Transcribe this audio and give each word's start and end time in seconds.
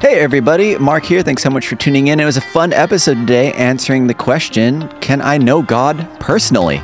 Hey 0.00 0.18
everybody, 0.20 0.78
Mark 0.78 1.04
here. 1.04 1.22
Thanks 1.22 1.42
so 1.42 1.50
much 1.50 1.68
for 1.68 1.76
tuning 1.76 2.06
in. 2.06 2.20
It 2.20 2.24
was 2.24 2.38
a 2.38 2.40
fun 2.40 2.72
episode 2.72 3.16
today 3.16 3.52
answering 3.52 4.06
the 4.06 4.14
question 4.14 4.88
Can 5.00 5.20
I 5.20 5.36
know 5.36 5.60
God 5.60 6.08
personally? 6.18 6.82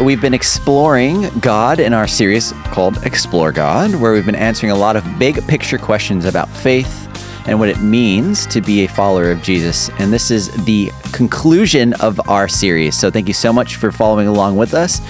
We've 0.00 0.20
been 0.20 0.32
exploring 0.32 1.28
God 1.40 1.80
in 1.80 1.92
our 1.92 2.06
series 2.06 2.52
called 2.66 3.04
Explore 3.04 3.50
God, 3.50 3.96
where 3.96 4.12
we've 4.12 4.24
been 4.24 4.36
answering 4.36 4.70
a 4.70 4.76
lot 4.76 4.94
of 4.94 5.18
big 5.18 5.44
picture 5.48 5.76
questions 5.76 6.24
about 6.24 6.48
faith 6.48 7.03
and 7.46 7.58
what 7.58 7.68
it 7.68 7.80
means 7.80 8.46
to 8.46 8.60
be 8.60 8.84
a 8.84 8.88
follower 8.88 9.30
of 9.30 9.42
Jesus. 9.42 9.90
And 9.98 10.12
this 10.12 10.30
is 10.30 10.50
the 10.64 10.90
conclusion 11.12 11.92
of 11.94 12.20
our 12.28 12.48
series. 12.48 12.98
So 12.98 13.10
thank 13.10 13.28
you 13.28 13.34
so 13.34 13.52
much 13.52 13.76
for 13.76 13.92
following 13.92 14.26
along 14.26 14.56
with 14.56 14.74
us. 14.74 15.00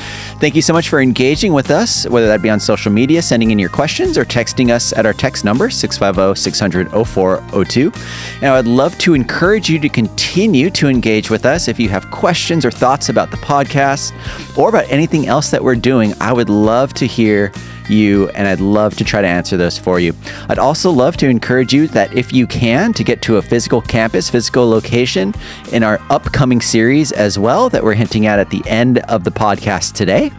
Thank 0.41 0.55
you 0.55 0.63
so 0.63 0.73
much 0.73 0.89
for 0.89 1.01
engaging 1.01 1.53
with 1.53 1.71
us, 1.71 2.07
whether 2.09 2.27
that 2.27 2.43
be 2.43 2.51
on 2.51 2.61
social 2.61 2.93
media, 2.93 3.23
sending 3.23 3.51
in 3.51 3.59
your 3.59 3.71
questions, 3.71 4.19
or 4.19 4.25
texting 4.25 4.71
us 4.71 4.93
at 4.93 5.07
our 5.07 5.13
text 5.13 5.45
number, 5.45 5.71
650 5.71 6.41
600 6.41 6.91
0402. 6.91 7.93
And 8.37 8.47
I 8.47 8.57
would 8.57 8.67
love 8.67 8.99
to 8.99 9.15
encourage 9.15 9.71
you 9.71 9.79
to 9.79 9.89
continue 9.89 10.71
to 10.71 10.89
engage 10.89 11.31
with 11.31 11.47
us. 11.47 11.69
If 11.69 11.79
you 11.79 11.89
have 11.89 12.11
questions 12.11 12.65
or 12.65 12.71
thoughts 12.71 13.09
about 13.09 13.31
the 13.31 13.37
podcast 13.39 14.13
or 14.59 14.69
about 14.69 14.91
anything 14.91 15.27
else 15.27 15.51
that 15.51 15.63
we're 15.63 15.75
doing, 15.77 16.15
I 16.21 16.33
would 16.33 16.51
love 16.51 16.93
to 16.95 17.07
hear 17.07 17.53
you, 17.91 18.29
and 18.31 18.47
I'd 18.47 18.61
love 18.61 18.97
to 18.97 19.05
try 19.05 19.21
to 19.21 19.29
answer 19.29 19.57
those 19.57 19.79
for 19.79 20.01
you. 20.01 20.15
I'd 20.49 20.59
also 20.59 20.91
love 20.91 21.17
to 21.19 21.29
encourage 21.29 21.73
you 21.73 21.89
that 21.89 22.17
if 22.17 22.33
you 22.33 22.47
can, 22.47 22.93
to 22.95 23.05
get 23.05 23.23
to 23.23 23.37
a 23.37 23.43
physical 23.43 23.81
campus, 23.81 24.31
physical 24.31 24.69
location 24.69 25.35
in 25.73 25.83
our 25.83 26.01
upcoming 26.11 26.61
series 26.61 27.13
as 27.13 27.39
well, 27.39 27.69
that 27.71 27.83
we're 27.83 27.95
hinting 27.95 28.27
at 28.27 28.39
at 28.39 28.51
the 28.51 28.63
end 28.67 28.99
of 29.01 29.25
the 29.25 29.31
podcast 29.31 29.95
today, 29.95 30.31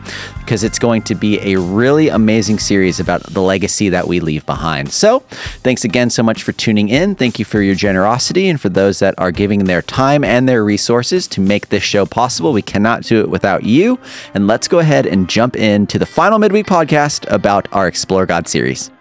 because 0.46 0.64
it's 0.64 0.78
going 0.78 1.02
to 1.02 1.16
be 1.16 1.40
a 1.42 1.60
really 1.60 2.08
amazing 2.08 2.60
series 2.60 3.00
about 3.00 3.24
the 3.24 3.42
legacy 3.42 3.90
that 3.90 4.08
we 4.08 4.20
leave 4.20 4.46
behind. 4.46 4.92
So, 4.92 5.22
thanks 5.64 5.84
again 5.84 6.12
so 6.12 6.22
much 6.22 6.44
for 6.44 6.52
tuning 6.52 6.90
in. 6.90 7.16
Thank 7.16 7.40
you 7.40 7.46
for 7.46 7.62
your 7.62 7.74
generosity 7.74 8.48
and 8.48 8.62
for 8.62 8.70
those 8.70 9.00
that 9.00 9.16
are 9.18 9.32
giving 9.32 9.66
their 9.66 9.82
time 9.82 10.24
and 10.24 10.48
their 10.48 10.64
resources 10.64 11.28
to 11.30 11.42
make 11.42 11.70
this 11.70 11.84
show 11.84 12.06
possible. 12.06 12.54
We 12.54 12.62
cannot 12.62 13.04
do 13.04 13.22
it 13.22 13.30
without 13.30 13.64
you. 13.64 14.00
And 14.36 14.46
let's 14.46 14.68
go 14.68 14.80
ahead 14.80 15.08
and 15.08 15.28
jump 15.28 15.56
into 15.56 15.98
the 15.98 16.06
final 16.06 16.38
midweek 16.38 16.68
podcast 16.68 17.30
about 17.32 17.68
our 17.72 17.88
Explore 17.88 18.28
God 18.28 18.48
series. 18.48 18.92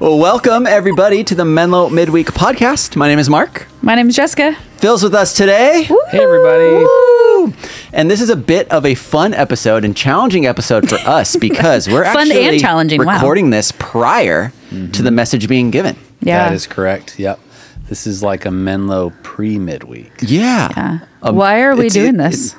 Well, 0.00 0.18
welcome 0.18 0.66
everybody 0.66 1.22
to 1.24 1.34
the 1.34 1.44
Menlo 1.44 1.88
Midweek 1.88 2.28
Podcast. 2.28 2.96
My 2.96 3.06
name 3.06 3.18
is 3.18 3.30
Mark. 3.30 3.68
My 3.82 3.94
name 3.94 4.08
is 4.08 4.16
Jessica. 4.16 4.56
Phil's 4.78 5.02
with 5.02 5.14
us 5.14 5.36
today. 5.36 5.84
Hey, 6.10 6.18
everybody. 6.18 6.86
Woo! 7.46 7.54
And 7.92 8.10
this 8.10 8.20
is 8.20 8.30
a 8.30 8.36
bit 8.36 8.70
of 8.70 8.84
a 8.86 8.94
fun 8.94 9.34
episode 9.34 9.84
and 9.84 9.96
challenging 9.96 10.46
episode 10.46 10.88
for 10.88 10.96
us 11.06 11.36
because 11.36 11.88
we're 11.88 12.04
Fun 12.04 12.30
and 12.30 12.32
actually 12.32 12.58
challenging, 12.60 13.04
wow. 13.04 13.14
recording 13.14 13.50
this 13.50 13.72
prior 13.72 14.52
to 14.70 15.02
the 15.02 15.10
message 15.10 15.48
being 15.48 15.70
given. 15.70 15.96
Yeah. 16.20 16.48
That 16.48 16.54
is 16.54 16.66
correct. 16.66 17.18
Yep. 17.18 17.40
This 17.88 18.06
is 18.06 18.22
like 18.22 18.44
a 18.46 18.50
Menlo 18.50 19.10
pre 19.22 19.58
midweek. 19.58 20.12
Yeah. 20.22 20.68
Yeah. 20.76 20.98
Um, 21.22 21.34
Why 21.36 21.62
are 21.62 21.74
we 21.74 21.88
doing 21.88 22.14
it- 22.14 22.18
this? 22.18 22.54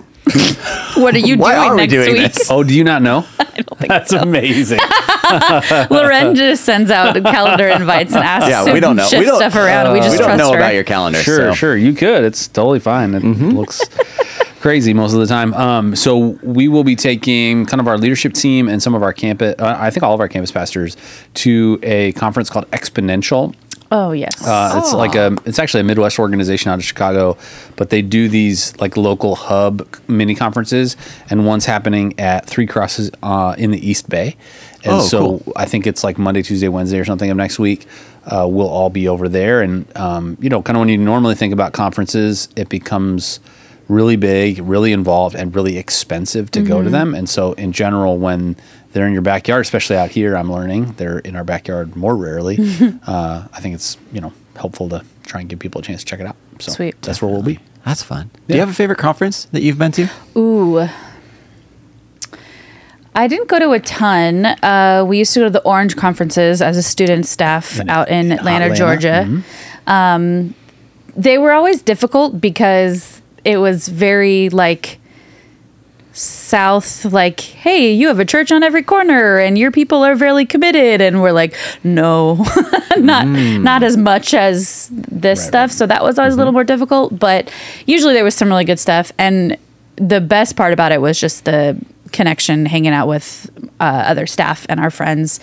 What 0.96 1.16
are 1.16 1.20
you 1.20 1.38
Why 1.38 1.54
doing 1.56 1.68
are 1.68 1.76
we 1.76 1.82
next 1.82 1.92
doing 1.94 2.14
week? 2.14 2.34
this? 2.34 2.52
Oh, 2.52 2.64
do 2.64 2.74
you 2.74 2.84
not 2.84 3.02
know? 3.02 3.26
I 3.40 3.44
don't 3.62 3.78
think 3.80 3.90
That's 3.90 4.14
amazing. 4.14 4.80
Loren 5.90 6.36
just 6.36 6.64
sends 6.64 6.92
out 6.92 7.16
calendar 7.24 7.68
invites 7.68 8.14
and 8.14 8.24
asks 8.24 8.50
Yeah, 8.50 8.72
we 8.74 8.80
don't 8.80 8.96
know. 8.96 9.08
We 9.12 9.24
don't- 9.26 9.38
stuff 9.38 9.56
around. 9.56 9.88
and 9.88 9.94
we 9.94 10.00
we 10.00 10.06
just 10.06 10.18
don't 10.18 10.28
trust 10.28 10.38
know 10.38 10.52
her. 10.52 10.58
about 10.58 10.74
your 10.74 10.84
calendar. 10.84 11.20
Sure, 11.20 11.52
so. 11.52 11.54
sure. 11.54 11.78
You 11.78 11.94
could. 11.94 12.24
It's 12.24 12.48
totally 12.48 12.80
fine. 12.80 13.14
It 13.14 13.24
looks 13.24 13.82
crazy 14.62 14.94
most 14.94 15.14
of 15.14 15.20
the 15.20 15.28
time. 15.28 15.54
Um, 15.54 15.96
so 15.96 16.18
we 16.44 16.68
will 16.68 16.84
be 16.84 16.96
taking 16.96 17.66
kind 17.66 17.82
of 17.82 17.88
our 17.88 17.98
leadership 17.98 18.34
team 18.34 18.70
and 18.70 18.82
some 18.82 18.94
of 18.96 19.04
our 19.04 19.14
campus, 19.14 19.56
uh, 19.60 19.76
I 19.80 19.90
think 19.90 20.04
all 20.04 20.14
of 20.14 20.20
our 20.20 20.28
campus 20.28 20.52
pastors, 20.52 20.96
to 21.36 21.80
a 21.84 22.12
conference 22.14 22.50
called 22.50 22.70
Exponential. 22.72 23.56
Oh 23.94 24.14
yes. 24.14 24.46
Uh, 24.48 24.76
It's 24.78 24.94
like 24.94 25.16
a, 25.16 25.36
it's 25.46 25.60
actually 25.60 25.82
a 25.82 25.84
Midwest 25.84 26.18
organization 26.18 26.72
out 26.72 26.80
of 26.80 26.84
Chicago, 26.86 27.38
but 27.76 27.90
they 27.90 28.02
do 28.02 28.30
these 28.30 28.74
like 28.78 28.96
local 28.96 29.36
hub 29.36 29.86
mini 30.08 30.34
conferences, 30.34 30.96
and 31.30 31.46
one's 31.46 31.66
happening 31.66 32.18
at 32.18 32.46
Three 32.46 32.66
Crosses 32.66 33.12
uh, 33.22 33.54
in 33.58 33.72
the 33.72 33.86
East 33.90 34.10
Bay, 34.10 34.38
and 34.86 34.94
Oh, 34.94 35.02
so 35.02 35.20
cool. 35.20 35.54
I 35.58 35.66
think 35.66 35.86
it's 35.86 36.04
like 36.06 36.18
Monday, 36.18 36.42
Tuesday, 36.42 36.70
Wednesday, 36.70 37.00
or 37.00 37.06
something 37.06 37.30
of 37.30 37.36
next 37.36 37.60
week. 37.60 37.86
Uh, 38.26 38.48
we'll 38.50 38.70
all 38.70 38.90
be 38.90 39.08
over 39.10 39.28
there, 39.28 39.62
and 39.62 39.86
um, 39.98 40.38
you 40.40 40.48
know, 40.50 40.62
kind 40.62 40.78
of 40.78 40.80
when 40.82 40.90
you 40.90 40.98
normally 40.98 41.36
think 41.36 41.52
about 41.52 41.74
conferences, 41.74 42.48
it 42.56 42.70
becomes 42.70 43.42
really 43.90 44.16
big, 44.16 44.60
really 44.60 44.94
involved, 44.94 45.36
and 45.36 45.54
really 45.54 45.78
expensive 45.78 46.50
to 46.52 46.62
go 46.62 46.82
to 46.82 46.90
them. 46.90 47.14
And 47.14 47.28
so, 47.28 47.52
in 47.54 47.74
general, 47.74 48.18
when 48.18 48.56
they're 48.92 49.08
in 49.08 49.14
your 49.14 49.22
backyard, 49.22 49.62
especially 49.62 49.96
out 49.98 50.10
here, 50.12 50.36
I'm 50.36 50.52
learning 50.52 50.94
they're 50.94 51.20
in 51.20 51.36
our 51.36 51.44
backyard 51.44 51.96
more 51.96 52.16
rarely. 52.16 52.58
uh, 53.08 53.48
I 53.54 53.60
think 53.62 53.76
it's 53.76 53.98
you 54.12 54.22
know 54.22 54.34
helpful 54.56 54.90
to 54.90 55.04
try 55.26 55.40
and 55.42 55.50
give 55.50 55.60
people 55.60 55.82
a 55.82 55.84
chance 55.84 56.02
to 56.02 56.06
check 56.06 56.20
it 56.20 56.26
out. 56.26 56.36
So 56.60 56.72
Sweet. 56.72 57.02
that's 57.02 57.22
where 57.22 57.32
we'll 57.32 57.44
be. 57.44 57.60
That's 57.86 58.04
fun. 58.04 58.30
Do 58.48 58.54
you 58.54 58.60
have 58.60 58.70
a 58.70 58.74
favorite 58.74 59.00
conference 59.00 59.46
that 59.46 59.62
you've 59.62 59.78
been 59.80 59.92
to? 59.94 60.08
Ooh. 60.38 60.88
I 63.14 63.28
didn't 63.28 63.50
go 63.50 63.60
to 63.60 63.72
a 63.72 63.80
ton. 63.80 64.46
Uh, 64.46 65.04
we 65.06 65.18
used 65.18 65.34
to 65.34 65.40
go 65.42 65.46
to 65.46 65.50
the 65.50 65.62
Orange 65.64 65.98
conferences 65.98 66.62
as 66.62 66.78
a 66.78 66.84
student 66.84 67.26
staff 67.26 67.80
In- 67.80 67.90
out 67.90 68.10
in 68.10 68.28
in 68.28 68.32
Atlanta, 68.32 68.66
Atlanta, 68.66 68.76
Georgia. 68.76 69.44
Um, 69.88 70.56
they 71.18 71.38
were 71.38 71.52
always 71.52 71.82
difficult 71.82 72.40
because 72.40 73.22
it 73.44 73.58
was 73.58 73.88
very 73.90 74.50
like 74.50 75.00
south 76.14 77.06
like 77.06 77.40
hey 77.40 77.94
you 77.94 78.08
have 78.08 78.20
a 78.20 78.26
church 78.26 78.52
on 78.52 78.64
every 78.64 78.84
corner 78.84 79.38
and 79.38 79.58
your 79.58 79.72
people 79.72 80.04
are 80.04 80.16
very 80.16 80.46
committed. 80.46 81.02
And 81.02 81.22
we're 81.22 81.32
like 81.32 81.56
no 81.84 82.36
not 82.98 83.26
mm. 83.26 83.62
not 83.62 83.84
as 83.84 83.98
much 83.98 84.34
as 84.34 84.90
this 84.92 85.40
Right, 85.40 85.48
stuff. 85.48 85.70
right. 85.70 85.78
so 85.78 85.88
that 85.88 86.04
was 86.04 86.20
always 86.20 86.34
a 86.34 86.38
little 86.38 86.52
mm-hmm. 86.52 86.56
more 86.56 86.64
difficult 86.64 87.18
but 87.18 87.52
usually 87.86 88.14
there 88.14 88.24
was 88.24 88.36
some 88.36 88.50
really 88.50 88.66
good 88.66 88.80
stuff. 88.80 89.12
And 89.18 89.58
the 89.96 90.22
best 90.22 90.56
part 90.56 90.74
about 90.74 90.92
it 90.92 91.02
was 91.02 91.20
just 91.20 91.46
the 91.46 91.78
connection 92.12 92.66
hanging 92.66 92.92
out 92.94 93.08
with 93.08 93.50
uh, 93.80 94.04
other 94.08 94.26
staff 94.28 94.66
and 94.70 94.80
our 94.80 94.92
friends 94.92 95.40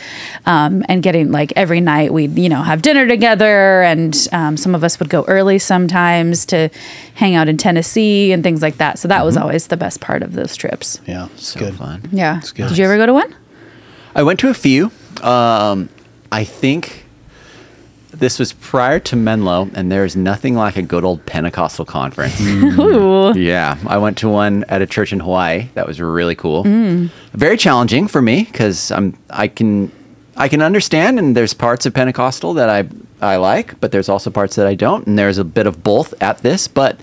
um, 0.47 0.85
and 0.89 1.03
getting 1.03 1.31
like 1.33 1.53
every 1.57 1.81
night 1.81 2.13
we'd 2.13 2.39
you 2.39 2.49
know 2.49 2.63
have 2.63 2.83
dinner 2.83 3.07
together 3.07 3.83
and 3.83 4.29
um, 4.33 4.57
some 4.57 4.75
of 4.75 4.85
us 4.85 4.99
would 4.99 5.09
go 5.09 5.25
early 5.29 5.59
sometimes 5.59 6.45
to 6.47 6.69
hang 7.15 7.35
out 7.35 7.49
in 7.49 7.57
tennessee 7.57 8.33
and 8.33 8.43
things 8.43 8.63
like 8.63 8.77
that 8.77 8.99
so 8.99 9.09
that 9.09 9.25
was 9.25 9.37
always 9.37 9.69
the 9.69 9.77
best 9.77 10.01
part 10.01 10.23
of 10.23 10.35
those 10.35 10.55
trips 10.57 11.01
Yeah, 11.07 11.27
it's 11.35 11.49
So 11.49 11.61
good. 11.61 11.75
fun. 11.77 12.09
yeah 12.13 12.39
it's 12.39 12.53
good. 12.53 12.69
did 12.69 12.79
you 12.79 12.85
ever 12.85 12.97
go 12.97 13.07
to 13.07 13.13
one 13.15 13.35
I 14.15 14.23
went 14.25 14.41
to 14.41 14.49
a 14.49 14.55
few. 14.55 14.91
Um, 15.23 15.89
I 16.33 16.43
think 16.45 17.07
this 18.19 18.39
was 18.39 18.53
prior 18.53 18.99
to 19.01 19.17
Menlo, 19.17 19.71
and 19.75 19.91
there's 19.91 20.17
nothing 20.17 20.55
like 20.55 20.77
a 20.77 20.83
good 20.83 21.05
old 21.05 21.25
Pentecostal 21.27 21.85
conference. 21.85 22.41
Ooh. 22.41 23.33
Yeah, 23.39 23.79
I 23.87 23.99
went 23.99 24.19
to 24.19 24.29
one 24.29 24.65
at 24.65 24.83
a 24.83 24.87
church 24.87 25.13
in 25.13 25.21
Hawaii. 25.21 25.69
That 25.75 25.87
was 25.87 26.01
really 26.01 26.35
cool. 26.35 26.65
Mm. 26.65 27.11
Very 27.33 27.57
challenging 27.57 28.09
for 28.09 28.21
me 28.21 28.45
because 28.45 28.91
I'm 28.91 29.17
I 29.31 29.49
can 29.49 29.91
I 30.37 30.49
can 30.49 30.63
understand, 30.63 31.19
and 31.19 31.37
there's 31.37 31.55
parts 31.55 31.87
of 31.87 31.95
Pentecostal 31.95 32.55
that 32.55 32.69
I 32.69 32.89
I 33.21 33.37
like, 33.37 33.79
but 33.81 33.93
there's 33.93 34.09
also 34.09 34.31
parts 34.31 34.57
that 34.57 34.67
I 34.67 34.75
don't, 34.75 35.07
and 35.07 35.19
there's 35.19 35.39
a 35.39 35.45
bit 35.45 35.67
of 35.67 35.83
both 35.83 36.15
at 36.23 36.39
this. 36.39 36.69
But 36.69 36.99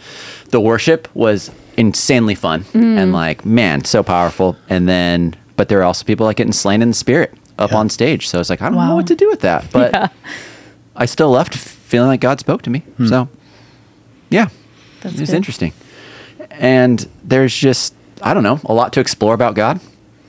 the 0.50 0.60
worship 0.60 1.08
was 1.16 1.52
insanely 1.78 2.36
fun 2.36 2.64
mm. 2.66 2.98
and 2.98 3.12
like 3.14 3.46
man, 3.46 3.84
so 3.86 4.04
powerful. 4.04 4.56
And 4.70 4.88
then, 4.88 5.36
but 5.56 5.70
there 5.70 5.80
are 5.80 5.84
also 5.84 6.06
people 6.06 6.26
like 6.26 6.38
getting 6.38 6.54
slain 6.54 6.82
in 6.82 6.90
the 6.90 6.94
spirit 6.96 7.34
up 7.58 7.72
Yeah. 7.72 7.78
on 7.78 7.90
stage. 7.90 8.28
So 8.28 8.40
it's 8.40 8.50
like 8.50 8.62
I 8.62 8.70
don't 8.70 8.78
know 8.78 8.96
what 8.96 9.08
to 9.08 9.16
do 9.16 9.30
with 9.30 9.42
that, 9.42 9.66
but 9.72 9.92
Yeah. 9.94 10.08
I 10.96 11.06
still 11.06 11.30
left 11.30 11.56
feeling 11.56 12.08
like 12.10 12.22
God 12.22 12.40
spoke 12.40 12.62
to 12.64 12.70
me. 12.70 12.80
Hmm. 12.98 13.08
So 13.08 13.30
yeah, 14.30 14.48
That's 15.02 15.16
it 15.16 15.22
was 15.22 15.30
good. 15.30 15.36
interesting. 15.38 15.74
And 16.52 17.08
there's 17.24 17.56
just 17.56 17.94
I 18.22 18.34
don't 18.34 18.44
know 18.44 18.60
a 18.66 18.74
lot 18.74 18.94
to 18.94 19.00
explore 19.00 19.34
about 19.34 19.56
God. 19.56 19.80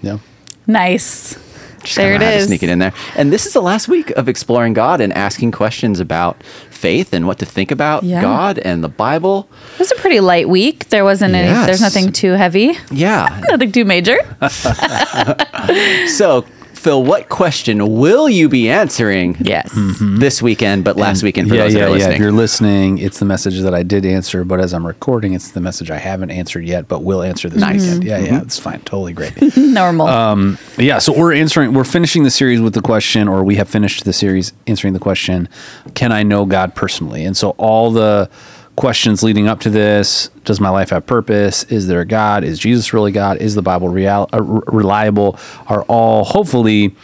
Yeah. 0.02 0.18
nice 0.66 1.34
Just 1.82 1.96
there 1.96 2.10
kinda 2.12 2.26
it 2.26 2.32
had 2.32 2.38
to 2.40 2.46
Sneak 2.46 2.62
it 2.64 2.68
in 2.68 2.78
there. 2.80 2.92
And 3.16 3.32
this 3.32 3.46
is 3.46 3.52
the 3.52 3.62
last 3.62 3.86
week 3.88 4.10
of 4.10 4.28
exploring 4.28 4.72
God 4.74 5.00
and 5.00 5.12
asking 5.12 5.52
questions 5.52 6.00
about 6.00 6.42
faith 6.70 7.12
and 7.14 7.26
what 7.26 7.38
to 7.38 7.46
think 7.46 7.70
about 7.70 8.02
Yeah. 8.02 8.20
God 8.20 8.58
and 8.58 8.82
the 8.84 8.88
Bible. 8.88 9.48
it 9.74 9.78
was 9.78 9.92
a 9.92 9.94
pretty 9.96 10.20
light 10.20 10.48
week 10.48 10.88
there 10.90 11.04
wasn't 11.04 11.34
any 11.34 11.48
there's 11.66 11.80
nothing 11.80 12.12
too 12.12 12.32
heavy 12.32 12.76
Yeah. 12.90 13.40
nothing 13.50 13.72
too 13.72 13.84
major 13.84 14.18
so, 16.08 16.44
Phil, 16.86 17.02
what 17.02 17.28
question 17.28 17.96
will 17.98 18.28
you 18.28 18.48
be 18.48 18.70
answering 18.70 19.36
yes 19.40 19.72
this 20.00 20.40
weekend, 20.40 20.84
but 20.84 20.96
last 20.96 21.24
weekend 21.24 21.48
for 21.48 21.56
yeah, 21.56 21.64
those 21.64 21.74
yeah, 21.74 21.80
that 21.80 21.86
are 21.86 21.88
yeah. 21.88 21.94
listening? 21.96 22.12
If 22.14 22.20
you're 22.20 22.30
listening, 22.30 22.98
it's 22.98 23.18
the 23.18 23.24
message 23.24 23.58
that 23.62 23.74
I 23.74 23.82
did 23.82 24.06
answer, 24.06 24.44
but 24.44 24.60
as 24.60 24.72
I'm 24.72 24.86
recording, 24.86 25.34
it's 25.34 25.50
the 25.50 25.60
message 25.60 25.90
I 25.90 25.96
haven't 25.96 26.30
answered 26.30 26.64
yet, 26.64 26.86
but 26.86 27.02
will 27.02 27.22
answer 27.24 27.48
this 27.48 27.58
Nice. 27.60 27.82
weekend. 27.82 28.04
Yeah, 28.04 28.18
Mm-hmm. 28.20 28.34
yeah, 28.36 28.42
it's 28.42 28.60
fine. 28.60 28.78
Totally 28.82 29.12
great. 29.14 29.34
normal 29.56 30.06
Um, 30.06 30.58
yeah, 30.78 30.98
so 31.00 31.12
we're 31.12 31.34
answering, 31.34 31.74
we're 31.74 31.82
finishing 31.82 32.22
the 32.22 32.30
series 32.30 32.60
with 32.60 32.74
the 32.74 32.80
question, 32.82 33.26
or 33.26 33.42
we 33.42 33.56
have 33.56 33.68
finished 33.68 34.04
the 34.04 34.12
series 34.12 34.52
answering 34.68 34.92
the 34.92 35.00
question, 35.00 35.48
can 35.94 36.12
I 36.12 36.22
know 36.22 36.44
God 36.46 36.76
personally? 36.76 37.24
And 37.24 37.36
so 37.36 37.50
all 37.58 37.90
the 37.90 38.30
questions 38.76 39.22
leading 39.22 39.48
up 39.48 39.60
to 39.60 39.70
this 39.70 40.28
does 40.44 40.60
my 40.60 40.68
life 40.68 40.90
have 40.90 41.06
purpose? 41.06 41.64
Is 41.64 41.86
there 41.86 42.00
a 42.00 42.06
God? 42.06 42.44
Is 42.44 42.58
Jesus 42.58 42.92
really 42.92 43.12
God? 43.12 43.38
Is 43.38 43.54
the 43.54 43.62
Bible 43.62 43.88
real, 43.88 44.28
uh, 44.32 44.42
reliable? 44.42 45.38
Are 45.66 45.82
all 45.84 46.24
hopefully 46.24 46.94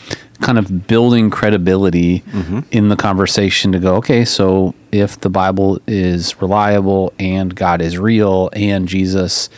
kind 0.41 0.59
of 0.59 0.87
building 0.87 1.31
credibility 1.31 2.23
in 2.71 2.89
the 2.89 2.97
conversation 2.97 3.73
to 3.73 3.79
go, 3.79 3.97
okay, 3.97 4.25
so 4.25 4.75
if 4.91 5.21
the 5.21 5.31
Bible 5.31 5.81
is 5.87 6.41
reliable 6.43 7.13
and 7.19 7.55
God 7.55 7.81
is 7.81 7.97
real 7.97 8.51
and 8.53 8.89
Jesus 8.89 9.49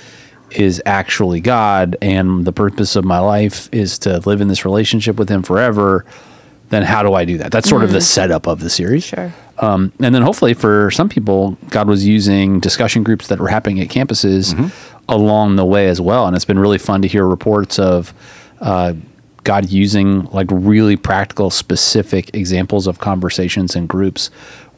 is 0.50 0.82
actually 0.84 1.40
God 1.40 1.96
and 2.02 2.44
the 2.44 2.52
purpose 2.52 2.96
of 2.96 3.04
my 3.04 3.18
life 3.18 3.68
is 3.72 3.98
to 4.00 4.18
live 4.20 4.40
in 4.40 4.48
this 4.48 4.64
relationship 4.64 5.16
with 5.16 5.28
him 5.28 5.42
forever, 5.42 6.04
then 6.70 6.82
how 6.82 7.02
do 7.02 7.14
I 7.14 7.24
do 7.24 7.38
that? 7.38 7.52
That's 7.52 7.68
sort 7.68 7.84
of 7.84 7.92
the 7.92 8.00
setup 8.00 8.46
of 8.46 8.60
the 8.60 8.70
series. 8.70 9.04
Sure. 9.04 9.32
Um, 9.58 9.92
and 10.00 10.14
then 10.14 10.22
hopefully 10.22 10.54
for 10.54 10.90
some 10.90 11.08
people, 11.08 11.56
God 11.70 11.86
was 11.86 12.06
using 12.06 12.58
discussion 12.58 13.02
groups 13.02 13.28
that 13.28 13.38
were 13.38 13.48
happening 13.48 13.80
at 13.80 13.88
campuses 13.88 14.72
along 15.08 15.56
the 15.56 15.64
way 15.64 15.88
as 15.88 16.00
well. 16.00 16.26
And 16.26 16.34
it's 16.34 16.44
been 16.44 16.58
really 16.58 16.78
fun 16.78 17.02
to 17.02 17.08
hear 17.08 17.26
reports 17.26 17.78
of 17.78 18.12
uh, 18.60 18.94
God 19.44 19.70
using 19.70 20.24
like 20.26 20.48
really 20.50 20.96
practical, 20.96 21.50
specific 21.50 22.34
examples 22.34 22.86
of 22.86 22.98
conversations 22.98 23.76
and 23.76 23.88
groups 23.88 24.30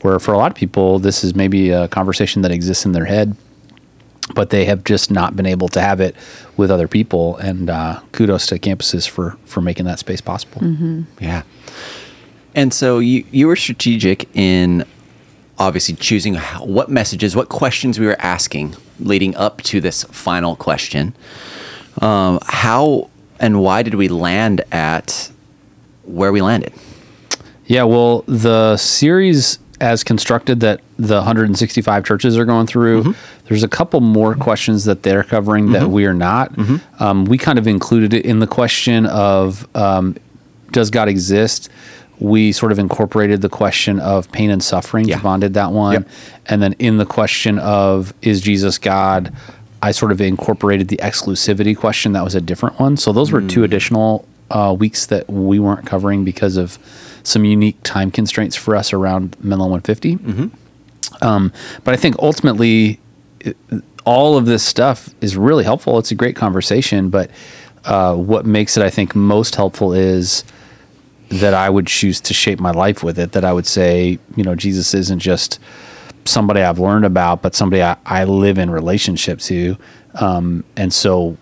where 0.02 0.18
for 0.18 0.34
a 0.34 0.38
lot 0.38 0.50
of 0.50 0.56
people, 0.56 0.98
this 0.98 1.24
is 1.24 1.34
maybe 1.34 1.70
a 1.70 1.88
conversation 1.88 2.42
that 2.42 2.50
exists 2.50 2.84
in 2.84 2.92
their 2.92 3.06
head 3.06 3.36
but 4.34 4.50
they 4.50 4.64
have 4.64 4.84
just 4.84 5.10
not 5.10 5.36
been 5.36 5.46
able 5.46 5.68
to 5.68 5.80
have 5.80 6.00
it 6.00 6.16
with 6.56 6.70
other 6.70 6.88
people. 6.88 7.36
And 7.36 7.70
uh, 7.70 8.00
kudos 8.12 8.46
to 8.48 8.58
campuses 8.58 9.08
for 9.08 9.36
for 9.44 9.60
making 9.60 9.86
that 9.86 9.98
space 9.98 10.20
possible. 10.20 10.62
Yeah. 11.20 11.42
And 12.54 12.72
so 12.72 12.98
you 12.98 13.24
you 13.30 13.46
were 13.46 13.56
strategic 13.56 14.28
in 14.34 14.84
obviously 15.58 15.94
choosing 15.94 16.34
how, 16.34 16.64
what 16.64 16.90
messages, 16.90 17.34
what 17.34 17.48
questions 17.48 17.98
we 17.98 18.06
were 18.06 18.20
asking 18.20 18.76
leading 19.00 19.34
up 19.36 19.62
to 19.62 19.80
this 19.80 20.04
final 20.04 20.56
question. 20.56 21.14
Um, 22.00 22.38
how 22.44 23.10
and 23.38 23.60
why 23.60 23.82
did 23.82 23.94
we 23.94 24.08
land 24.08 24.62
at 24.72 25.30
where 26.04 26.32
we 26.32 26.40
landed? 26.40 26.72
Yeah, 27.66 27.82
well, 27.82 28.22
the 28.26 28.76
series 28.76 29.58
as 29.80 30.04
constructed 30.04 30.60
that 30.60 30.80
the 30.98 31.16
165 31.16 32.04
churches 32.04 32.38
are 32.38 32.44
going 32.44 32.66
through, 32.66 33.14
there's 33.48 33.62
a 33.62 33.68
couple 33.68 34.00
more 34.00 34.34
questions 34.34 34.84
that 34.84 35.02
they're 35.02 35.24
covering 35.24 35.72
that 35.72 35.88
we 35.88 36.04
are 36.06 36.14
not. 36.14 36.52
Um, 37.00 37.24
we 37.24 37.38
kind 37.38 37.58
of 37.58 37.66
included 37.66 38.12
it 38.12 38.24
in 38.24 38.40
the 38.40 38.46
question 38.46 39.06
of 39.06 39.68
um, 39.76 40.16
does 40.72 40.90
God 40.90 41.08
exist? 41.08 41.68
We 42.18 42.50
sort 42.52 42.72
of 42.72 42.78
incorporated 42.78 43.42
the 43.42 43.48
question 43.48 44.00
of 44.00 44.30
pain 44.32 44.50
and 44.50 44.62
suffering. 44.62 45.06
Yeah. 45.06 45.18
Javon 45.18 45.40
did 45.40 45.54
that 45.54 45.70
one. 45.70 45.92
Yep. 45.92 46.08
And 46.46 46.62
then 46.62 46.72
in 46.74 46.96
the 46.96 47.06
question 47.06 47.58
of 47.58 48.12
is 48.22 48.40
Jesus 48.40 48.78
God? 48.78 49.32
I 49.82 49.92
sort 49.92 50.10
of 50.10 50.20
incorporated 50.20 50.88
the 50.88 50.96
exclusivity 50.96 51.76
question. 51.76 52.12
That 52.12 52.24
was 52.24 52.34
a 52.34 52.40
different 52.40 52.80
one. 52.80 52.96
So 52.96 53.12
those 53.12 53.30
were 53.30 53.42
two 53.42 53.62
additional 53.62 54.26
uh, 54.50 54.74
weeks 54.76 55.06
that 55.06 55.28
we 55.28 55.58
weren't 55.58 55.86
covering 55.86 56.24
because 56.24 56.56
of 56.56 56.78
some 57.22 57.44
unique 57.44 57.76
time 57.82 58.10
constraints 58.10 58.56
for 58.56 58.74
us 58.74 58.92
around 58.92 59.36
Menlo 59.40 59.66
150. 59.66 60.18
Um, 61.20 61.52
but 61.84 61.92
I 61.94 61.96
think 61.96 62.16
ultimately, 62.18 62.98
all 64.04 64.36
of 64.36 64.46
this 64.46 64.62
stuff 64.62 65.10
is 65.20 65.36
really 65.36 65.64
helpful. 65.64 65.98
It's 65.98 66.10
a 66.10 66.14
great 66.14 66.36
conversation, 66.36 67.10
but 67.10 67.30
uh, 67.84 68.14
what 68.14 68.46
makes 68.46 68.76
it, 68.76 68.82
I 68.82 68.90
think, 68.90 69.14
most 69.14 69.56
helpful 69.56 69.92
is 69.92 70.44
that 71.28 71.54
I 71.54 71.68
would 71.68 71.86
choose 71.86 72.20
to 72.22 72.34
shape 72.34 72.60
my 72.60 72.70
life 72.70 73.02
with 73.02 73.18
it. 73.18 73.32
That 73.32 73.44
I 73.44 73.52
would 73.52 73.66
say, 73.66 74.18
you 74.36 74.44
know, 74.44 74.54
Jesus 74.54 74.94
isn't 74.94 75.18
just 75.18 75.58
somebody 76.24 76.60
I've 76.60 76.78
learned 76.78 77.04
about, 77.04 77.42
but 77.42 77.54
somebody 77.54 77.82
I, 77.82 77.96
I 78.06 78.24
live 78.24 78.58
in 78.58 78.70
relationship 78.70 79.40
to. 79.40 79.76
Um, 80.14 80.64
and 80.76 80.92
so 80.92 81.36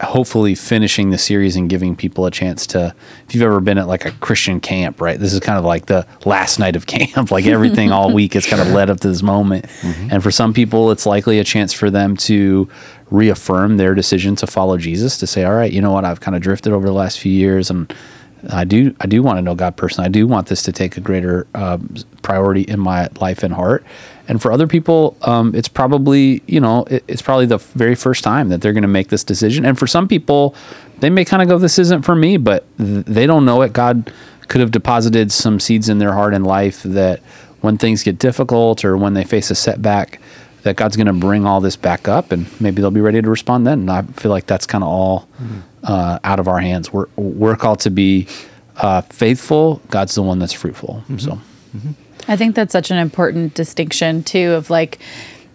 hopefully 0.00 0.54
finishing 0.54 1.10
the 1.10 1.18
series 1.18 1.56
and 1.56 1.68
giving 1.68 1.94
people 1.94 2.26
a 2.26 2.30
chance 2.30 2.66
to 2.66 2.94
if 3.26 3.34
you've 3.34 3.42
ever 3.42 3.60
been 3.60 3.78
at 3.78 3.86
like 3.86 4.04
a 4.04 4.10
christian 4.12 4.60
camp 4.60 5.00
right? 5.00 5.18
This 5.18 5.32
is 5.32 5.40
kind 5.40 5.58
of 5.58 5.64
like 5.64 5.86
the 5.86 6.06
last 6.24 6.58
night 6.58 6.76
of 6.76 6.86
camp. 6.86 7.30
Like 7.30 7.46
everything 7.46 7.90
all 7.90 8.12
week 8.12 8.36
is 8.36 8.46
kind 8.46 8.62
of 8.62 8.68
led 8.68 8.90
up 8.90 9.00
to 9.00 9.08
this 9.08 9.22
moment. 9.22 9.66
Mm-hmm. 9.66 10.08
And 10.10 10.22
for 10.22 10.30
some 10.30 10.52
people 10.52 10.90
it's 10.90 11.06
likely 11.06 11.38
a 11.38 11.44
chance 11.44 11.72
for 11.72 11.90
them 11.90 12.16
to 12.18 12.68
reaffirm 13.10 13.76
their 13.76 13.94
decision 13.94 14.36
to 14.36 14.46
follow 14.46 14.78
jesus 14.78 15.18
to 15.18 15.26
say 15.26 15.42
all 15.42 15.54
right 15.54 15.72
you 15.72 15.80
know 15.80 15.90
what? 15.90 16.04
I've 16.04 16.20
kind 16.20 16.36
of 16.36 16.42
drifted 16.42 16.72
over 16.72 16.86
the 16.86 16.92
last 16.92 17.18
few 17.18 17.32
years 17.32 17.70
and 17.70 17.92
I 18.48 18.64
do 18.64 18.94
I 19.00 19.06
do 19.06 19.22
want 19.22 19.38
to 19.38 19.42
know 19.42 19.54
God 19.54 19.76
personally. 19.76 20.06
I 20.06 20.10
do 20.10 20.26
want 20.26 20.46
this 20.48 20.62
to 20.62 20.72
take 20.72 20.96
a 20.96 21.00
greater 21.00 21.46
um, 21.54 21.94
priority 22.22 22.62
in 22.62 22.80
my 22.80 23.08
life 23.20 23.42
and 23.42 23.52
heart. 23.52 23.84
And 24.28 24.40
for 24.40 24.52
other 24.52 24.66
people, 24.66 25.16
um, 25.22 25.54
it's 25.54 25.68
probably 25.68 26.42
you 26.46 26.60
know 26.60 26.84
it, 26.84 27.04
it's 27.08 27.22
probably 27.22 27.46
the 27.46 27.58
very 27.58 27.94
first 27.94 28.24
time 28.24 28.48
that 28.48 28.60
they're 28.60 28.72
going 28.72 28.82
to 28.82 28.88
make 28.88 29.08
this 29.08 29.24
decision. 29.24 29.64
And 29.66 29.78
for 29.78 29.86
some 29.86 30.08
people, 30.08 30.54
they 31.00 31.10
may 31.10 31.24
kind 31.24 31.42
of 31.42 31.48
go, 31.48 31.58
"This 31.58 31.78
isn't 31.78 32.02
for 32.02 32.14
me," 32.14 32.36
but 32.36 32.64
th- 32.78 33.04
they 33.06 33.26
don't 33.26 33.44
know 33.44 33.62
it. 33.62 33.72
God 33.72 34.12
could 34.48 34.60
have 34.60 34.70
deposited 34.70 35.30
some 35.30 35.60
seeds 35.60 35.88
in 35.88 35.98
their 35.98 36.12
heart 36.12 36.34
and 36.34 36.46
life 36.46 36.82
that 36.82 37.20
when 37.60 37.78
things 37.78 38.02
get 38.02 38.18
difficult 38.18 38.84
or 38.84 38.96
when 38.96 39.14
they 39.14 39.24
face 39.24 39.50
a 39.50 39.54
setback, 39.54 40.20
that 40.62 40.76
God's 40.76 40.96
going 40.96 41.06
to 41.06 41.12
bring 41.12 41.46
all 41.46 41.60
this 41.60 41.76
back 41.76 42.08
up, 42.08 42.32
and 42.32 42.46
maybe 42.60 42.80
they'll 42.80 42.90
be 42.90 43.00
ready 43.00 43.20
to 43.20 43.30
respond 43.30 43.66
then. 43.66 43.80
And 43.80 43.90
I 43.90 44.02
feel 44.02 44.30
like 44.30 44.46
that's 44.46 44.66
kind 44.66 44.82
of 44.82 44.88
all 44.88 45.28
uh, 45.84 46.18
out 46.24 46.38
of 46.38 46.48
our 46.48 46.60
hands. 46.60 46.92
We're 46.92 47.06
we're 47.16 47.56
called 47.56 47.80
to 47.80 47.90
be 47.90 48.26
uh, 48.76 49.02
faithful. 49.02 49.80
God's 49.88 50.14
the 50.14 50.22
one 50.22 50.38
that's 50.38 50.52
fruitful. 50.52 51.04
So 51.18 51.38
I 52.28 52.36
think 52.36 52.54
that's 52.54 52.72
such 52.72 52.90
an 52.90 52.98
important 52.98 53.54
distinction 53.54 54.22
too 54.22 54.52
of 54.52 54.70
like 54.70 54.98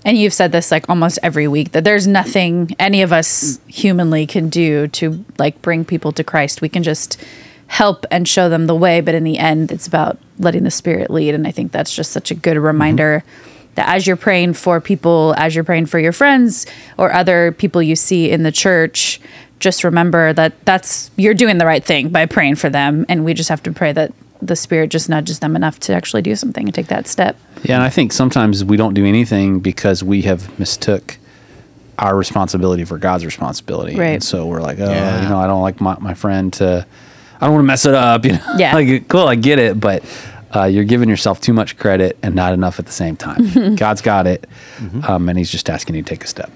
and 0.03 0.17
you've 0.17 0.33
said 0.33 0.51
this 0.51 0.71
like 0.71 0.87
almost 0.89 1.17
every 1.23 1.47
week 1.47 1.71
that 1.71 1.83
there's 1.83 2.07
nothing 2.07 2.75
any 2.79 3.01
of 3.01 3.11
us 3.11 3.59
humanly 3.67 4.27
can 4.27 4.49
do 4.49 4.87
to 4.89 5.25
like 5.37 5.61
bring 5.61 5.85
people 5.85 6.11
to 6.13 6.23
Christ. 6.23 6.61
We 6.61 6.69
can 6.69 6.83
just 6.83 7.21
help 7.67 8.05
and 8.11 8.27
show 8.27 8.47
them 8.47 8.67
the 8.67 8.75
way, 8.75 9.01
but 9.01 9.15
in 9.15 9.23
the 9.23 9.39
end 9.39 9.71
it's 9.71 9.87
about 9.87 10.19
letting 10.37 10.63
the 10.63 10.71
spirit 10.71 11.09
lead 11.09 11.33
and 11.33 11.47
I 11.47 11.51
think 11.51 11.71
that's 11.71 11.95
just 11.95 12.11
such 12.11 12.29
a 12.31 12.35
good 12.35 12.57
reminder 12.57 13.23
that 13.75 13.89
as 13.89 14.07
you're 14.07 14.15
praying 14.15 14.53
for 14.53 14.79
people, 14.79 15.33
as 15.37 15.53
you're 15.53 15.63
praying 15.63 15.85
for 15.85 15.99
your 15.99 16.13
friends 16.13 16.65
or 16.97 17.13
other 17.13 17.51
people 17.51 17.81
you 17.81 17.95
see 17.95 18.31
in 18.31 18.43
the 18.43 18.51
church, 18.51 19.19
just 19.59 19.83
remember 19.83 20.33
that 20.33 20.53
that's 20.65 21.11
you're 21.15 21.33
doing 21.33 21.57
the 21.57 21.65
right 21.65 21.83
thing 21.83 22.09
by 22.09 22.25
praying 22.25 22.55
for 22.55 22.69
them 22.69 23.05
and 23.09 23.23
we 23.25 23.33
just 23.33 23.49
have 23.49 23.63
to 23.63 23.71
pray 23.71 23.91
that 23.93 24.13
the 24.41 24.55
spirit 24.55 24.89
just 24.91 25.09
nudges 25.09 25.39
them 25.39 25.55
enough 25.55 25.79
to 25.79 25.93
actually 25.93 26.21
do 26.21 26.35
something 26.35 26.65
and 26.65 26.73
take 26.75 26.87
that 26.87 27.07
step. 27.07 27.37
yeah, 27.63 27.75
and 27.75 27.83
I 27.83 27.89
think 27.89 28.11
sometimes 28.11 28.63
we 28.65 28.75
don't 28.77 28.93
do 28.93 29.05
anything 29.05 29.59
because 29.59 30.03
we 30.03 30.23
have 30.23 30.59
mistook 30.59 31.17
our 31.97 32.15
responsibility 32.17 32.83
for 32.83 32.97
God's 32.97 33.25
responsibility. 33.25 33.95
Right. 33.95 34.07
And 34.15 34.23
so 34.23 34.45
we're 34.45 34.61
like, 34.61 34.77
oh, 34.79 34.89
Yeah. 34.91 35.23
you 35.23 35.29
know, 35.29 35.39
I 35.39 35.47
don't 35.47 35.61
like 35.61 35.79
my, 35.79 35.97
my 36.01 36.13
friend 36.13 36.51
to, 36.53 36.85
I 37.39 37.45
don't 37.45 37.53
want 37.55 37.63
to 37.63 37.67
mess 37.67 37.85
it 37.85 37.93
up. 37.93 38.25
You 38.25 38.33
know, 38.33 38.55
Yeah. 38.57 38.73
like 38.75 39.07
cool, 39.07 39.27
I 39.27 39.35
get 39.35 39.57
it, 39.59 39.79
but 39.79 40.03
uh, 40.55 40.63
you're 40.65 40.83
giving 40.85 41.09
yourself 41.09 41.41
too 41.41 41.53
much 41.53 41.77
credit 41.77 42.17
and 42.23 42.33
not 42.35 42.53
enough 42.53 42.79
at 42.79 42.85
the 42.85 42.91
same 42.91 43.15
time. 43.17 43.75
God's 43.75 44.01
got 44.01 44.25
it, 44.27 44.47
um, 45.07 45.27
and 45.29 45.37
He's 45.37 45.51
just 45.51 45.69
asking 45.69 45.95
you 45.95 46.01
to 46.01 46.09
take 46.09 46.23
a 46.23 46.27
step. 46.27 46.51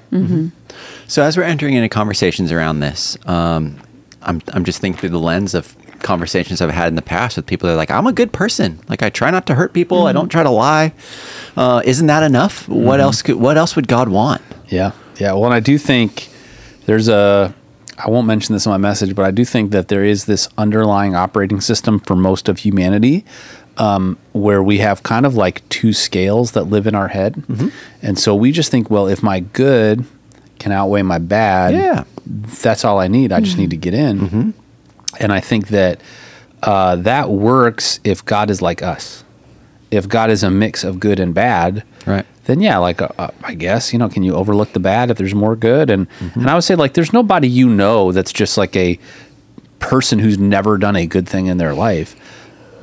So 1.07 1.23
as 1.23 1.35
we're 1.37 1.43
entering 1.43 1.73
into 1.73 1.89
conversations 1.89 2.51
around 2.51 2.79
this, 2.79 3.17
um, 3.25 3.79
I'm 4.21 4.41
I'm 4.53 4.63
just 4.63 4.79
thinking 4.79 4.99
through 4.99 5.09
the 5.09 5.19
lens 5.19 5.53
of 5.53 5.75
conversations 5.99 6.61
I've 6.61 6.69
had 6.69 6.87
in 6.87 6.95
the 6.95 7.01
past 7.01 7.35
with 7.35 7.45
people 7.45 7.67
that 7.67 7.73
are 7.73 7.77
like, 7.77 7.91
I'm 7.91 8.07
a 8.07 8.13
good 8.13 8.31
person. 8.31 8.79
Like 8.87 9.03
I 9.03 9.09
try 9.09 9.31
not 9.31 9.45
to 9.47 9.55
hurt 9.55 9.73
people. 9.73 10.07
I 10.07 10.13
don't 10.13 10.29
try 10.29 10.43
to 10.43 10.49
lie. 10.49 10.93
Uh, 11.57 11.81
isn't 11.83 12.07
that 12.07 12.23
enough? 12.23 12.67
What 12.69 12.99
else 13.01 13.21
could 13.21 13.35
what 13.35 13.57
else 13.57 13.75
would 13.75 13.87
God 13.87 14.09
want? 14.09 14.41
Yeah, 14.67 14.91
yeah. 15.17 15.33
Well, 15.33 15.45
and 15.45 15.53
I 15.53 15.59
do 15.59 15.77
think 15.77 16.29
there's 16.85 17.07
a. 17.09 17.53
I 18.01 18.09
won't 18.09 18.27
mention 18.27 18.53
this 18.53 18.65
in 18.65 18.69
my 18.69 18.77
message, 18.77 19.13
but 19.13 19.25
I 19.25 19.31
do 19.31 19.43
think 19.43 19.71
that 19.71 19.89
there 19.89 20.05
is 20.05 20.23
this 20.23 20.47
underlying 20.57 21.15
operating 21.15 21.59
system 21.59 21.99
for 21.99 22.15
most 22.15 22.47
of 22.47 22.59
humanity, 22.59 23.25
um, 23.79 24.17
where 24.33 24.61
we 24.61 24.77
have 24.79 25.01
kind 25.03 25.25
of 25.25 25.35
like 25.35 25.67
two 25.69 25.93
scales 25.93 26.51
that 26.51 26.65
live 26.65 26.85
in 26.85 26.93
our 26.95 27.07
head, 27.07 27.43
and 28.01 28.19
so 28.19 28.35
we 28.35 28.51
just 28.51 28.69
think, 28.71 28.89
well, 28.91 29.07
if 29.07 29.23
my 29.23 29.39
good 29.39 30.05
can 30.59 30.71
outweigh 30.71 31.01
my 31.01 31.17
bad, 31.17 31.73
Yeah. 31.73 32.03
that's 32.61 32.83
all 32.85 32.99
I 32.99 33.07
need. 33.07 33.31
I 33.31 33.39
just 33.39 33.57
need 33.57 33.69
to 33.71 33.77
get 33.77 33.93
in, 33.93 34.53
and 35.19 35.31
I 35.31 35.39
think 35.39 35.69
that 35.69 36.01
uh, 36.61 36.97
that 36.97 37.29
works 37.29 37.99
if 38.03 38.23
God 38.25 38.49
is 38.49 38.61
like 38.61 38.83
us. 38.83 39.23
If 39.91 40.07
God 40.07 40.29
is 40.29 40.43
a 40.43 40.51
mix 40.51 40.83
of 40.83 40.99
good 40.99 41.19
and 41.19 41.33
bad, 41.33 41.83
Right. 42.05 42.25
then 42.45 42.59
yeah, 42.61 42.77
like 42.77 43.01
uh, 43.01 43.07
uh, 43.17 43.29
I 43.43 43.53
guess 43.55 43.91
you 43.93 43.97
know, 43.97 44.09
can 44.09 44.21
you 44.23 44.35
overlook 44.35 44.73
the 44.73 44.79
bad 44.79 45.09
if 45.09 45.17
there's 45.17 45.33
more 45.33 45.55
good? 45.55 45.89
And 45.89 46.05
and 46.35 46.47
I 46.49 46.53
would 46.53 46.63
say 46.63 46.75
like 46.75 46.93
there's 46.93 47.13
nobody 47.13 47.47
you 47.47 47.69
know 47.69 48.11
that's 48.11 48.31
just 48.33 48.55
like 48.57 48.75
a 48.75 48.99
person 49.79 50.19
who's 50.19 50.37
never 50.37 50.77
done 50.77 50.95
a 50.97 51.07
good 51.07 51.27
thing 51.27 51.47
in 51.47 51.57
their 51.57 51.73
life. 51.73 52.15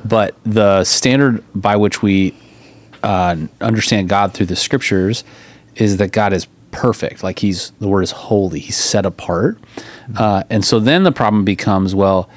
But 0.05 0.35
the 0.43 0.83
standard 0.83 1.43
by 1.53 1.75
which 1.75 2.01
we 2.01 2.35
uh, 3.03 3.35
understand 3.61 4.09
God 4.09 4.33
through 4.33 4.47
the 4.47 4.55
scriptures 4.55 5.23
is 5.75 5.97
that 5.97 6.11
God 6.11 6.33
is 6.33 6.47
perfect. 6.71 7.23
Like 7.23 7.39
he's 7.39 7.71
the 7.79 7.87
word 7.87 8.03
is 8.03 8.11
holy. 8.11 8.59
He's 8.59 8.77
set 8.77 9.05
apart. 9.05 9.57
Uh, 10.15 10.43
and 10.49 10.63
so 10.63 10.79
then 10.79 11.03
the 11.03 11.11
problem 11.11 11.43
becomes 11.45 11.95
well, 11.95 12.29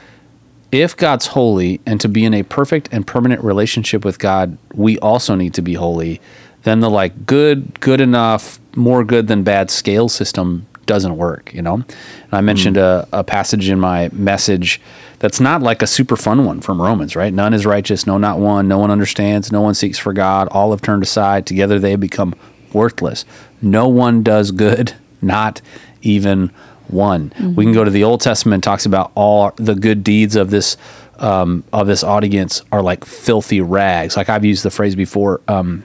if 0.73 0.97
God's 0.97 1.29
holy 1.29 1.81
and 1.85 2.01
to 2.01 2.09
be 2.09 2.25
in 2.25 2.35
a 2.35 2.43
perfect 2.45 2.89
and 2.93 3.07
permanent 3.07 3.43
relationship 3.43 4.05
with 4.05 4.19
God, 4.19 4.57
we 4.75 4.99
also 5.01 5.35
need 5.35 5.55
to 5.55 5.63
be 5.63 5.75
holy. 5.75 6.21
Then 6.63 6.81
the 6.81 6.91
like 6.91 7.27
good, 7.27 7.81
good 7.81 8.01
enough, 8.01 8.61
more 8.77 9.03
good 9.03 9.27
than 9.27 9.43
bad 9.43 9.71
scale 9.71 10.09
system 10.09 10.67
doesn't 10.87 11.17
work, 11.17 11.53
you 11.55 11.63
know? 11.63 11.75
And 11.75 11.87
I 12.33 12.41
mentioned 12.41 12.77
a, 12.77 13.09
a 13.13 13.25
passage 13.25 13.69
in 13.69 13.81
my 13.81 14.11
message 14.13 14.81
that's 15.21 15.39
not 15.39 15.63
like 15.63 15.83
a 15.83 15.87
super 15.87 16.17
fun 16.17 16.45
one 16.45 16.61
from 16.61 16.81
Romans, 16.81 17.15
right? 17.15 17.33
None 17.33 17.55
is 17.55 17.65
righteous, 17.65 18.07
no, 18.07 18.19
not 18.19 18.39
one. 18.39 18.67
No 18.67 18.79
one 18.79 18.91
understands, 18.91 19.53
no 19.53 19.61
one 19.61 19.75
seeks 19.75 19.99
for 19.99 20.13
God. 20.13 20.49
All 20.49 20.73
have 20.73 20.83
turned 20.83 21.03
aside. 21.03 21.47
Together 21.47 21.79
they 21.79 21.95
become 21.95 22.35
worthless. 22.73 23.25
No 23.63 23.87
one 23.87 24.23
does 24.23 24.51
good, 24.51 24.95
not 25.23 25.61
even 26.03 26.51
one. 26.89 27.33
We 27.55 27.65
can 27.65 27.73
go 27.73 27.85
to 27.85 27.91
the 27.91 28.03
Old 28.03 28.21
Testament, 28.21 28.65
talks 28.65 28.87
about 28.87 29.13
all 29.15 29.53
the 29.57 29.75
good 29.75 30.03
deeds 30.03 30.35
of 30.35 30.51
this 30.51 30.77
um, 31.19 31.65
of 31.71 31.87
this 31.87 32.03
audience 32.03 32.63
are 32.73 32.83
like 32.83 33.05
filthy 33.05 33.61
rags. 33.61 34.17
Like 34.17 34.31
I've 34.31 34.45
used 34.45 34.65
the 34.65 34.71
phrase 34.71 34.97
before. 34.97 35.43
Um, 35.47 35.85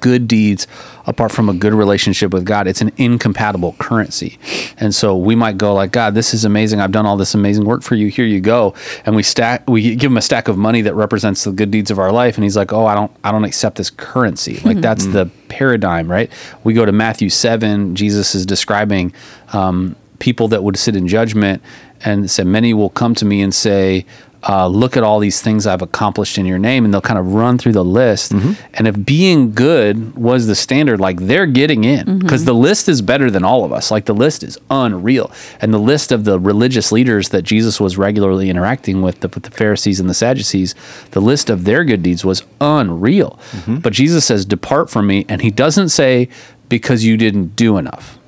good 0.00 0.28
deeds 0.28 0.66
apart 1.10 1.32
from 1.32 1.48
a 1.48 1.52
good 1.52 1.74
relationship 1.74 2.32
with 2.32 2.46
God, 2.46 2.66
it's 2.66 2.80
an 2.80 2.92
incompatible 2.96 3.74
currency. 3.78 4.38
And 4.78 4.94
so 4.94 5.16
we 5.16 5.34
might 5.34 5.58
go 5.58 5.74
like, 5.74 5.90
God, 5.90 6.14
this 6.14 6.32
is 6.32 6.44
amazing. 6.44 6.80
I've 6.80 6.92
done 6.92 7.04
all 7.04 7.16
this 7.16 7.34
amazing 7.34 7.64
work 7.64 7.82
for 7.82 7.96
you. 7.96 8.06
Here 8.06 8.24
you 8.24 8.40
go. 8.40 8.74
And 9.04 9.16
we 9.16 9.22
stack, 9.22 9.68
we 9.68 9.96
give 9.96 10.10
him 10.10 10.16
a 10.16 10.22
stack 10.22 10.48
of 10.48 10.56
money 10.56 10.80
that 10.82 10.94
represents 10.94 11.44
the 11.44 11.52
good 11.52 11.70
deeds 11.70 11.90
of 11.90 11.98
our 11.98 12.12
life. 12.12 12.36
And 12.36 12.44
he's 12.44 12.56
like, 12.56 12.72
oh, 12.72 12.86
I 12.86 12.94
don't, 12.94 13.10
I 13.24 13.32
don't 13.32 13.44
accept 13.44 13.76
this 13.76 13.90
currency. 13.90 14.60
Like 14.60 14.80
that's 14.80 15.06
the 15.06 15.28
paradigm, 15.48 16.10
right? 16.10 16.30
We 16.64 16.72
go 16.72 16.86
to 16.86 16.92
Matthew 16.92 17.28
seven. 17.28 17.96
Jesus 17.96 18.34
is 18.34 18.46
describing, 18.46 19.12
um, 19.52 19.96
people 20.20 20.48
that 20.48 20.62
would 20.62 20.76
sit 20.76 20.94
in 20.94 21.08
judgment 21.08 21.60
and 22.04 22.30
said, 22.30 22.46
many 22.46 22.72
will 22.72 22.90
come 22.90 23.14
to 23.16 23.24
me 23.24 23.42
and 23.42 23.52
say, 23.54 24.06
uh, 24.48 24.66
look 24.66 24.96
at 24.96 25.02
all 25.02 25.18
these 25.18 25.42
things 25.42 25.66
I've 25.66 25.82
accomplished 25.82 26.38
in 26.38 26.46
your 26.46 26.58
name, 26.58 26.84
and 26.84 26.92
they'll 26.92 27.00
kind 27.00 27.18
of 27.18 27.34
run 27.34 27.58
through 27.58 27.72
the 27.72 27.84
list. 27.84 28.32
Mm-hmm. 28.32 28.52
And 28.74 28.88
if 28.88 29.04
being 29.04 29.52
good 29.52 30.16
was 30.16 30.46
the 30.46 30.54
standard, 30.54 31.00
like 31.00 31.18
they're 31.20 31.46
getting 31.46 31.84
in 31.84 32.06
mm-hmm. 32.06 32.18
because 32.18 32.44
the 32.44 32.54
list 32.54 32.88
is 32.88 33.02
better 33.02 33.30
than 33.30 33.44
all 33.44 33.64
of 33.64 33.72
us. 33.72 33.90
Like 33.90 34.06
the 34.06 34.14
list 34.14 34.42
is 34.42 34.58
unreal. 34.70 35.30
And 35.60 35.74
the 35.74 35.78
list 35.78 36.12
of 36.12 36.24
the 36.24 36.38
religious 36.38 36.90
leaders 36.90 37.28
that 37.30 37.42
Jesus 37.42 37.80
was 37.80 37.98
regularly 37.98 38.48
interacting 38.48 39.02
with, 39.02 39.20
the, 39.20 39.28
with 39.28 39.42
the 39.42 39.50
Pharisees 39.50 40.00
and 40.00 40.08
the 40.08 40.14
Sadducees, 40.14 40.74
the 41.10 41.20
list 41.20 41.50
of 41.50 41.64
their 41.64 41.84
good 41.84 42.02
deeds 42.02 42.24
was 42.24 42.42
unreal. 42.60 43.38
Mm-hmm. 43.52 43.78
But 43.78 43.92
Jesus 43.92 44.24
says, 44.24 44.44
Depart 44.44 44.90
from 44.90 45.06
me. 45.06 45.26
And 45.28 45.42
he 45.42 45.50
doesn't 45.50 45.90
say, 45.90 46.28
Because 46.68 47.04
you 47.04 47.16
didn't 47.16 47.56
do 47.56 47.76
enough 47.76 48.18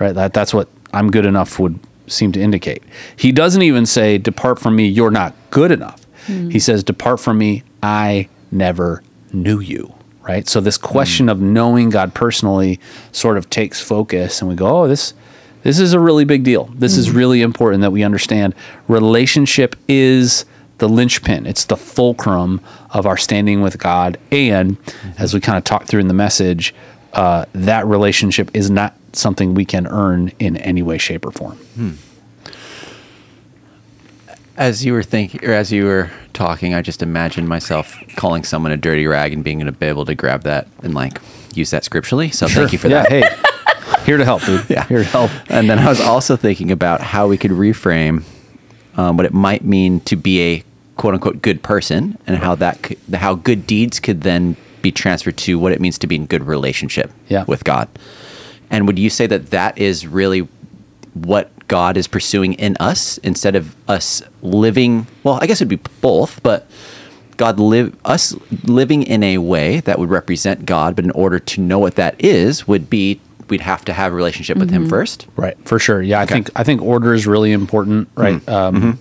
right? 0.00 0.14
That 0.14 0.32
that's 0.32 0.52
what 0.52 0.68
I'm 0.92 1.12
good 1.12 1.26
enough 1.26 1.60
would 1.60 1.78
seem 2.10 2.32
to 2.32 2.40
indicate. 2.40 2.82
He 3.16 3.32
doesn't 3.32 3.62
even 3.62 3.86
say, 3.86 4.18
"Depart 4.18 4.58
from 4.58 4.76
me, 4.76 4.86
you're 4.86 5.10
not 5.10 5.34
good 5.50 5.70
enough." 5.70 6.06
Hmm. 6.26 6.50
He 6.50 6.58
says, 6.58 6.84
"Depart 6.84 7.20
from 7.20 7.38
me, 7.38 7.62
I 7.82 8.28
never 8.50 9.02
knew 9.32 9.60
you." 9.60 9.94
Right? 10.22 10.46
So 10.46 10.60
this 10.60 10.78
question 10.78 11.26
hmm. 11.26 11.30
of 11.30 11.40
knowing 11.40 11.90
God 11.90 12.14
personally 12.14 12.78
sort 13.12 13.36
of 13.36 13.48
takes 13.50 13.80
focus, 13.80 14.40
and 14.40 14.48
we 14.48 14.54
go, 14.56 14.82
"Oh, 14.82 14.88
this." 14.88 15.14
This 15.62 15.78
is 15.78 15.92
a 15.92 16.00
really 16.00 16.24
big 16.24 16.42
deal. 16.42 16.70
This 16.74 16.96
is 16.96 17.08
hmm. 17.08 17.18
really 17.18 17.42
important 17.42 17.82
that 17.82 17.90
we 17.90 18.02
understand 18.02 18.54
relationship 18.88 19.76
is 19.88 20.46
the 20.80 20.88
linchpin. 20.88 21.46
It's 21.46 21.66
the 21.66 21.76
fulcrum 21.76 22.60
of 22.90 23.06
our 23.06 23.16
standing 23.16 23.60
with 23.60 23.78
God. 23.78 24.18
And 24.32 24.76
as 25.18 25.32
we 25.32 25.40
kind 25.40 25.56
of 25.56 25.64
talked 25.64 25.86
through 25.86 26.00
in 26.00 26.08
the 26.08 26.14
message, 26.14 26.74
uh, 27.12 27.44
that 27.52 27.86
relationship 27.86 28.50
is 28.54 28.70
not 28.70 28.94
something 29.12 29.54
we 29.54 29.64
can 29.64 29.86
earn 29.86 30.32
in 30.38 30.56
any 30.58 30.82
way, 30.82 30.98
shape, 30.98 31.24
or 31.26 31.30
form. 31.30 31.58
As 34.56 34.84
you 34.84 34.92
were 34.92 35.02
thinking, 35.02 35.44
or 35.44 35.52
as 35.52 35.72
you 35.72 35.86
were 35.86 36.10
talking, 36.32 36.74
I 36.74 36.82
just 36.82 37.02
imagined 37.02 37.48
myself 37.48 37.96
calling 38.16 38.44
someone 38.44 38.72
a 38.72 38.76
dirty 38.76 39.06
rag 39.06 39.32
and 39.32 39.42
being 39.42 39.60
able 39.60 39.72
to 39.72 39.78
be 39.78 39.86
able 39.86 40.04
to 40.04 40.14
grab 40.14 40.42
that 40.42 40.68
and 40.82 40.94
like 40.94 41.20
use 41.54 41.70
that 41.70 41.84
scripturally. 41.84 42.30
So 42.30 42.46
thank 42.46 42.72
you 42.72 42.78
for 42.78 42.88
yeah, 42.88 43.02
that. 43.02 43.10
Hey, 43.10 44.04
here 44.04 44.18
to 44.18 44.24
help, 44.24 44.44
dude. 44.44 44.68
Yeah. 44.68 44.86
Here 44.86 44.98
to 44.98 45.04
help. 45.04 45.30
And 45.48 45.68
then 45.68 45.78
I 45.78 45.88
was 45.88 46.00
also 46.00 46.36
thinking 46.36 46.70
about 46.70 47.00
how 47.00 47.26
we 47.26 47.38
could 47.38 47.52
reframe 47.52 48.24
um, 48.96 49.16
what 49.16 49.26
it 49.26 49.32
might 49.32 49.64
mean 49.64 50.00
to 50.00 50.16
be 50.16 50.42
a 50.42 50.64
quote 50.96 51.14
unquote 51.14 51.40
good 51.40 51.62
person 51.62 52.18
and 52.26 52.36
how 52.36 52.54
that 52.56 52.82
could, 52.82 52.98
how 53.14 53.34
good 53.34 53.66
deeds 53.66 53.98
could 53.98 54.20
then 54.20 54.56
be 54.82 54.92
transferred 54.92 55.36
to 55.38 55.58
what 55.58 55.72
it 55.72 55.80
means 55.80 55.98
to 55.98 56.06
be 56.06 56.16
in 56.16 56.26
good 56.26 56.46
relationship 56.46 57.10
Yeah. 57.28 57.44
with 57.46 57.64
God. 57.64 57.88
And 58.70 58.86
would 58.86 58.98
you 58.98 59.10
say 59.10 59.26
that 59.26 59.50
that 59.50 59.78
is 59.78 60.06
really 60.06 60.46
what 61.14 61.50
God 61.68 61.96
is 61.96 62.06
pursuing 62.06 62.54
in 62.54 62.76
us 62.80 63.18
instead 63.18 63.56
of 63.56 63.74
us 63.88 64.22
living? 64.42 65.06
Well, 65.24 65.38
I 65.40 65.46
guess 65.46 65.58
it'd 65.60 65.68
be 65.68 65.80
both, 66.00 66.42
but 66.42 66.68
God 67.36 67.58
live 67.58 67.96
us 68.04 68.34
living 68.64 69.02
in 69.02 69.22
a 69.22 69.38
way 69.38 69.80
that 69.80 69.98
would 69.98 70.10
represent 70.10 70.66
God, 70.66 70.94
but 70.94 71.04
in 71.04 71.10
order 71.12 71.38
to 71.38 71.60
know 71.60 71.78
what 71.78 71.94
that 71.96 72.14
is, 72.22 72.68
would 72.68 72.90
be 72.90 73.20
we'd 73.48 73.62
have 73.62 73.84
to 73.86 73.92
have 73.92 74.12
a 74.12 74.14
relationship 74.14 74.56
with 74.58 74.70
Him 74.70 74.88
first. 74.88 75.26
Right, 75.36 75.56
for 75.64 75.78
sure. 75.80 76.00
Yeah, 76.02 76.20
I 76.20 76.26
think 76.26 76.50
I 76.54 76.62
think 76.62 76.82
order 76.82 77.14
is 77.14 77.26
really 77.26 77.50
important. 77.52 78.08
Right. 78.14 78.46
Um, 78.48 78.90
uh, 78.90 78.92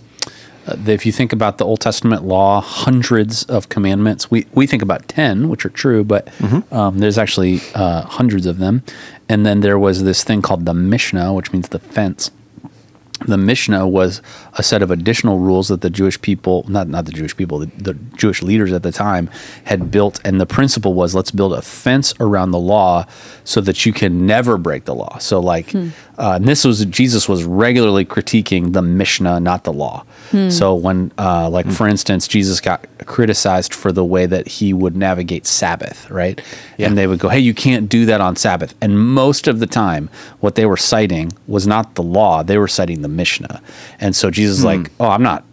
if 0.68 1.06
you 1.06 1.12
think 1.12 1.34
about 1.34 1.58
the 1.58 1.66
Old 1.66 1.80
Testament 1.80 2.24
law, 2.24 2.62
hundreds 2.62 3.44
of 3.46 3.70
commandments. 3.70 4.30
We 4.32 4.46
we 4.54 4.68
think 4.68 4.82
about 4.82 5.08
ten, 5.08 5.50
which 5.50 5.66
are 5.66 5.70
true, 5.70 6.04
but 6.04 6.28
um, 6.72 7.00
there's 7.00 7.18
actually 7.18 7.62
uh, 7.76 8.02
hundreds 8.04 8.46
of 8.46 8.58
them. 8.58 8.84
And 9.28 9.46
then 9.46 9.62
there 9.62 9.78
was 9.78 10.04
this 10.04 10.24
thing 10.24 10.42
called 10.42 10.66
the 10.66 10.74
Mishnah, 10.74 11.34
which 11.34 11.54
means 11.54 11.70
the 11.70 11.80
fence. 11.80 12.32
The 13.26 13.38
Mishnah 13.38 13.88
was 13.88 14.22
a 14.54 14.64
set 14.64 14.82
of 14.82 14.92
additional 14.92 15.40
rules 15.40 15.68
that 15.68 15.82
the 15.82 15.90
Jewish 15.90 16.20
people, 16.22 16.66
not 16.68 16.88
not 16.88 17.06
the 17.06 17.12
Jewish 17.12 17.36
people, 17.36 17.60
the, 17.60 17.66
the 17.78 17.94
Jewish 18.16 18.42
leaders 18.42 18.72
at 18.72 18.84
the 18.84 18.92
time 18.92 19.30
had 19.66 19.92
built, 19.92 20.20
and 20.24 20.40
the 20.40 20.46
principle 20.46 20.94
was 20.94 21.14
let's 21.14 21.32
build 21.32 21.54
a 21.54 21.62
fence 21.62 22.14
around 22.20 22.52
the 22.52 22.60
law 22.60 23.06
so 23.44 23.62
that 23.62 23.86
you 23.86 23.94
can 23.94 24.26
never 24.26 24.58
break 24.58 24.86
the 24.86 24.96
law. 24.96 25.18
So 25.20 25.40
like, 25.40 25.74
uh, 26.18 26.34
and 26.36 26.46
this 26.48 26.64
was 26.64 26.86
Jesus 26.86 27.28
was 27.28 27.44
regularly 27.44 28.06
critiquing 28.06 28.74
the 28.74 28.82
Mishnah, 28.82 29.40
not 29.40 29.64
the 29.64 29.74
law. 29.74 30.06
So 30.50 30.76
when, 30.76 31.12
uh, 31.18 31.50
like 31.50 31.66
for 31.72 31.88
instance, 31.88 32.28
Jesus 32.28 32.62
got 32.62 32.86
criticized 33.06 33.74
for 33.74 33.92
the 33.92 34.06
way 34.06 34.26
that 34.28 34.48
he 34.48 34.74
would 34.74 34.96
navigate 34.96 35.46
Sabbath, 35.48 36.10
right? 36.12 36.40
And 36.88 36.98
they 36.98 37.08
would 37.08 37.20
go, 37.20 37.30
"Hey, 37.30 37.40
you 37.40 37.54
can't 37.54 37.90
do 37.90 38.06
that 38.06 38.22
on 38.22 38.36
Sabbath." 38.36 38.76
And 38.80 39.00
most 39.00 39.48
of 39.48 39.60
the 39.60 39.66
time, 39.68 40.10
what 40.40 40.54
they 40.56 40.66
were 40.66 40.78
citing 40.78 41.32
was 41.48 41.66
not 41.66 41.96
the 41.96 42.04
law; 42.04 42.44
they 42.44 42.58
were 42.58 42.68
citing 42.68 43.02
the 43.02 43.09
Mishnah. 43.10 43.62
And 44.00 44.16
so 44.16 44.32
Jesus 44.32 44.60
is 44.60 44.66
like, 44.66 44.88
hmm. 44.88 45.02
"Oh, 45.02 45.10
I'm 45.10 45.24
not." 45.24 45.46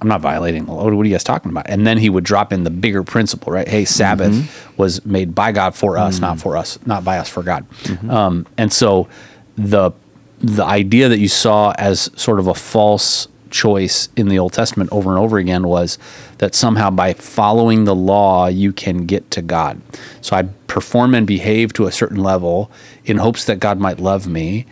I'm 0.00 0.08
not 0.08 0.20
violating 0.20 0.66
the 0.66 0.72
law. 0.72 0.84
What 0.84 0.92
are 0.92 1.04
you 1.04 1.12
guys 1.12 1.24
talking 1.24 1.50
about? 1.50 1.64
And 1.66 1.86
then 1.86 1.96
he 1.96 2.10
would 2.10 2.24
drop 2.24 2.52
in 2.52 2.64
the 2.64 2.70
bigger 2.70 3.02
principle, 3.02 3.50
right? 3.50 3.66
Hey, 3.66 3.86
Sabbath 3.86 4.34
mm-hmm. 4.34 4.76
was 4.76 5.02
made 5.06 5.34
by 5.34 5.50
God 5.50 5.74
for 5.74 5.96
us, 5.96 6.18
not 6.18 6.36
mm. 6.36 6.42
for 6.42 6.58
us, 6.58 6.78
not 6.84 7.04
by 7.04 7.16
us 7.16 7.30
for 7.30 7.42
God. 7.42 7.66
Mm-hmm. 7.84 8.10
Um, 8.10 8.46
and 8.58 8.70
so 8.70 9.08
the 9.56 9.92
the 10.40 10.64
idea 10.64 11.08
that 11.08 11.20
you 11.20 11.28
saw 11.28 11.72
as 11.78 12.10
sort 12.16 12.38
of 12.38 12.48
a 12.48 12.54
false 12.54 13.28
choice 13.54 14.08
in 14.16 14.28
the 14.28 14.38
Old 14.38 14.52
Testament 14.52 14.90
over 14.92 15.10
and 15.10 15.18
over 15.18 15.38
again 15.38 15.66
was 15.68 15.96
that 16.38 16.54
somehow 16.54 16.90
by 16.90 17.14
following 17.14 17.84
the 17.84 17.94
law 17.94 18.48
you 18.48 18.72
can 18.72 19.06
get 19.06 19.30
to 19.30 19.40
God. 19.40 19.80
So 20.20 20.36
I 20.36 20.42
perform 20.66 21.14
and 21.14 21.24
behave 21.26 21.72
to 21.74 21.86
a 21.86 21.92
certain 21.92 22.18
level 22.18 22.70
in 23.04 23.18
hopes 23.18 23.44
that 23.44 23.60
God 23.60 23.78
might 23.78 24.00
love 24.00 24.26
me, 24.26 24.66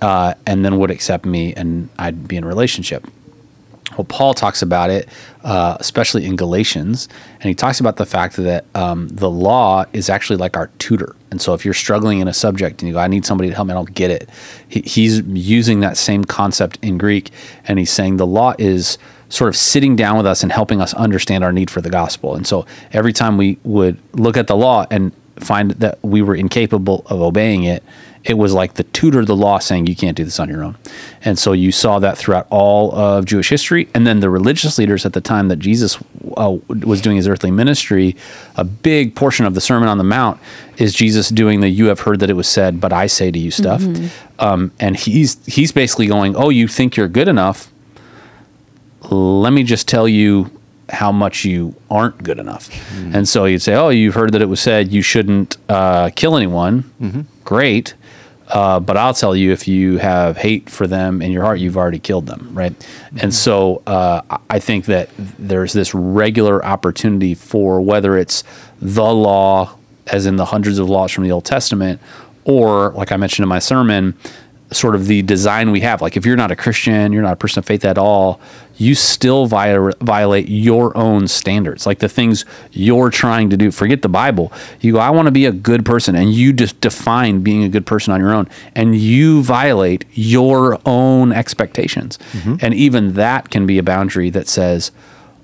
uh, 0.00 0.32
and 0.46 0.64
then 0.64 0.78
would 0.78 0.90
accept 0.90 1.26
me, 1.26 1.52
and 1.54 1.90
I'd 1.98 2.26
be 2.26 2.36
in 2.36 2.44
a 2.44 2.46
relationship. 2.46 3.06
Well, 3.96 4.04
Paul 4.04 4.32
talks 4.32 4.62
about 4.62 4.90
it, 4.90 5.08
uh, 5.44 5.76
especially 5.78 6.24
in 6.24 6.36
Galatians, 6.36 7.08
and 7.34 7.44
he 7.44 7.54
talks 7.54 7.78
about 7.78 7.96
the 7.96 8.06
fact 8.06 8.36
that 8.36 8.64
um, 8.74 9.08
the 9.08 9.28
law 9.28 9.84
is 9.92 10.08
actually 10.08 10.38
like 10.38 10.56
our 10.56 10.68
tutor. 10.78 11.14
And 11.30 11.42
so, 11.42 11.52
if 11.52 11.64
you're 11.64 11.74
struggling 11.74 12.20
in 12.20 12.28
a 12.28 12.32
subject 12.32 12.80
and 12.80 12.88
you 12.88 12.94
go, 12.94 13.00
"I 13.00 13.08
need 13.08 13.26
somebody 13.26 13.50
to 13.50 13.54
help 13.54 13.68
me," 13.68 13.72
I 13.72 13.74
don't 13.74 13.92
get 13.92 14.10
it. 14.10 14.30
He, 14.68 14.80
he's 14.80 15.20
using 15.20 15.80
that 15.80 15.96
same 15.96 16.24
concept 16.24 16.78
in 16.80 16.96
Greek, 16.96 17.30
and 17.66 17.78
he's 17.78 17.90
saying 17.90 18.16
the 18.16 18.26
law 18.26 18.54
is 18.58 18.98
sort 19.28 19.48
of 19.48 19.56
sitting 19.56 19.96
down 19.96 20.16
with 20.16 20.26
us 20.26 20.42
and 20.42 20.52
helping 20.52 20.80
us 20.80 20.94
understand 20.94 21.42
our 21.42 21.52
need 21.52 21.70
for 21.70 21.80
the 21.80 21.90
gospel. 21.90 22.34
And 22.34 22.46
so, 22.46 22.64
every 22.92 23.12
time 23.12 23.36
we 23.36 23.58
would 23.64 23.98
look 24.14 24.36
at 24.36 24.46
the 24.46 24.56
law 24.56 24.86
and 24.90 25.12
find 25.36 25.72
that 25.72 25.98
we 26.02 26.22
were 26.22 26.34
incapable 26.34 27.04
of 27.06 27.20
obeying 27.20 27.64
it, 27.64 27.82
it 28.24 28.34
was 28.34 28.52
like 28.52 28.74
the 28.74 28.84
tutor 28.84 29.20
of 29.20 29.26
the 29.26 29.34
law 29.34 29.58
saying 29.58 29.86
you 29.86 29.96
can't 29.96 30.16
do 30.16 30.24
this 30.24 30.38
on 30.38 30.48
your 30.48 30.62
own. 30.62 30.76
And 31.24 31.36
so 31.38 31.52
you 31.52 31.72
saw 31.72 31.98
that 31.98 32.16
throughout 32.16 32.46
all 32.50 32.94
of 32.94 33.24
Jewish 33.24 33.48
history. 33.48 33.88
And 33.94 34.06
then 34.06 34.20
the 34.20 34.30
religious 34.30 34.78
leaders 34.78 35.04
at 35.04 35.12
the 35.12 35.20
time 35.20 35.48
that 35.48 35.58
Jesus 35.58 35.98
uh, 36.36 36.56
was 36.68 37.00
doing 37.00 37.16
his 37.16 37.26
earthly 37.26 37.50
ministry, 37.50 38.14
a 38.54 38.62
big 38.64 39.16
portion 39.16 39.44
of 39.44 39.54
the 39.54 39.60
Sermon 39.60 39.88
on 39.88 39.98
the 39.98 40.04
Mount 40.04 40.38
is 40.78 40.94
Jesus 40.94 41.30
doing 41.30 41.60
the 41.60 41.68
"You 41.68 41.86
have 41.86 42.00
heard 42.00 42.20
that 42.20 42.30
it 42.30 42.34
was 42.34 42.46
said, 42.48 42.80
but 42.80 42.92
I 42.92 43.06
say 43.08 43.30
to 43.32 43.38
you" 43.38 43.50
stuff. 43.50 43.82
Um, 44.38 44.70
and 44.78 44.96
he's 44.96 45.44
he's 45.46 45.72
basically 45.72 46.06
going, 46.06 46.36
"Oh, 46.36 46.48
you 46.48 46.68
think 46.68 46.96
you're 46.96 47.08
good 47.08 47.28
enough? 47.28 47.72
Let 49.10 49.52
me 49.52 49.64
just 49.64 49.88
tell 49.88 50.06
you." 50.08 50.50
How 50.88 51.10
much 51.10 51.46
you 51.46 51.74
aren't 51.90 52.22
good 52.22 52.38
enough, 52.38 52.68
and 53.14 53.26
so 53.26 53.46
you'd 53.46 53.62
say, 53.62 53.74
"Oh, 53.74 53.88
you've 53.88 54.14
heard 54.14 54.32
that 54.32 54.42
it 54.42 54.46
was 54.46 54.60
said 54.60 54.92
you 54.92 55.00
shouldn't 55.00 55.56
uh, 55.70 56.10
kill 56.14 56.36
anyone." 56.36 56.84
Great, 57.44 57.94
uh, 58.52 58.78
but 58.80 58.96
I'll 58.96 59.14
tell 59.14 59.34
you, 59.34 59.52
if 59.52 59.66
you 59.66 59.98
have 59.98 60.36
hate 60.36 60.68
for 60.68 60.86
them 60.86 61.22
in 61.22 61.32
your 61.32 61.42
heart, 61.42 61.58
you've 61.58 61.76
already 61.76 61.98
killed 61.98 62.26
them, 62.26 62.50
right? 62.52 62.74
And 63.20 63.32
so 63.34 63.82
uh, 63.86 64.20
I- 64.30 64.38
I 64.50 64.58
think 64.58 64.84
that 64.86 65.08
there's 65.18 65.72
this 65.72 65.94
regular 65.94 66.64
opportunity 66.64 67.34
for 67.34 67.80
whether 67.80 68.16
it's 68.18 68.44
the 68.80 69.04
law, 69.14 69.74
as 70.08 70.26
in 70.26 70.36
the 70.36 70.44
hundreds 70.46 70.78
of 70.78 70.88
laws 70.90 71.10
from 71.12 71.24
the 71.24 71.32
Old 71.32 71.44
Testament, 71.46 72.00
or 72.44 72.90
like 72.90 73.10
I 73.12 73.16
mentioned 73.16 73.44
in 73.44 73.48
my 73.48 73.58
sermon, 73.60 74.14
sort 74.72 74.94
of 74.94 75.06
the 75.06 75.22
design 75.22 75.70
we 75.70 75.80
have. 75.80 76.02
Like 76.02 76.16
if 76.16 76.24
you're 76.26 76.36
not 76.36 76.50
a 76.50 76.56
Christian, 76.56 77.12
you're 77.12 77.22
not 77.22 77.34
a 77.34 77.36
person 77.36 77.58
of 77.60 77.64
faith 77.66 77.84
at 77.84 77.96
all, 77.98 78.40
you 78.82 78.96
still 78.96 79.46
viol- 79.46 79.92
violate 80.00 80.48
your 80.48 80.96
own 80.96 81.28
standards, 81.28 81.86
like 81.86 82.00
the 82.00 82.08
things 82.08 82.44
you're 82.72 83.10
trying 83.10 83.48
to 83.50 83.56
do. 83.56 83.70
Forget 83.70 84.02
the 84.02 84.08
Bible. 84.08 84.52
You 84.80 84.94
go, 84.94 84.98
I 84.98 85.10
want 85.10 85.26
to 85.26 85.32
be 85.32 85.46
a 85.46 85.52
good 85.52 85.84
person, 85.84 86.16
and 86.16 86.32
you 86.32 86.52
just 86.52 86.80
define 86.80 87.42
being 87.42 87.62
a 87.62 87.68
good 87.68 87.86
person 87.86 88.12
on 88.12 88.20
your 88.20 88.34
own, 88.34 88.48
and 88.74 88.96
you 88.96 89.42
violate 89.42 90.04
your 90.14 90.80
own 90.84 91.30
expectations. 91.32 92.18
Mm-hmm. 92.32 92.56
And 92.60 92.74
even 92.74 93.12
that 93.14 93.50
can 93.50 93.66
be 93.66 93.78
a 93.78 93.84
boundary 93.84 94.30
that 94.30 94.48
says, 94.48 94.90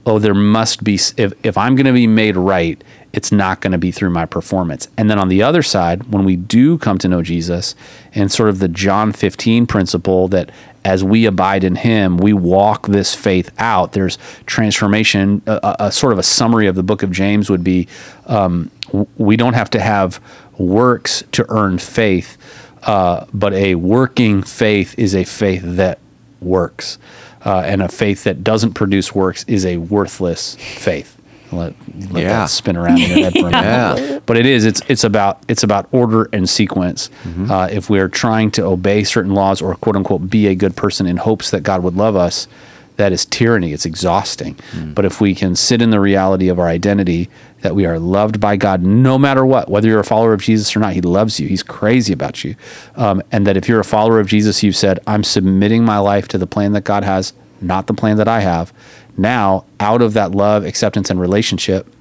oh, 0.04 0.18
there 0.18 0.34
must 0.34 0.82
be, 0.82 0.94
if, 0.94 1.32
if 1.44 1.56
I'm 1.56 1.76
going 1.76 1.86
to 1.86 1.92
be 1.92 2.06
made 2.06 2.36
right, 2.36 2.82
it's 3.12 3.30
not 3.30 3.60
going 3.60 3.72
to 3.72 3.78
be 3.78 3.90
through 3.90 4.10
my 4.10 4.26
performance. 4.26 4.88
And 4.96 5.10
then 5.10 5.18
on 5.18 5.28
the 5.28 5.42
other 5.42 5.62
side, 5.62 6.12
when 6.12 6.24
we 6.24 6.36
do 6.36 6.78
come 6.78 6.98
to 6.98 7.08
know 7.08 7.22
Jesus 7.22 7.74
and 8.14 8.32
sort 8.32 8.48
of 8.48 8.58
the 8.58 8.68
John 8.68 9.12
15 9.12 9.66
principle 9.66 10.28
that 10.28 10.50
as 10.84 11.02
we 11.04 11.26
abide 11.26 11.64
in 11.64 11.76
him, 11.76 12.16
we 12.18 12.32
walk 12.32 12.86
this 12.86 13.14
faith 13.14 13.50
out, 13.58 13.92
there's 13.92 14.18
transformation. 14.46 15.42
A, 15.46 15.76
a- 15.80 15.92
sort 15.92 16.12
of 16.12 16.18
a 16.18 16.22
summary 16.22 16.66
of 16.66 16.74
the 16.76 16.82
book 16.82 17.02
of 17.02 17.10
James 17.10 17.50
would 17.50 17.64
be 17.64 17.88
um, 18.26 18.70
we 19.16 19.36
don't 19.36 19.54
have 19.54 19.70
to 19.70 19.80
have 19.80 20.20
works 20.56 21.22
to 21.32 21.44
earn 21.48 21.78
faith, 21.78 22.36
uh, 22.84 23.26
but 23.34 23.52
a 23.52 23.74
working 23.74 24.42
faith 24.42 24.94
is 24.98 25.14
a 25.14 25.24
faith 25.24 25.62
that 25.64 25.98
works. 26.40 26.98
Uh, 27.44 27.62
and 27.64 27.82
a 27.82 27.88
faith 27.88 28.24
that 28.24 28.42
doesn't 28.42 28.74
produce 28.74 29.14
works 29.14 29.44
is 29.46 29.64
a 29.64 29.76
worthless 29.76 30.56
faith. 30.56 31.17
Let, 31.52 31.74
let 32.10 32.22
Yeah. 32.22 32.28
that 32.30 32.50
spin 32.50 32.76
around 32.76 32.98
in 33.00 33.08
your 33.18 33.30
head 33.30 33.32
for 33.32 33.48
a 33.48 33.50
minute. 33.50 33.62
Yeah. 33.62 34.18
But 34.26 34.36
it 34.36 34.46
is. 34.46 34.64
It's 34.64 34.82
it's 34.88 35.04
about 35.04 35.42
it's 35.48 35.62
about 35.62 35.88
order 35.92 36.28
and 36.32 36.48
sequence. 36.48 37.10
Uh, 37.50 37.68
if 37.70 37.88
we 37.90 37.98
are 38.00 38.08
trying 38.08 38.50
to 38.52 38.64
obey 38.64 39.04
certain 39.04 39.34
laws 39.34 39.62
or 39.62 39.74
quote 39.76 39.96
unquote 39.96 40.28
be 40.30 40.46
a 40.46 40.54
good 40.54 40.76
person 40.76 41.06
in 41.06 41.16
hopes 41.16 41.50
that 41.50 41.62
God 41.62 41.82
would 41.82 41.94
love 41.96 42.16
us, 42.16 42.48
that 42.96 43.12
is 43.12 43.24
tyranny. 43.24 43.72
It's 43.72 43.86
exhausting. 43.86 44.56
But 44.94 45.04
if 45.04 45.20
we 45.20 45.34
can 45.34 45.54
sit 45.56 45.80
in 45.80 45.90
the 45.90 46.00
reality 46.00 46.48
of 46.48 46.58
our 46.58 46.66
identity 46.68 47.28
that 47.62 47.74
we 47.74 47.86
are 47.86 47.98
loved 47.98 48.38
by 48.40 48.56
God 48.56 48.82
no 48.82 49.18
matter 49.18 49.44
what, 49.46 49.68
whether 49.68 49.88
you're 49.88 49.98
a 50.00 50.04
follower 50.04 50.32
of 50.32 50.40
Jesus 50.42 50.76
or 50.76 50.80
not, 50.80 50.92
He 50.92 51.00
loves 51.00 51.40
you. 51.40 51.48
He's 51.48 51.62
crazy 51.62 52.12
about 52.12 52.44
you. 52.44 52.54
Um, 52.96 53.22
and 53.32 53.46
that 53.46 53.56
if 53.56 53.68
you're 53.68 53.80
a 53.80 53.84
follower 53.84 54.20
of 54.20 54.26
Jesus, 54.28 54.62
you've 54.62 54.76
said, 54.76 54.98
I'm 55.06 55.24
submitting 55.24 55.84
my 55.84 55.98
life 55.98 56.28
to 56.28 56.38
the 56.38 56.46
plan 56.46 56.72
that 56.72 56.84
God 56.84 57.02
has, 57.04 57.32
not 57.60 57.86
the 57.88 57.94
plan 57.94 58.16
that 58.18 58.28
I 58.28 58.40
have. 58.40 58.72
Now, 59.18 59.64
out 59.80 60.00
of 60.00 60.14
that 60.14 60.30
love, 60.30 60.64
acceptance, 60.64 61.10
and 61.10 61.20
relationship, 61.20 61.92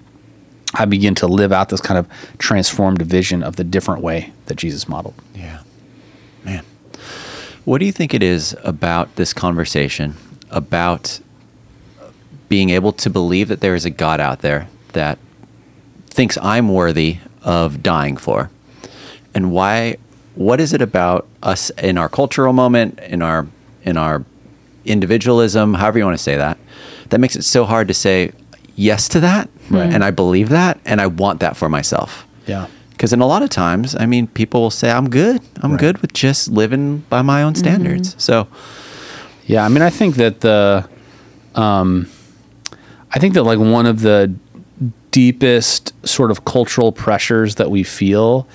I 0.73 0.85
begin 0.85 1.15
to 1.15 1.27
live 1.27 1.51
out 1.51 1.69
this 1.69 1.81
kind 1.81 1.97
of 1.97 2.07
transformed 2.37 3.01
vision 3.01 3.41
of 3.41 3.55
the 3.55 3.63
different 3.63 4.03
way 4.03 4.31
that 4.45 4.55
Jesus 4.55 4.87
modeled. 4.87 5.15
Yeah. 5.33 5.61
Man. 6.45 6.63
What 7.65 7.79
do 7.79 7.85
you 7.85 7.91
think 7.91 8.13
it 8.13 8.21
is 8.21 8.55
about 8.63 9.15
this 9.15 9.33
conversation 9.33 10.15
about 10.51 11.19
being 12.49 12.69
able 12.69 12.93
to 12.93 13.09
believe 13.09 13.47
that 13.47 13.61
there 13.61 13.75
is 13.75 13.83
a 13.83 13.89
God 13.89 14.19
out 14.19 14.39
there 14.39 14.69
that 14.93 15.17
thinks 16.05 16.37
I'm 16.37 16.69
worthy 16.69 17.17
of 17.41 17.81
dying 17.81 18.15
for? 18.15 18.51
And 19.33 19.51
why 19.51 19.97
what 20.35 20.59
is 20.59 20.71
it 20.71 20.83
about 20.83 21.27
us 21.41 21.71
in 21.71 21.97
our 21.97 22.09
cultural 22.09 22.53
moment, 22.53 22.99
in 22.99 23.23
our 23.23 23.47
in 23.83 23.97
our 23.97 24.23
individualism, 24.85 25.73
however 25.73 25.97
you 25.97 26.05
want 26.05 26.17
to 26.17 26.23
say 26.23 26.37
that, 26.37 26.57
that 27.09 27.19
makes 27.19 27.35
it 27.35 27.43
so 27.43 27.65
hard 27.65 27.87
to 27.87 27.93
say 27.93 28.31
yes 28.75 29.07
to 29.09 29.19
that 29.21 29.49
Right. 29.69 29.91
and 29.93 30.03
I 30.03 30.11
believe 30.11 30.49
that 30.49 30.79
and 30.85 31.01
I 31.01 31.07
want 31.07 31.39
that 31.41 31.57
for 31.57 31.67
myself. 31.69 32.25
Yeah. 32.45 32.67
Because 32.91 33.13
in 33.13 33.21
a 33.21 33.27
lot 33.27 33.43
of 33.43 33.49
times, 33.49 33.95
I 33.99 34.05
mean, 34.07 34.27
people 34.27 34.61
will 34.61 34.71
say, 34.71 34.89
I'm 34.89 35.09
good. 35.09 35.41
I'm 35.61 35.71
Right. 35.71 35.79
good 35.79 35.97
with 36.01 36.13
just 36.13 36.49
living 36.49 37.03
by 37.09 37.21
my 37.21 37.43
own 37.43 37.55
standards. 37.55 38.15
So, 38.17 38.47
Yeah, 39.45 39.63
I 39.65 39.69
mean, 39.69 39.81
I 39.81 39.89
think 39.89 40.15
that 40.15 40.41
the, 40.41 40.87
um, 41.55 42.07
I 43.13 43.19
think 43.19 43.33
that 43.35 43.43
like 43.43 43.59
one 43.59 43.85
of 43.85 44.01
the 44.01 44.33
deepest 45.11 45.93
sort 46.05 46.31
of 46.31 46.43
cultural 46.45 46.91
pressures 46.91 47.55
that 47.55 47.71
we 47.71 47.83
feel 47.83 48.47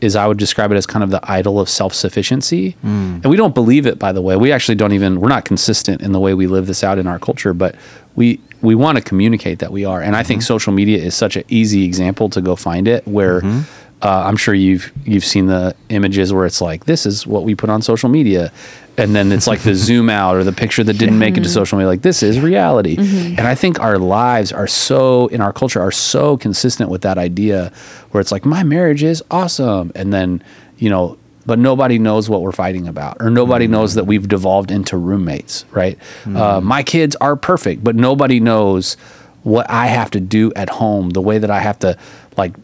is 0.00 0.16
I 0.16 0.26
would 0.26 0.38
describe 0.38 0.70
it 0.72 0.76
as 0.76 0.86
kind 0.86 1.02
of 1.02 1.10
the 1.10 1.20
idol 1.30 1.58
of 1.60 1.68
self 1.68 1.94
sufficiency. 1.94 2.72
Hmm. 2.82 3.18
And 3.22 3.26
we 3.26 3.36
don't 3.36 3.54
believe 3.54 3.86
it, 3.86 3.98
by 3.98 4.12
the 4.12 4.22
way. 4.22 4.36
We 4.36 4.52
actually 4.52 4.76
don't 4.76 4.92
even, 4.92 5.20
we're 5.20 5.28
not 5.28 5.44
consistent 5.44 6.02
in 6.02 6.12
the 6.12 6.20
way 6.20 6.34
we 6.34 6.46
live 6.46 6.66
this 6.66 6.84
out 6.84 6.98
in 6.98 7.06
our 7.06 7.18
culture, 7.18 7.52
but 7.52 7.74
we, 8.14 8.40
we 8.62 8.74
want 8.74 8.96
to 8.96 9.02
communicate 9.02 9.58
that 9.60 9.72
we 9.72 9.84
are. 9.84 10.00
And 10.00 10.16
I 10.16 10.22
think 10.22 10.42
hmm. 10.42 10.46
social 10.46 10.72
media 10.72 10.98
is 10.98 11.14
such 11.14 11.36
an 11.36 11.44
easy 11.48 11.84
example 11.84 12.28
to 12.30 12.40
go 12.40 12.56
find 12.56 12.86
it 12.86 13.06
where, 13.06 13.40
hmm. 13.40 13.60
uh, 14.02 14.24
I'm 14.26 14.36
sure 14.36 14.54
you've 14.54 14.92
you've 15.04 15.24
seen 15.24 15.46
the 15.46 15.74
images 15.88 16.32
where 16.32 16.46
it's 16.46 16.60
like 16.60 16.84
this 16.84 17.04
is 17.04 17.26
what 17.26 17.44
we 17.44 17.54
put 17.54 17.70
on 17.70 17.82
social 17.82 18.08
media, 18.08 18.52
and 18.98 19.14
then 19.14 19.32
it's 19.32 19.46
like 19.46 19.60
the 19.60 19.74
zoom 19.88 20.10
out 20.10 20.36
or 20.36 20.44
the 20.44 20.52
picture 20.52 20.84
that 20.84 20.98
didn't 20.98 21.18
make 21.18 21.36
it 21.36 21.42
to 21.42 21.48
social 21.48 21.78
media. 21.78 21.88
Like 21.88 22.02
this 22.02 22.22
is 22.22 22.40
reality, 22.40 22.96
mm-hmm. 22.96 23.38
and 23.38 23.46
I 23.46 23.54
think 23.54 23.80
our 23.80 23.98
lives 23.98 24.52
are 24.52 24.66
so 24.66 25.28
in 25.28 25.40
our 25.40 25.52
culture 25.52 25.80
are 25.80 25.92
so 25.92 26.36
consistent 26.36 26.90
with 26.90 27.02
that 27.02 27.16
idea, 27.18 27.72
where 28.10 28.20
it's 28.20 28.32
like 28.32 28.44
my 28.44 28.62
marriage 28.62 29.02
is 29.02 29.22
awesome, 29.30 29.92
and 29.94 30.12
then 30.12 30.42
you 30.76 30.90
know. 30.90 31.16
But 31.46 31.58
nobody 31.58 31.98
knows 31.98 32.28
what 32.28 32.42
we're 32.42 32.52
fighting 32.52 32.86
about, 32.86 33.16
or 33.20 33.30
nobody 33.30 33.64
mm-hmm. 33.64 33.72
knows 33.72 33.94
that 33.94 34.04
we've 34.04 34.28
devolved 34.28 34.70
into 34.70 34.98
roommates, 34.98 35.64
right? 35.70 35.98
Mm-hmm. 36.24 36.36
Uh, 36.36 36.60
my 36.60 36.82
kids 36.82 37.16
are 37.22 37.36
perfect, 37.36 37.82
but 37.82 37.96
nobody 37.96 38.38
knows 38.38 38.98
what 39.44 39.70
I 39.70 39.86
have 39.86 40.10
to 40.10 40.20
do 40.20 40.52
at 40.56 40.68
home, 40.68 41.08
the 41.10 41.22
way 41.22 41.38
that 41.38 41.50
I 41.50 41.60
have 41.60 41.78
to 41.78 41.96
like 42.36 42.54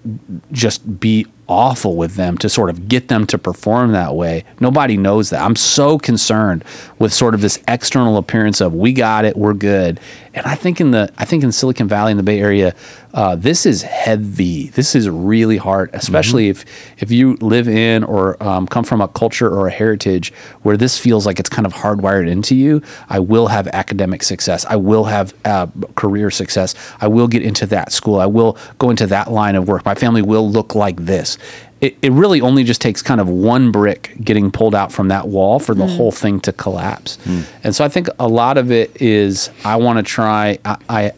just 0.53 1.01
be 1.01 1.27
awful 1.49 1.97
with 1.97 2.15
them 2.15 2.39
to 2.39 2.49
sort 2.49 2.71
of 2.71 2.89
get 2.89 3.09
them 3.09 3.27
to 3.27 3.39
perform 3.39 3.93
that 3.93 4.15
way. 4.15 4.45
Nobody 4.61 4.97
knows 4.97 5.31
that. 5.31 5.43
I'm 5.43 5.57
so 5.57 5.99
concerned 5.99 6.65
with 6.99 7.13
sort 7.13 7.35
of 7.35 7.41
this 7.41 7.63
external 7.69 8.17
appearance 8.17 8.61
of 8.61 8.75
we 8.75 8.93
got 8.93 9.25
it, 9.25 9.37
we're 9.37 9.55
good. 9.55 10.01
And 10.35 10.45
I 10.47 10.55
think 10.57 10.81
in 10.81 10.91
the 10.91 11.13
I 11.17 11.25
think 11.25 11.45
in 11.45 11.53
Silicon 11.53 11.87
Valley 11.87 12.11
in 12.11 12.17
the 12.17 12.23
Bay 12.23 12.41
Area, 12.41 12.75
uh, 13.13 13.37
this 13.37 13.65
is 13.67 13.83
heavy. 13.83 14.69
This 14.71 14.97
is 14.97 15.09
really 15.09 15.57
hard, 15.57 15.91
especially 15.93 16.49
if 16.49 16.65
if 16.99 17.13
you 17.13 17.35
live 17.37 17.69
in 17.69 18.03
or 18.03 18.43
um, 18.43 18.67
come 18.67 18.83
from 18.83 19.01
a 19.01 19.07
culture 19.07 19.49
or 19.49 19.69
a 19.69 19.71
heritage 19.71 20.33
where 20.63 20.77
this 20.77 20.99
feels 20.99 21.25
like 21.25 21.39
it's 21.39 21.49
kind 21.49 21.67
of 21.67 21.73
hardwired 21.73 22.29
into 22.29 22.57
you. 22.57 22.83
I 23.09 23.21
will 23.21 23.47
have 23.47 23.69
academic 23.69 24.25
success. 24.25 24.65
I 24.65 24.75
will 24.75 25.05
have 25.05 25.33
uh, 25.45 25.69
career 25.95 26.33
success. 26.33 26.75
I 27.01 27.07
will 27.07 27.29
get 27.29 27.43
into 27.43 27.67
that 27.67 27.93
school. 27.93 28.19
I 28.19 28.27
will 28.27 28.59
go 28.79 28.91
into 28.91 29.07
that 29.07 29.31
line 29.31 29.55
of 29.55 29.69
work. 29.69 29.85
My 29.85 29.95
family 29.95 30.23
will 30.23 30.51
look 30.51 30.75
like 30.75 30.97
this. 30.97 31.34
It, 31.81 31.97
it 32.03 32.13
really 32.13 32.41
only 32.41 32.65
just 32.65 32.81
takes 32.81 33.03
kind 33.03 33.21
of 33.21 33.29
one 33.29 33.71
brick 33.71 34.15
getting 34.23 34.51
pulled 34.51 34.75
out 34.75 34.93
from 34.93 35.09
that 35.09 35.29
wall 35.29 35.59
for 35.59 35.75
the 35.75 35.87
hmm. 35.87 35.97
whole 35.97 36.13
thing 36.13 36.41
to 36.41 36.53
collapse. 36.53 37.17
Hmm. 37.25 37.43
And 37.63 37.77
so 37.77 37.85
I 37.85 37.89
think 37.89 38.09
a 38.19 38.29
lot 38.29 38.57
of 38.59 38.71
it 38.71 39.01
is 39.03 39.51
I 39.65 39.77
want 39.77 39.99
to 39.99 40.03
try. 40.03 40.59
I, 40.65 40.79
I 40.89 41.13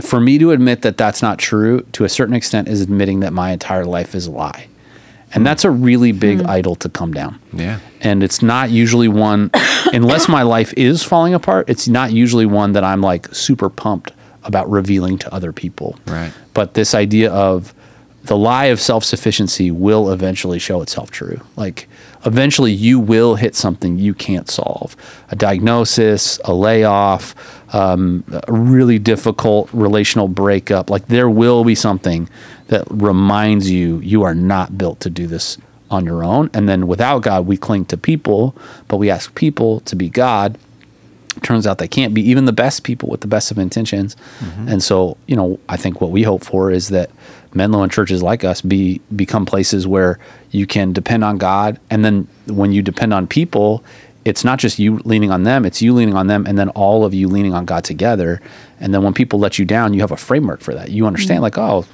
for 0.00 0.20
me 0.20 0.38
to 0.38 0.50
admit 0.50 0.82
that 0.82 0.96
that's 0.96 1.22
not 1.22 1.38
true 1.38 1.80
to 1.92 2.04
a 2.04 2.08
certain 2.08 2.34
extent 2.34 2.68
is 2.68 2.80
admitting 2.80 3.20
that 3.20 3.32
my 3.32 3.52
entire 3.52 3.84
life 3.84 4.14
is 4.14 4.26
a 4.26 4.30
lie. 4.30 4.68
And 5.32 5.42
hmm. 5.42 5.44
that's 5.44 5.64
a 5.64 5.70
really 5.70 6.12
big 6.12 6.42
idol 6.42 6.74
to 6.76 6.88
come 6.88 7.12
down. 7.12 7.40
Yeah. 7.52 7.80
And 8.00 8.22
it's 8.22 8.42
not 8.42 8.70
usually 8.70 9.08
one, 9.08 9.50
unless 9.92 10.28
my 10.28 10.42
life 10.42 10.72
is 10.74 11.02
falling 11.02 11.34
apart, 11.34 11.68
it's 11.68 11.88
not 11.88 12.12
usually 12.12 12.46
one 12.46 12.72
that 12.72 12.84
I'm 12.84 13.00
like 13.00 13.32
super 13.34 13.70
pumped 13.70 14.12
about 14.46 14.70
revealing 14.70 15.18
to 15.18 15.34
other 15.34 15.52
people. 15.52 15.98
Right. 16.06 16.32
But 16.54 16.74
this 16.74 16.94
idea 16.94 17.32
of 17.32 17.74
the 18.26 18.36
lie 18.36 18.66
of 18.66 18.80
self 18.80 19.04
sufficiency 19.04 19.70
will 19.70 20.10
eventually 20.10 20.58
show 20.58 20.82
itself 20.82 21.10
true. 21.10 21.40
Like, 21.56 21.88
eventually, 22.24 22.72
you 22.72 22.98
will 22.98 23.36
hit 23.36 23.54
something 23.54 23.98
you 23.98 24.14
can't 24.14 24.48
solve 24.48 24.96
a 25.30 25.36
diagnosis, 25.36 26.38
a 26.44 26.54
layoff, 26.54 27.34
um, 27.74 28.24
a 28.46 28.52
really 28.52 28.98
difficult 28.98 29.68
relational 29.72 30.28
breakup. 30.28 30.90
Like, 30.90 31.06
there 31.06 31.30
will 31.30 31.64
be 31.64 31.74
something 31.74 32.28
that 32.68 32.86
reminds 32.90 33.70
you 33.70 34.00
you 34.00 34.22
are 34.22 34.34
not 34.34 34.76
built 34.76 35.00
to 35.00 35.10
do 35.10 35.26
this 35.26 35.58
on 35.90 36.04
your 36.04 36.24
own. 36.24 36.50
And 36.52 36.68
then 36.68 36.88
without 36.88 37.22
God, 37.22 37.46
we 37.46 37.56
cling 37.56 37.84
to 37.86 37.96
people, 37.96 38.56
but 38.88 38.96
we 38.96 39.08
ask 39.08 39.34
people 39.34 39.80
to 39.80 39.94
be 39.94 40.08
God 40.08 40.58
turns 41.42 41.66
out 41.66 41.78
they 41.78 41.88
can't 41.88 42.14
be 42.14 42.22
even 42.22 42.44
the 42.46 42.52
best 42.52 42.82
people 42.82 43.08
with 43.08 43.20
the 43.20 43.26
best 43.26 43.50
of 43.50 43.58
intentions. 43.58 44.16
And 44.68 44.82
so, 44.82 45.16
you 45.26 45.36
know, 45.36 45.58
I 45.68 45.76
think 45.76 46.00
what 46.00 46.10
we 46.10 46.22
hope 46.22 46.44
for 46.44 46.70
is 46.70 46.88
that 46.88 47.10
Menlo 47.56 47.82
and 47.82 47.90
churches 47.90 48.22
like 48.22 48.44
us 48.44 48.60
be 48.60 49.00
become 49.14 49.46
places 49.46 49.86
where 49.86 50.18
you 50.50 50.66
can 50.66 50.92
depend 50.92 51.24
on 51.24 51.38
God 51.38 51.80
and 51.90 52.04
then 52.04 52.28
when 52.46 52.72
you 52.72 52.82
depend 52.82 53.12
on 53.14 53.26
people, 53.26 53.82
it's 54.24 54.44
not 54.44 54.58
just 54.58 54.78
you 54.78 54.98
leaning 55.04 55.30
on 55.30 55.44
them, 55.44 55.64
it's 55.64 55.80
you 55.80 55.94
leaning 55.94 56.14
on 56.14 56.26
them 56.26 56.46
and 56.46 56.58
then 56.58 56.68
all 56.70 57.04
of 57.04 57.14
you 57.14 57.28
leaning 57.28 57.54
on 57.54 57.64
God 57.64 57.84
together. 57.84 58.40
And 58.78 58.92
then 58.92 59.02
when 59.02 59.14
people 59.14 59.38
let 59.38 59.58
you 59.58 59.64
down, 59.64 59.94
you 59.94 60.00
have 60.00 60.12
a 60.12 60.16
framework 60.16 60.60
for 60.60 60.74
that. 60.74 60.90
You 60.90 61.06
understand 61.06 61.42
like, 61.42 61.56
oh, 61.56 61.86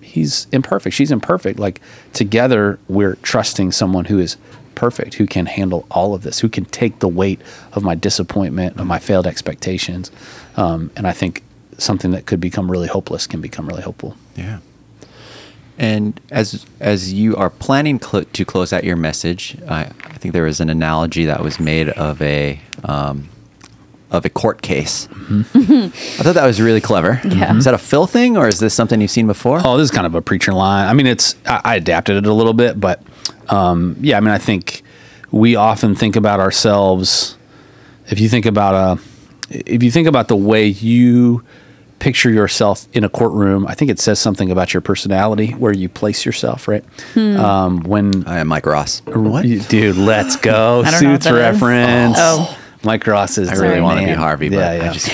he's 0.00 0.46
imperfect, 0.52 0.94
she's 0.94 1.10
imperfect. 1.10 1.58
Like 1.58 1.80
together 2.12 2.78
we're 2.88 3.16
trusting 3.16 3.72
someone 3.72 4.04
who 4.04 4.18
is 4.18 4.36
perfect, 4.74 5.14
who 5.14 5.26
can 5.26 5.46
handle 5.46 5.86
all 5.90 6.14
of 6.14 6.22
this, 6.22 6.40
who 6.40 6.48
can 6.48 6.64
take 6.66 7.00
the 7.00 7.08
weight 7.08 7.40
of 7.72 7.82
my 7.82 7.94
disappointment, 7.94 8.78
of 8.78 8.86
my 8.86 8.98
failed 8.98 9.26
expectations. 9.26 10.10
Um, 10.56 10.90
and 10.96 11.06
I 11.06 11.12
think 11.12 11.42
something 11.78 12.10
that 12.12 12.26
could 12.26 12.40
become 12.40 12.70
really 12.70 12.88
hopeless 12.88 13.26
can 13.26 13.40
become 13.40 13.66
really 13.66 13.82
hopeful. 13.82 14.16
Yeah. 14.36 14.58
And 15.78 16.20
as 16.30 16.66
as 16.80 17.12
you 17.12 17.34
are 17.36 17.50
planning 17.50 18.00
cl- 18.00 18.24
to 18.24 18.44
close 18.44 18.72
out 18.72 18.84
your 18.84 18.96
message, 18.96 19.56
I, 19.68 19.84
I 20.04 20.18
think 20.18 20.34
there 20.34 20.44
was 20.44 20.60
an 20.60 20.68
analogy 20.70 21.24
that 21.24 21.42
was 21.42 21.58
made 21.58 21.88
of 21.88 22.20
a 22.20 22.60
um, 22.84 23.28
of 24.10 24.26
a 24.26 24.28
court 24.28 24.60
case. 24.62 25.08
I 25.10 25.88
thought 26.22 26.34
that 26.34 26.46
was 26.46 26.60
really 26.60 26.82
clever. 26.82 27.20
Yeah. 27.24 27.56
Is 27.56 27.64
that 27.64 27.74
a 27.74 27.78
Phil 27.78 28.06
thing, 28.06 28.36
or 28.36 28.46
is 28.46 28.60
this 28.60 28.74
something 28.74 29.00
you've 29.00 29.10
seen 29.10 29.26
before? 29.26 29.60
Oh, 29.64 29.78
this 29.78 29.86
is 29.86 29.90
kind 29.90 30.06
of 30.06 30.14
a 30.14 30.20
preacher 30.20 30.52
line. 30.52 30.86
I 30.86 30.92
mean, 30.92 31.06
it's 31.06 31.34
I, 31.46 31.60
I 31.64 31.76
adapted 31.76 32.16
it 32.16 32.26
a 32.26 32.34
little 32.34 32.52
bit, 32.52 32.78
but 32.78 33.02
um, 33.48 33.96
yeah, 34.00 34.18
I 34.18 34.20
mean, 34.20 34.30
I 34.30 34.38
think 34.38 34.82
we 35.30 35.56
often 35.56 35.94
think 35.94 36.14
about 36.14 36.38
ourselves. 36.38 37.36
If 38.08 38.20
you 38.20 38.28
think 38.28 38.44
about 38.44 38.74
a, 38.74 39.02
if 39.48 39.82
you 39.82 39.90
think 39.90 40.06
about 40.06 40.28
the 40.28 40.36
way 40.36 40.66
you 40.66 41.44
picture 42.02 42.30
yourself 42.30 42.88
in 42.92 43.04
a 43.04 43.08
courtroom, 43.08 43.64
I 43.68 43.74
think 43.74 43.88
it 43.88 44.00
says 44.00 44.18
something 44.18 44.50
about 44.50 44.74
your 44.74 44.80
personality, 44.80 45.52
where 45.52 45.72
you 45.72 45.88
place 45.88 46.26
yourself, 46.26 46.66
right? 46.66 46.84
Um, 47.16 47.84
when 47.84 48.26
I 48.26 48.40
am 48.40 48.48
Mike 48.48 48.66
Ross. 48.66 49.02
what, 49.06 49.44
dude, 49.44 49.96
let's 49.96 50.34
go 50.34 50.82
I 50.84 50.90
don't 50.90 51.02
know 51.02 51.12
what 51.12 51.22
suits 51.22 51.32
reference. 51.32 52.16
Oh. 52.18 52.58
Mike 52.82 53.06
Ross 53.06 53.38
is. 53.38 53.48
I 53.48 53.54
really 53.54 53.76
the 53.76 53.82
want 53.82 54.00
to 54.00 54.06
be. 54.06 54.12
Harvey, 54.12 54.48
but 54.48 54.56
yeah, 54.56 54.74
yeah. 54.74 54.90
I 54.90 54.92
just 54.92 55.08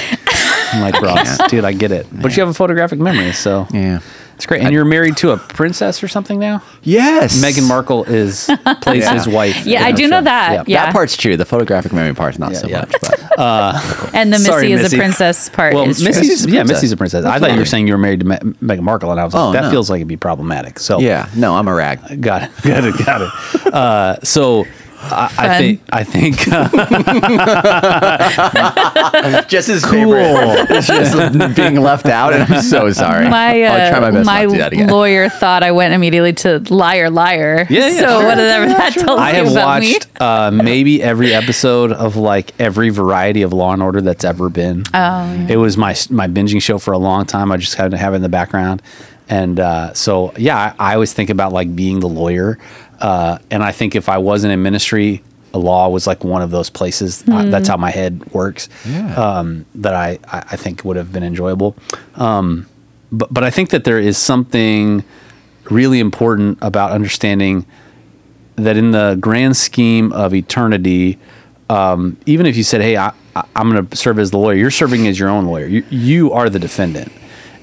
Mike 0.81 1.01
Ross, 1.03 1.51
dude, 1.51 1.65
I 1.65 1.75
get 1.75 1.93
it. 1.93 2.07
But 2.11 2.35
you 2.35 2.41
have 2.41 2.49
a 2.49 2.55
photographic 2.55 2.99
memory, 2.99 3.33
so 3.33 3.67
yeah. 3.71 4.01
It's 4.39 4.47
great. 4.47 4.63
And 4.63 4.73
you're 4.73 4.85
married 4.85 5.17
to 5.19 5.33
a 5.33 5.37
princess 5.37 6.01
or 6.03 6.07
something 6.09 6.39
now. 6.39 6.63
Yes, 6.85 7.43
Meghan 7.43 7.67
Markle 7.69 8.05
is 8.05 8.47
plays 8.83 9.03
Yeah. 9.03 9.15
his 9.15 9.27
wife. 9.27 9.67
Yeah, 9.67 9.85
I 9.85 9.91
do 9.91 10.05
show. 10.05 10.09
know 10.11 10.23
that. 10.23 10.69
Yeah. 10.69 10.87
That 10.87 10.93
part's 10.93 11.17
true. 11.17 11.37
The 11.37 11.45
photographic 11.45 11.93
memory 11.93 12.15
part's 12.15 12.39
not 12.39 12.53
Yeah, 12.53 12.59
so 12.59 12.69
yeah. 12.69 12.79
much. 12.81 12.93
But 13.03 13.21
and 14.15 14.33
the 14.33 14.37
Missy 14.39 14.45
Sorry, 14.45 14.73
is 14.73 14.83
Missy. 14.83 14.97
a 14.97 14.99
princess 15.01 15.49
part 15.49 15.75
Well, 15.75 15.89
is. 15.89 16.01
Missy's, 16.03 16.29
Missy's 16.29 16.45
a 16.47 16.49
yeah, 16.51 16.55
princess. 16.61 16.77
Missy's 16.77 16.93
a 16.93 16.97
princess. 16.97 17.25
I 17.25 17.39
thought 17.41 17.51
you 17.53 17.59
were 17.59 17.65
saying 17.65 17.89
you 17.89 17.95
were 17.95 17.99
married 17.99 18.21
to 18.21 18.27
Me- 18.27 18.37
Meghan 18.63 18.83
Markle, 18.83 19.11
and 19.11 19.21
I 19.21 19.25
was 19.25 19.35
like, 19.35 19.43
Oh, 19.43 19.53
that 19.53 19.63
no. 19.65 19.71
feels 19.71 19.91
like 19.91 19.99
it'd 19.99 20.07
be 20.09 20.17
problematic. 20.17 20.79
So 20.79 21.01
yeah, 21.01 21.29
no, 21.35 21.57
I'm 21.57 21.67
a 21.69 21.75
rag. 21.75 22.21
got 22.21 22.45
it, 22.45 22.51
got 22.63 22.85
it, 22.85 23.05
got 23.05 23.23
it. 23.23 23.75
Uh, 23.75 24.21
so 24.23 24.67
I, 25.01 25.31
I 25.39 25.59
think 25.59 25.81
I 25.91 26.05
think 26.05 26.37
uh, 26.53 26.69
just 29.49 29.69
his 29.69 29.85
Cool. 29.85 30.13
favorite. 30.15 30.67
It's 30.71 30.87
just 30.87 31.57
being 31.57 31.81
left 31.81 32.07
out, 32.07 32.33
and 32.33 32.43
I'm 32.53 32.63
so 32.63 32.91
sorry. 32.93 33.29
my 33.29 33.63
uh, 33.63 33.73
I'll 33.73 33.91
try 33.91 34.01
my 34.01 34.11
best 34.11 34.27
my 34.27 34.43
not 34.45 34.49
to 34.49 34.53
do 34.53 34.59
that 34.59 34.73
again. 34.73 34.89
lawyer 34.89 35.29
thought 35.29 35.63
I 35.63 35.73
went 35.73 35.95
immediately 35.95 36.33
to 36.35 36.59
liar 36.73 37.11
liar. 37.11 37.67
Yeah, 37.71 37.89
yeah, 37.89 38.01
so 38.01 38.07
sure. 38.21 38.27
whatever 38.27 38.67
that 38.67 38.93
tells 38.95 39.19
you, 39.21 39.25
I 39.25 39.31
have 39.33 39.51
about 39.53 39.81
me. 39.83 39.93
watched 39.95 40.09
uh, 40.21 40.51
maybe 40.51 41.03
every 41.03 41.35
episode 41.35 41.93
of 41.93 42.17
like 42.17 42.59
every 42.61 42.91
variety 42.91 43.43
of 43.43 43.53
Law 43.53 43.73
and 43.73 43.83
Order 43.83 44.01
that's 44.01 44.25
ever 44.25 44.49
been. 44.49 44.85
Oh, 44.95 45.47
it 45.49 45.57
was 45.57 45.77
my 45.77 45.95
my 46.11 46.27
binging 46.29 46.61
show 46.61 46.79
for 46.79 46.93
a 46.93 46.99
long 46.99 47.25
time. 47.27 47.53
I 47.53 47.57
just 47.57 47.75
had 47.77 47.91
to 47.93 47.97
have 47.97 48.13
it 48.15 48.17
in 48.17 48.23
the 48.23 48.29
background, 48.29 48.83
and 49.29 49.61
uh, 49.61 49.95
so 49.95 50.33
yeah, 50.37 50.75
I, 50.79 50.91
I 50.91 50.95
always 50.95 51.13
think 51.13 51.31
about 51.31 51.53
like 51.53 51.75
being 51.75 52.01
the 52.01 52.09
lawyer, 52.09 52.59
uh, 53.01 53.39
and 53.51 53.63
I 53.63 53.73
think 53.73 53.95
if 53.95 54.09
I 54.09 54.19
wasn't 54.19 54.53
in 54.53 54.63
ministry. 54.63 55.23
Law 55.55 55.89
was 55.89 56.07
like 56.07 56.25
one 56.25 56.43
of 56.43 56.51
those 56.51 56.69
places. 56.69 57.25
Uh, 57.27 57.45
that's 57.45 57.69
how 57.69 57.79
my 57.79 57.91
head 57.91 58.23
works. 58.33 58.69
Yeah. 58.87 59.15
Um, 59.15 59.65
that 59.77 59.95
I, 59.95 60.19
I 60.31 60.45
I 60.53 60.57
think 60.57 60.85
would 60.85 60.97
have 60.97 61.11
been 61.11 61.25
enjoyable. 61.25 61.75
Um, 62.17 62.67
but 63.11 63.33
but 63.33 63.45
I 63.45 63.51
think 63.51 63.71
that 63.71 63.85
there 63.85 63.99
is 63.99 64.19
something 64.19 65.03
really 65.71 66.01
important 66.01 66.59
about 66.61 66.91
understanding 66.93 67.65
that 68.57 68.77
in 68.77 68.91
the 68.91 69.17
grand 69.19 69.57
scheme 69.57 70.13
of 70.13 70.35
eternity, 70.35 71.19
um, 71.71 72.19
even 72.27 72.45
if 72.45 72.55
you 72.57 72.63
said, 72.63 72.83
"Hey, 72.83 72.99
I, 72.99 73.13
I, 73.35 73.45
I'm 73.57 73.71
going 73.71 73.87
to 73.87 73.97
serve 73.97 74.19
as 74.19 74.31
the 74.31 74.39
lawyer," 74.39 74.55
you're 74.55 74.71
serving 74.71 75.07
as 75.07 75.19
your 75.19 75.31
own 75.31 75.47
lawyer. 75.47 75.67
You, 75.67 75.83
you 75.89 76.33
are 76.33 76.51
the 76.51 76.59
defendant, 76.59 77.11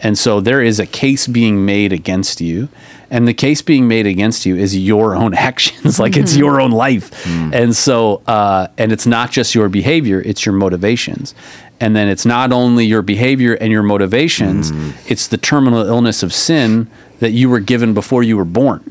and 0.06 0.20
so 0.20 0.40
there 0.40 0.62
is 0.62 0.80
a 0.80 0.86
case 0.86 1.26
being 1.26 1.66
made 1.66 1.92
against 1.92 2.40
you, 2.40 2.70
and 3.10 3.28
the 3.28 3.34
case 3.34 3.64
being 3.64 3.88
made 3.88 4.06
against 4.06 4.46
you 4.46 4.56
is 4.56 4.78
your 4.78 5.16
own 5.16 5.34
actions, 5.50 6.00
like 6.00 6.16
it's 6.16 6.36
your 6.36 6.62
own 6.62 6.70
life, 6.70 7.26
and 7.26 7.76
so 7.76 8.22
uh, 8.28 8.68
and 8.78 8.92
it's 8.92 9.08
not 9.08 9.32
just 9.32 9.56
your 9.56 9.68
behavior; 9.68 10.22
it's 10.22 10.46
your 10.46 10.54
motivations. 10.54 11.34
And 11.80 11.96
then 11.96 12.08
it's 12.08 12.26
not 12.26 12.54
only 12.54 12.86
your 12.86 13.02
behavior 13.02 13.56
and 13.56 13.72
your 13.72 13.84
motivations, 13.84 14.72
it's 15.12 15.28
the 15.28 15.38
terminal 15.38 15.86
illness 15.86 16.24
of 16.24 16.32
sin 16.34 16.88
that 17.20 17.32
you 17.32 17.50
were 17.50 17.60
given 17.60 17.94
before 17.94 18.22
you 18.24 18.38
were 18.38 18.46
born. 18.46 18.82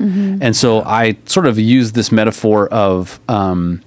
And 0.43 0.55
so 0.55 0.81
I 0.83 1.15
sort 1.25 1.45
of 1.47 1.57
use 1.57 1.93
this 1.93 2.11
metaphor 2.11 2.67
of 2.67 3.19
um, 3.29 3.81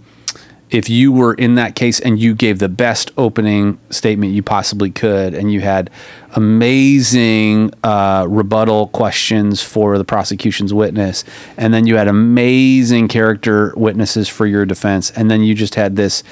if 0.70 0.90
you 0.90 1.12
were 1.12 1.34
in 1.34 1.54
that 1.54 1.74
case 1.74 1.98
and 2.00 2.18
you 2.18 2.34
gave 2.34 2.58
the 2.58 2.68
best 2.68 3.10
opening 3.16 3.78
statement 3.90 4.32
you 4.32 4.42
possibly 4.42 4.90
could, 4.90 5.34
and 5.34 5.52
you 5.52 5.60
had 5.60 5.90
amazing 6.34 7.72
uh, 7.82 8.26
rebuttal 8.28 8.88
questions 8.88 9.62
for 9.62 9.96
the 9.96 10.04
prosecution's 10.04 10.74
witness, 10.74 11.24
and 11.56 11.72
then 11.72 11.86
you 11.86 11.96
had 11.96 12.08
amazing 12.08 13.08
character 13.08 13.72
witnesses 13.76 14.28
for 14.28 14.46
your 14.46 14.66
defense, 14.66 15.10
and 15.12 15.30
then 15.30 15.42
you 15.42 15.54
just 15.54 15.74
had 15.74 15.96
this 15.96 16.22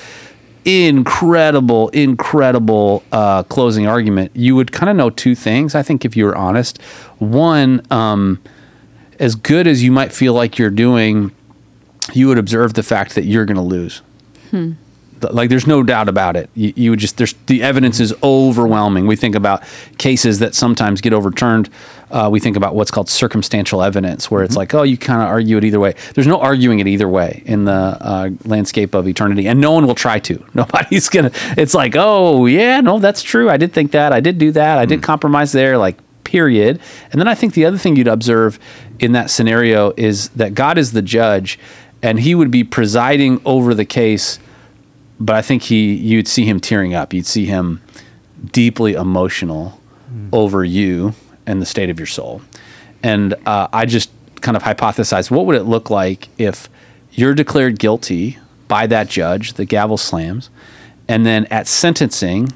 incredible, 0.66 1.88
incredible 1.90 3.04
uh, 3.12 3.44
closing 3.44 3.86
argument, 3.86 4.32
you 4.34 4.56
would 4.56 4.72
kind 4.72 4.90
of 4.90 4.96
know 4.96 5.08
two 5.10 5.34
things. 5.34 5.74
I 5.74 5.82
think 5.82 6.04
if 6.04 6.16
you 6.16 6.24
were 6.24 6.36
honest, 6.36 6.82
one, 7.18 7.80
um, 7.90 8.42
as 9.20 9.36
good 9.36 9.66
as 9.66 9.82
you 9.82 9.92
might 9.92 10.12
feel 10.12 10.34
like 10.34 10.58
you're 10.58 10.68
doing, 10.68 11.30
you 12.12 12.26
would 12.28 12.38
observe 12.38 12.74
the 12.74 12.82
fact 12.82 13.14
that 13.14 13.24
you're 13.24 13.44
going 13.44 13.56
to 13.56 13.62
lose. 13.62 14.02
Th- 14.50 15.32
Like 15.32 15.48
there's 15.48 15.66
no 15.66 15.82
doubt 15.82 16.08
about 16.08 16.36
it. 16.36 16.50
You, 16.54 16.72
you 16.76 16.90
would 16.90 16.98
just 16.98 17.16
there's 17.16 17.34
the 17.46 17.62
evidence 17.62 18.00
is 18.00 18.14
overwhelming. 18.22 19.06
We 19.06 19.16
think 19.16 19.34
about 19.34 19.62
cases 19.98 20.40
that 20.40 20.54
sometimes 20.54 21.00
get 21.00 21.12
overturned. 21.12 21.70
Uh, 22.10 22.28
we 22.30 22.38
think 22.38 22.56
about 22.56 22.74
what's 22.76 22.90
called 22.90 23.08
circumstantial 23.08 23.82
evidence, 23.82 24.30
where 24.30 24.44
it's 24.44 24.56
like, 24.56 24.74
oh, 24.74 24.82
you 24.84 24.96
kind 24.96 25.22
of 25.22 25.28
argue 25.28 25.56
it 25.56 25.64
either 25.64 25.80
way. 25.80 25.94
There's 26.14 26.26
no 26.26 26.38
arguing 26.38 26.78
it 26.80 26.86
either 26.86 27.08
way 27.08 27.42
in 27.46 27.64
the 27.64 27.72
uh, 27.72 28.30
landscape 28.44 28.94
of 28.94 29.08
eternity, 29.08 29.48
and 29.48 29.60
no 29.60 29.72
one 29.72 29.86
will 29.86 29.94
try 29.96 30.18
to. 30.20 30.44
Nobody's 30.54 31.08
gonna. 31.08 31.30
It's 31.56 31.74
like, 31.74 31.94
oh 31.96 32.44
yeah, 32.46 32.80
no, 32.80 32.98
that's 32.98 33.22
true. 33.22 33.48
I 33.48 33.56
did 33.56 33.72
think 33.72 33.92
that. 33.92 34.12
I 34.12 34.20
did 34.20 34.36
do 34.38 34.52
that. 34.52 34.78
I 34.78 34.84
did 34.84 35.02
compromise 35.02 35.52
there. 35.52 35.78
Like 35.78 35.96
period. 36.24 36.80
And 37.12 37.20
then 37.20 37.28
I 37.28 37.34
think 37.36 37.54
the 37.54 37.64
other 37.64 37.78
thing 37.78 37.94
you'd 37.96 38.08
observe 38.08 38.58
in 38.98 39.12
that 39.12 39.30
scenario 39.30 39.92
is 39.96 40.28
that 40.30 40.54
God 40.54 40.76
is 40.76 40.90
the 40.92 41.00
judge, 41.00 41.56
and 42.06 42.20
He 42.20 42.34
would 42.34 42.50
be 42.50 42.64
presiding 42.64 43.40
over 43.44 43.74
the 43.74 43.84
case 43.84 44.38
but 45.18 45.36
I 45.36 45.42
think 45.42 45.62
he 45.64 45.94
you'd 45.94 46.28
see 46.28 46.44
him 46.44 46.60
tearing 46.60 46.94
up. 46.94 47.12
You'd 47.12 47.26
see 47.26 47.46
him 47.46 47.82
deeply 48.52 48.94
emotional 48.94 49.80
over 50.32 50.64
you 50.64 51.14
and 51.46 51.60
the 51.60 51.66
state 51.66 51.90
of 51.90 51.98
your 51.98 52.06
soul. 52.06 52.42
And 53.02 53.34
uh, 53.46 53.68
I 53.72 53.86
just 53.86 54.10
kind 54.40 54.56
of 54.56 54.62
hypothesized 54.62 55.30
what 55.30 55.46
would 55.46 55.56
it 55.56 55.64
look 55.64 55.90
like 55.90 56.28
if 56.38 56.68
you're 57.12 57.34
declared 57.34 57.78
guilty 57.78 58.38
by 58.68 58.86
that 58.88 59.08
judge, 59.08 59.54
the 59.54 59.64
gavel 59.64 59.96
slams, 59.96 60.50
and 61.08 61.24
then 61.24 61.46
at 61.46 61.66
sentencing, 61.66 62.52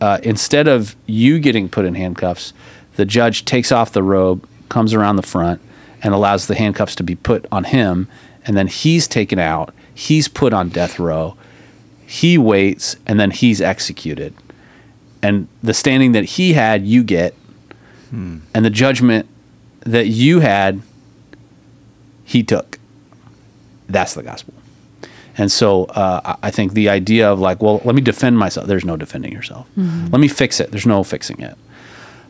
uh, 0.00 0.18
instead 0.22 0.68
of 0.68 0.94
you 1.06 1.38
getting 1.38 1.68
put 1.68 1.84
in 1.84 1.94
handcuffs, 1.94 2.52
the 2.96 3.04
judge 3.04 3.44
takes 3.44 3.72
off 3.72 3.92
the 3.92 4.02
robe, 4.02 4.46
comes 4.68 4.94
around 4.94 5.16
the 5.16 5.22
front, 5.22 5.60
and 6.02 6.14
allows 6.14 6.46
the 6.46 6.54
handcuffs 6.54 6.94
to 6.94 7.02
be 7.02 7.16
put 7.16 7.46
on 7.50 7.64
him, 7.64 8.06
and 8.46 8.56
then 8.56 8.66
he's 8.66 9.06
taken 9.08 9.38
out. 9.38 9.74
He's 9.94 10.28
put 10.28 10.52
on 10.52 10.68
death 10.68 10.98
row. 10.98 11.36
He 12.06 12.36
waits, 12.38 12.96
and 13.06 13.18
then 13.18 13.30
he's 13.30 13.60
executed. 13.60 14.34
And 15.22 15.48
the 15.62 15.72
standing 15.74 16.12
that 16.12 16.24
he 16.24 16.52
had, 16.52 16.84
you 16.86 17.02
get, 17.02 17.34
and 18.10 18.42
the 18.64 18.70
judgment 18.70 19.26
that 19.80 20.06
you 20.06 20.40
had, 20.40 20.80
he 22.24 22.42
took. 22.42 22.78
That's 23.88 24.14
the 24.14 24.22
gospel. 24.22 24.54
And 25.36 25.50
so 25.50 25.84
uh, 25.86 26.20
I- 26.24 26.46
I 26.48 26.50
think 26.50 26.74
the 26.74 26.88
idea 26.88 27.28
of 27.30 27.40
like, 27.40 27.60
well, 27.62 27.80
let 27.84 27.94
me 27.94 28.00
defend 28.00 28.38
myself. 28.38 28.66
There's 28.68 28.84
no 28.84 28.96
defending 28.96 29.32
yourself. 29.32 29.66
Let 29.76 30.20
me 30.20 30.28
fix 30.28 30.60
it. 30.60 30.70
There's 30.70 30.86
no 30.86 31.02
fixing 31.02 31.40
it. 31.40 31.56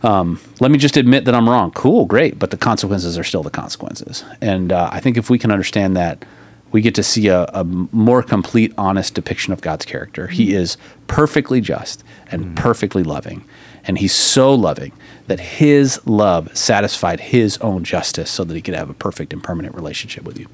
Um, 0.04 0.38
let 0.60 0.70
me 0.70 0.76
just 0.76 0.98
admit 0.98 1.24
that 1.24 1.34
I'm 1.34 1.48
wrong. 1.48 1.70
Cool, 1.70 2.04
great, 2.04 2.38
but 2.38 2.50
the 2.50 2.58
consequences 2.58 3.18
are 3.18 3.24
still 3.24 3.42
the 3.42 3.50
consequences. 3.50 4.22
And 4.40 4.70
uh, 4.70 4.90
I 4.92 5.00
think 5.00 5.16
if 5.16 5.30
we 5.30 5.38
can 5.38 5.50
understand 5.50 5.96
that, 5.96 6.24
we 6.72 6.82
get 6.82 6.94
to 6.96 7.02
see 7.02 7.28
a, 7.28 7.44
a 7.54 7.64
more 7.64 8.22
complete, 8.22 8.74
honest 8.76 9.14
depiction 9.14 9.52
of 9.52 9.60
God's 9.60 9.86
character. 9.86 10.26
He 10.26 10.54
is 10.54 10.76
perfectly 11.06 11.60
just 11.60 12.04
and 12.30 12.54
perfectly 12.56 13.02
loving, 13.02 13.44
and 13.84 13.96
He's 13.96 14.12
so 14.12 14.52
loving 14.52 14.92
that 15.26 15.40
His 15.40 16.04
love 16.06 16.54
satisfied 16.56 17.20
His 17.20 17.56
own 17.58 17.84
justice, 17.84 18.30
so 18.30 18.44
that 18.44 18.54
He 18.54 18.60
could 18.60 18.74
have 18.74 18.90
a 18.90 18.94
perfect 18.94 19.32
and 19.32 19.42
permanent 19.42 19.74
relationship 19.74 20.24
with 20.24 20.38
you. 20.38 20.48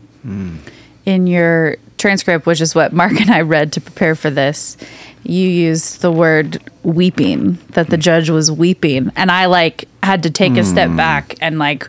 in 1.06 1.26
your 1.26 1.76
transcript, 1.98 2.46
which 2.46 2.60
is 2.60 2.74
what 2.74 2.92
Mark 2.92 3.20
and 3.20 3.30
I 3.30 3.40
read 3.40 3.72
to 3.72 3.80
prepare 3.80 4.14
for 4.14 4.30
this, 4.30 4.76
you 5.22 5.46
used 5.48 6.00
the 6.00 6.10
word 6.12 6.62
weeping, 6.82 7.58
that 7.70 7.88
the 7.90 7.96
judge 7.96 8.30
was 8.30 8.50
weeping. 8.50 9.10
And 9.16 9.30
I 9.30 9.46
like 9.46 9.86
had 10.02 10.22
to 10.24 10.30
take 10.30 10.56
a 10.56 10.64
step 10.64 10.94
back 10.96 11.36
and 11.40 11.58
like, 11.58 11.88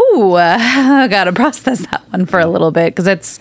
ooh, 0.00 0.32
uh, 0.32 0.56
I 0.60 1.08
gotta 1.08 1.32
process 1.32 1.86
that 1.86 2.02
one 2.10 2.26
for 2.26 2.40
a 2.40 2.46
little 2.46 2.70
bit 2.70 2.92
because 2.94 3.06
it's 3.06 3.38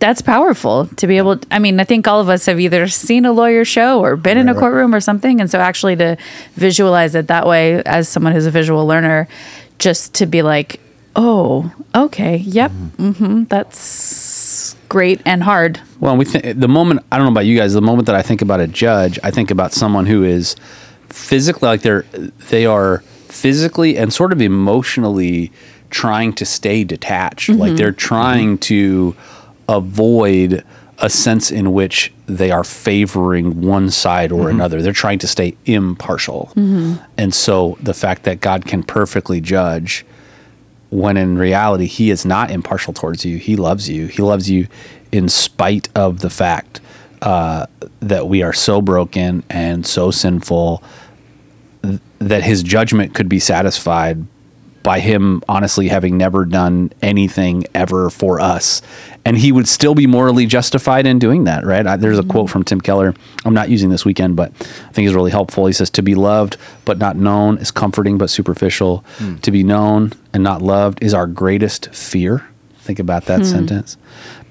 that's 0.00 0.22
powerful 0.22 0.86
to 0.96 1.06
be 1.06 1.18
able. 1.18 1.38
I 1.50 1.58
mean, 1.58 1.80
I 1.80 1.84
think 1.84 2.06
all 2.06 2.20
of 2.20 2.28
us 2.28 2.46
have 2.46 2.60
either 2.60 2.86
seen 2.88 3.24
a 3.24 3.32
lawyer 3.32 3.64
show 3.64 4.00
or 4.00 4.16
been 4.16 4.38
in 4.38 4.48
a 4.48 4.54
courtroom 4.54 4.94
or 4.94 5.00
something, 5.00 5.40
and 5.40 5.50
so 5.50 5.58
actually 5.58 5.96
to 5.96 6.16
visualize 6.54 7.14
it 7.16 7.26
that 7.26 7.46
way 7.46 7.82
as 7.84 8.08
someone 8.08 8.32
who's 8.32 8.46
a 8.46 8.50
visual 8.50 8.86
learner, 8.86 9.26
just 9.78 10.14
to 10.14 10.26
be 10.26 10.42
like, 10.42 10.80
Oh, 11.16 11.72
okay. 11.96 12.36
Yep. 12.36 12.70
mm-hmm, 12.70 13.44
That's 13.44 13.76
great 14.88 15.20
and 15.24 15.42
hard. 15.42 15.80
Well, 16.00 16.16
we 16.16 16.24
think 16.24 16.58
the 16.58 16.68
moment 16.68 17.04
I 17.10 17.16
don't 17.16 17.26
know 17.26 17.32
about 17.32 17.46
you 17.46 17.56
guys. 17.56 17.74
The 17.74 17.82
moment 17.82 18.06
that 18.06 18.14
I 18.14 18.22
think 18.22 18.42
about 18.42 18.60
a 18.60 18.66
judge, 18.66 19.18
I 19.22 19.30
think 19.30 19.50
about 19.50 19.72
someone 19.72 20.06
who 20.06 20.24
is 20.24 20.56
physically 21.08 21.68
like 21.68 21.82
they're 21.82 22.02
they 22.50 22.66
are 22.66 22.98
physically 23.28 23.96
and 23.96 24.12
sort 24.12 24.32
of 24.32 24.40
emotionally 24.40 25.52
trying 25.90 26.32
to 26.34 26.44
stay 26.44 26.84
detached. 26.84 27.50
Mm-hmm. 27.50 27.60
Like 27.60 27.76
they're 27.76 27.92
trying 27.92 28.58
to 28.58 29.16
avoid 29.68 30.64
a 30.98 31.08
sense 31.08 31.50
in 31.50 31.72
which 31.72 32.12
they 32.26 32.50
are 32.50 32.64
favoring 32.64 33.62
one 33.62 33.90
side 33.90 34.32
or 34.32 34.42
mm-hmm. 34.42 34.56
another. 34.56 34.82
They're 34.82 34.92
trying 34.92 35.20
to 35.20 35.28
stay 35.28 35.56
impartial. 35.64 36.50
Mm-hmm. 36.56 37.04
And 37.16 37.34
so 37.34 37.78
the 37.80 37.94
fact 37.94 38.24
that 38.24 38.40
God 38.40 38.66
can 38.66 38.82
perfectly 38.82 39.40
judge 39.40 40.04
when 40.90 41.16
in 41.16 41.36
reality 41.36 41.86
he 41.86 42.10
is 42.10 42.24
not 42.24 42.50
impartial 42.50 42.92
towards 42.92 43.24
you. 43.24 43.36
He 43.38 43.56
loves 43.56 43.88
you. 43.88 44.06
He 44.06 44.22
loves 44.22 44.50
you 44.50 44.68
in 45.12 45.28
spite 45.28 45.88
of 45.94 46.20
the 46.20 46.30
fact 46.30 46.80
uh, 47.22 47.66
that 48.00 48.28
we 48.28 48.42
are 48.42 48.52
so 48.52 48.80
broken 48.80 49.42
and 49.50 49.86
so 49.86 50.10
sinful 50.10 50.82
th- 51.82 52.00
that 52.18 52.42
his 52.42 52.62
judgment 52.62 53.14
could 53.14 53.28
be 53.28 53.40
satisfied 53.40 54.24
by 54.82 55.00
him 55.00 55.42
honestly 55.48 55.88
having 55.88 56.16
never 56.16 56.44
done 56.44 56.92
anything 57.02 57.64
ever 57.74 58.10
for 58.10 58.40
us. 58.40 58.82
And 59.24 59.36
he 59.36 59.52
would 59.52 59.68
still 59.68 59.94
be 59.94 60.06
morally 60.06 60.46
justified 60.46 61.06
in 61.06 61.18
doing 61.18 61.44
that 61.44 61.64
right? 61.64 61.86
I, 61.86 61.96
there's 61.96 62.18
a 62.18 62.22
mm-hmm. 62.22 62.30
quote 62.30 62.50
from 62.50 62.64
tim 62.64 62.80
keller. 62.80 63.14
I'm 63.44 63.54
not 63.54 63.68
using 63.68 63.90
this 63.90 64.04
weekend 64.04 64.36
but 64.36 64.52
i 64.60 64.92
think 64.92 65.08
is 65.08 65.14
really 65.14 65.30
helpful. 65.30 65.66
He 65.66 65.72
says 65.72 65.90
to 65.90 66.02
be 66.02 66.14
loved 66.14 66.56
but 66.84 66.98
not 66.98 67.16
known 67.16 67.58
is 67.58 67.70
comforting 67.70 68.18
but 68.18 68.30
superficial. 68.30 69.04
Hmm. 69.18 69.36
To 69.38 69.50
be 69.50 69.62
known 69.62 70.12
and 70.32 70.42
not 70.42 70.62
loved 70.62 71.02
is 71.02 71.14
our 71.14 71.26
greatest 71.26 71.94
fear. 71.94 72.46
Think 72.78 72.98
about 72.98 73.26
that 73.26 73.40
hmm. 73.40 73.46
sentence. 73.46 73.96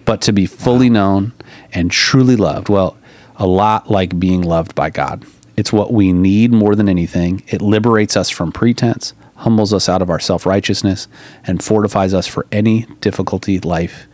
But 0.05 0.21
to 0.21 0.31
be 0.31 0.45
fully 0.45 0.89
known 0.89 1.33
and 1.73 1.91
truly 1.91 2.35
loved. 2.35 2.69
Well 2.69 2.97
a 3.37 3.47
lot 3.47 3.89
like 3.89 4.19
being 4.19 4.41
loved 4.41 4.75
by 4.75 4.89
god. 4.89 5.25
It's 5.55 5.73
what 5.73 5.91
we 5.91 6.13
need 6.13 6.51
more 6.51 6.75
than 6.75 6.87
anything. 6.87 7.43
It 7.47 7.61
liberates 7.61 8.15
us 8.15 8.29
from 8.29 8.51
pretense, 8.51 9.13
humbles 9.37 9.73
us 9.73 9.87
out 9.87 10.01
of 10.01 10.09
our 10.09 10.19
self 10.19 10.45
righteousness, 10.45 11.07
and 11.45 11.63
fortifies 11.63 12.13
us 12.13 12.27
for 12.27 12.45
any 12.51 12.85
difficulty 13.01 13.59
life 13.59 14.07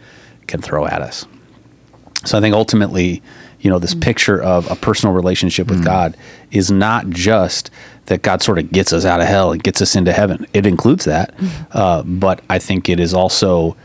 can 0.48 0.62
throw 0.62 0.86
at 0.86 1.02
us. 1.02 1.26
So 2.26 2.38
I 2.38 2.42
think 2.42 2.56
ultimately, 2.56 3.22
you 3.60 3.70
know, 3.70 3.80
this 3.80 3.96
mm. 3.96 4.02
picture 4.02 4.42
of 4.42 4.70
a 4.70 4.76
personal 4.76 5.14
relationship 5.14 5.68
with 5.68 5.82
mm. 5.82 5.86
God 5.86 6.18
is 6.52 6.72
not 6.72 7.10
just 7.10 7.72
that 8.06 8.22
God 8.22 8.42
sort 8.42 8.60
of 8.60 8.72
gets 8.72 8.92
us 8.92 9.06
out 9.06 9.22
of 9.22 9.28
hell 9.28 9.52
and 9.52 9.64
gets 9.64 9.82
us 9.82 9.96
into 9.96 10.12
heaven. 10.12 10.46
It 10.54 10.66
includes 10.66 11.06
that, 11.06 11.36
mm. 11.38 11.68
uh, 11.72 12.04
but 12.04 12.42
I 12.50 12.60
think 12.60 12.90
it 12.90 13.00
is 13.00 13.14
also 13.14 13.76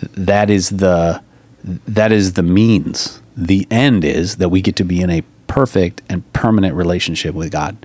that 0.00 0.48
is 0.48 0.70
the 0.70 1.22
that 1.64 2.12
is 2.12 2.34
the 2.34 2.42
means. 2.42 3.20
The 3.36 3.66
end 3.70 4.04
is 4.04 4.36
that 4.36 4.48
we 4.48 4.62
get 4.62 4.76
to 4.76 4.84
be 4.84 5.00
in 5.00 5.10
a 5.10 5.22
perfect 5.48 6.02
and 6.08 6.30
permanent 6.32 6.74
relationship 6.74 7.34
with 7.34 7.50
God 7.50 7.76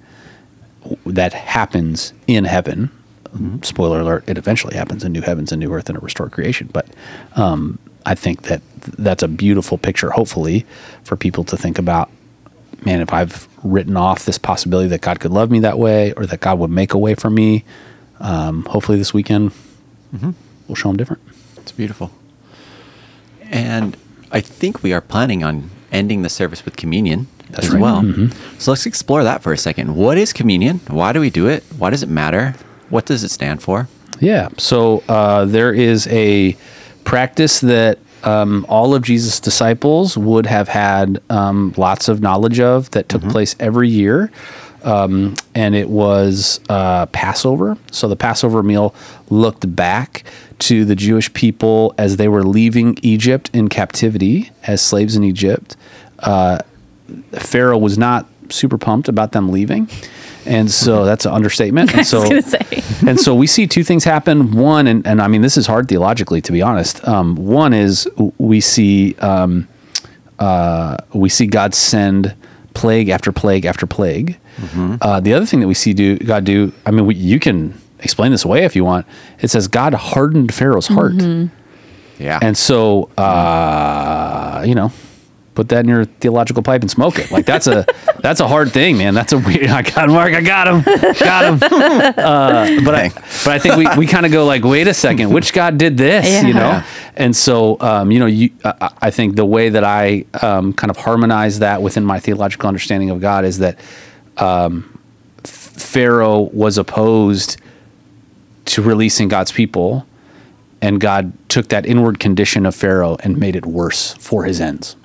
that 1.06 1.34
happens 1.34 2.14
in 2.28 2.46
heaven. 2.46 2.90
Spoiler 3.64 4.00
alert: 4.00 4.24
it 4.28 4.38
eventually 4.38 4.76
happens 4.76 5.04
in 5.04 5.12
new 5.12 5.22
heavens 5.22 5.52
and 5.52 5.60
new 5.60 5.74
earth 5.74 5.90
and 5.90 5.98
a 5.98 6.02
restored 6.02 6.32
creation. 6.32 6.70
But 6.72 6.88
um, 7.36 7.80
I 8.06 8.14
think 8.14 8.44
that 8.44 8.62
that's 8.80 9.24
a 9.24 9.28
beautiful 9.28 9.78
picture. 9.78 10.12
Hopefully, 10.12 10.66
for 11.04 11.16
people 11.16 11.44
to 11.46 11.58
think 11.58 11.80
about. 11.80 12.10
Man, 12.86 13.00
if 13.00 13.14
I've 13.14 13.48
written 13.64 13.96
off 13.96 14.26
this 14.26 14.38
possibility 14.38 14.90
that 14.90 15.00
God 15.02 15.22
could 15.22 15.32
love 15.32 15.50
me 15.50 15.60
that 15.62 15.80
way, 15.80 16.12
or 16.14 16.26
that 16.26 16.42
God 16.42 16.60
would 16.60 16.70
make 16.70 16.94
a 16.94 16.98
way 16.98 17.16
for 17.16 17.30
me, 17.30 17.64
um, 18.20 18.66
hopefully 18.66 18.98
this 18.98 19.14
weekend 19.14 19.52
we'll 20.68 20.76
show 20.76 20.90
them 20.90 20.98
different. 20.98 21.22
It's 21.58 21.72
beautiful. 21.72 22.12
And 23.42 23.98
I 24.32 24.42
think 24.42 24.84
we 24.84 24.94
are 24.94 25.02
planning 25.02 25.44
on 25.44 25.70
ending 25.92 26.24
the 26.24 26.30
service 26.30 26.66
with 26.66 26.76
communion 26.76 27.28
That's 27.54 27.68
as 27.68 27.74
right. 27.74 27.82
well. 27.82 28.02
Mm-hmm. 28.02 28.60
So 28.60 28.72
let's 28.72 28.86
explore 28.86 29.24
that 29.24 29.42
for 29.42 29.54
a 29.54 29.58
second. 29.58 29.96
What 29.96 30.18
is 30.18 30.34
communion? 30.34 30.80
Why 30.88 31.14
do 31.14 31.20
we 31.20 31.30
do 31.30 31.48
it? 31.48 31.64
Why 31.78 31.90
does 31.90 32.04
it 32.04 32.10
matter? 32.10 32.56
What 32.90 33.06
does 33.06 33.24
it 33.24 33.30
stand 33.30 33.62
for? 33.62 33.88
Yeah. 34.20 34.50
So 34.58 35.04
uh, 35.08 35.46
there 35.46 35.74
is 35.74 36.08
a 36.08 36.58
practice 37.04 37.60
that 37.62 38.00
um, 38.24 38.66
all 38.70 38.96
of 38.96 39.04
Jesus' 39.04 39.40
disciples 39.40 40.18
would 40.18 40.46
have 40.46 40.70
had 40.70 41.22
um, 41.30 41.74
lots 41.78 42.08
of 42.08 42.22
knowledge 42.22 42.60
of 42.60 42.92
that 42.92 43.10
took 43.10 43.22
place 43.24 43.56
every 43.60 43.90
year. 43.90 44.32
Um, 44.84 45.36
and 45.56 45.76
it 45.76 45.90
was 45.90 46.60
uh, 46.70 47.06
Passover. 47.08 47.78
So 47.92 48.08
the 48.08 48.16
Passover 48.16 48.64
meal 48.64 48.94
looked 49.30 49.74
back 49.76 50.24
to 50.60 50.86
the 50.86 50.96
Jewish 50.96 51.34
people 51.34 51.94
as 51.98 52.18
they 52.18 52.28
were 52.28 52.44
leaving 52.44 52.98
Egypt 53.02 53.50
in 53.54 53.70
captivity 53.70 54.52
as 54.64 54.82
slaves 54.82 55.16
in 55.16 55.24
Egypt. 55.24 55.76
Uh, 56.20 56.60
Pharaoh 57.34 57.78
was 57.78 57.98
not 57.98 58.28
super 58.50 58.78
pumped 58.78 59.08
about 59.10 59.32
them 59.32 59.50
leaving. 59.52 59.90
And 60.46 60.70
so 60.70 61.06
that's 61.06 61.26
an 61.26 61.32
understatement. 61.32 61.94
And 61.96 62.06
so 62.06 62.24
and 63.08 63.20
so 63.20 63.34
we 63.34 63.48
see 63.48 63.66
two 63.68 63.84
things 63.84 64.04
happen. 64.04 64.52
One, 64.52 64.88
and, 64.88 65.06
and 65.08 65.22
I 65.22 65.28
mean, 65.28 65.42
this 65.42 65.56
is 65.58 65.68
hard 65.68 65.88
theologically, 65.88 66.42
to 66.42 66.52
be 66.52 66.62
honest. 66.62 67.06
Um, 67.08 67.36
one 67.36 67.74
is 67.74 68.08
we 68.38 68.60
see 68.60 69.16
um, 69.20 69.68
uh, 70.40 70.98
we 71.14 71.30
see 71.30 71.48
God 71.48 71.74
send 71.74 72.36
plague 72.74 73.08
after 73.10 73.32
plague 73.32 73.66
after 73.66 73.86
plague. 73.86 74.38
Uh, 75.02 75.20
the 75.20 75.34
other 75.34 75.46
thing 75.46 75.60
that 75.62 75.68
we 75.68 75.74
see 75.74 75.94
do 75.94 76.18
God 76.18 76.44
do, 76.44 76.72
I 76.86 76.92
mean, 76.92 77.06
we, 77.06 77.16
you 77.16 77.40
can 77.40 77.74
explain 78.00 78.32
this 78.32 78.44
away 78.46 78.64
if 78.66 78.76
you 78.76 78.84
want. 78.84 79.06
It 79.40 79.50
says 79.50 79.68
God 79.70 79.94
hardened 79.94 80.54
Pharaoh's 80.54 80.88
heart, 80.88 81.14
Yeah. 82.20 82.40
and 82.42 82.58
so 82.58 83.10
uh, 83.18 84.64
you 84.68 84.76
know. 84.76 84.92
Put 85.56 85.70
that 85.70 85.82
in 85.82 85.88
your 85.88 86.06
theological 86.06 86.64
pipe 86.64 86.82
and 86.82 86.90
smoke 86.90 87.20
it. 87.20 87.30
Like 87.30 87.46
that's 87.46 87.68
a 87.68 87.86
that's 88.20 88.40
a 88.40 88.48
hard 88.48 88.72
thing, 88.72 88.98
man. 88.98 89.14
That's 89.14 89.34
a 89.34 89.38
weird. 89.38 89.68
I 89.68 89.84
got 89.84 90.10
Mark. 90.10 90.34
I 90.34 90.42
got 90.42 90.68
him. 90.68 90.82
Got 91.20 91.46
him. 91.46 92.14
Uh, 92.24 92.82
but 92.84 92.96
I, 92.96 93.10
but 93.10 93.48
I 93.48 93.60
think 93.60 93.76
we, 93.76 93.88
we 93.98 94.08
kind 94.08 94.26
of 94.26 94.32
go 94.32 94.46
like, 94.46 94.64
wait 94.64 94.88
a 94.88 94.94
second, 94.94 95.32
which 95.32 95.54
God 95.54 95.78
did 95.78 95.98
this? 95.98 96.44
You 96.44 96.54
know, 96.54 96.84
and 97.16 97.36
so 97.36 97.78
um, 97.80 98.12
you 98.12 98.20
know, 98.20 98.26
you 98.26 98.50
I, 98.64 98.92
I 99.04 99.12
think 99.12 99.36
the 99.36 99.46
way 99.46 99.70
that 99.70 99.84
I 99.84 100.26
um, 100.42 100.74
kind 100.74 100.90
of 100.90 100.98
harmonize 100.98 101.60
that 101.60 101.82
within 101.82 102.06
my 102.06 102.20
theological 102.20 102.68
understanding 102.68 103.10
of 103.10 103.20
God 103.20 103.46
is 103.46 103.60
that 103.60 103.78
um, 104.38 104.98
Pharaoh 105.44 106.42
was 106.54 106.78
opposed 106.78 107.58
to 108.66 108.82
releasing 108.82 109.28
God's 109.28 109.52
people, 109.52 110.08
and 110.82 111.00
God 111.00 111.34
took 111.50 111.70
that 111.70 111.86
inward 111.86 112.20
condition 112.20 112.66
of 112.66 112.76
Pharaoh 112.76 113.18
and 113.22 113.38
made 113.38 113.56
it 113.56 113.66
worse 113.66 114.14
for 114.16 114.46
his 114.46 114.62
ends. 114.62 114.96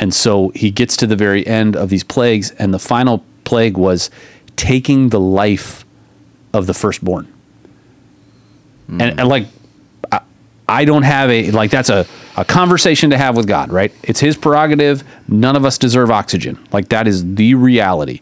And 0.00 0.14
so 0.14 0.48
he 0.56 0.70
gets 0.70 0.96
to 0.96 1.06
the 1.06 1.14
very 1.14 1.46
end 1.46 1.76
of 1.76 1.90
these 1.90 2.02
plagues, 2.02 2.50
and 2.52 2.74
the 2.74 2.78
final 2.78 3.22
plague 3.44 3.76
was 3.76 4.10
taking 4.56 5.10
the 5.10 5.20
life 5.20 5.84
of 6.52 6.66
the 6.66 6.74
firstborn. 6.74 7.32
And, 8.88 9.20
and 9.20 9.28
like, 9.28 9.46
I, 10.10 10.20
I 10.68 10.84
don't 10.84 11.02
have 11.02 11.30
a, 11.30 11.50
like, 11.52 11.70
that's 11.70 11.90
a, 11.90 12.06
a 12.36 12.44
conversation 12.44 13.10
to 13.10 13.18
have 13.18 13.36
with 13.36 13.46
God, 13.46 13.70
right? 13.70 13.92
It's 14.02 14.20
his 14.20 14.36
prerogative. 14.36 15.04
None 15.28 15.54
of 15.54 15.64
us 15.64 15.78
deserve 15.78 16.10
oxygen. 16.10 16.58
Like, 16.72 16.88
that 16.88 17.06
is 17.06 17.34
the 17.34 17.54
reality. 17.54 18.20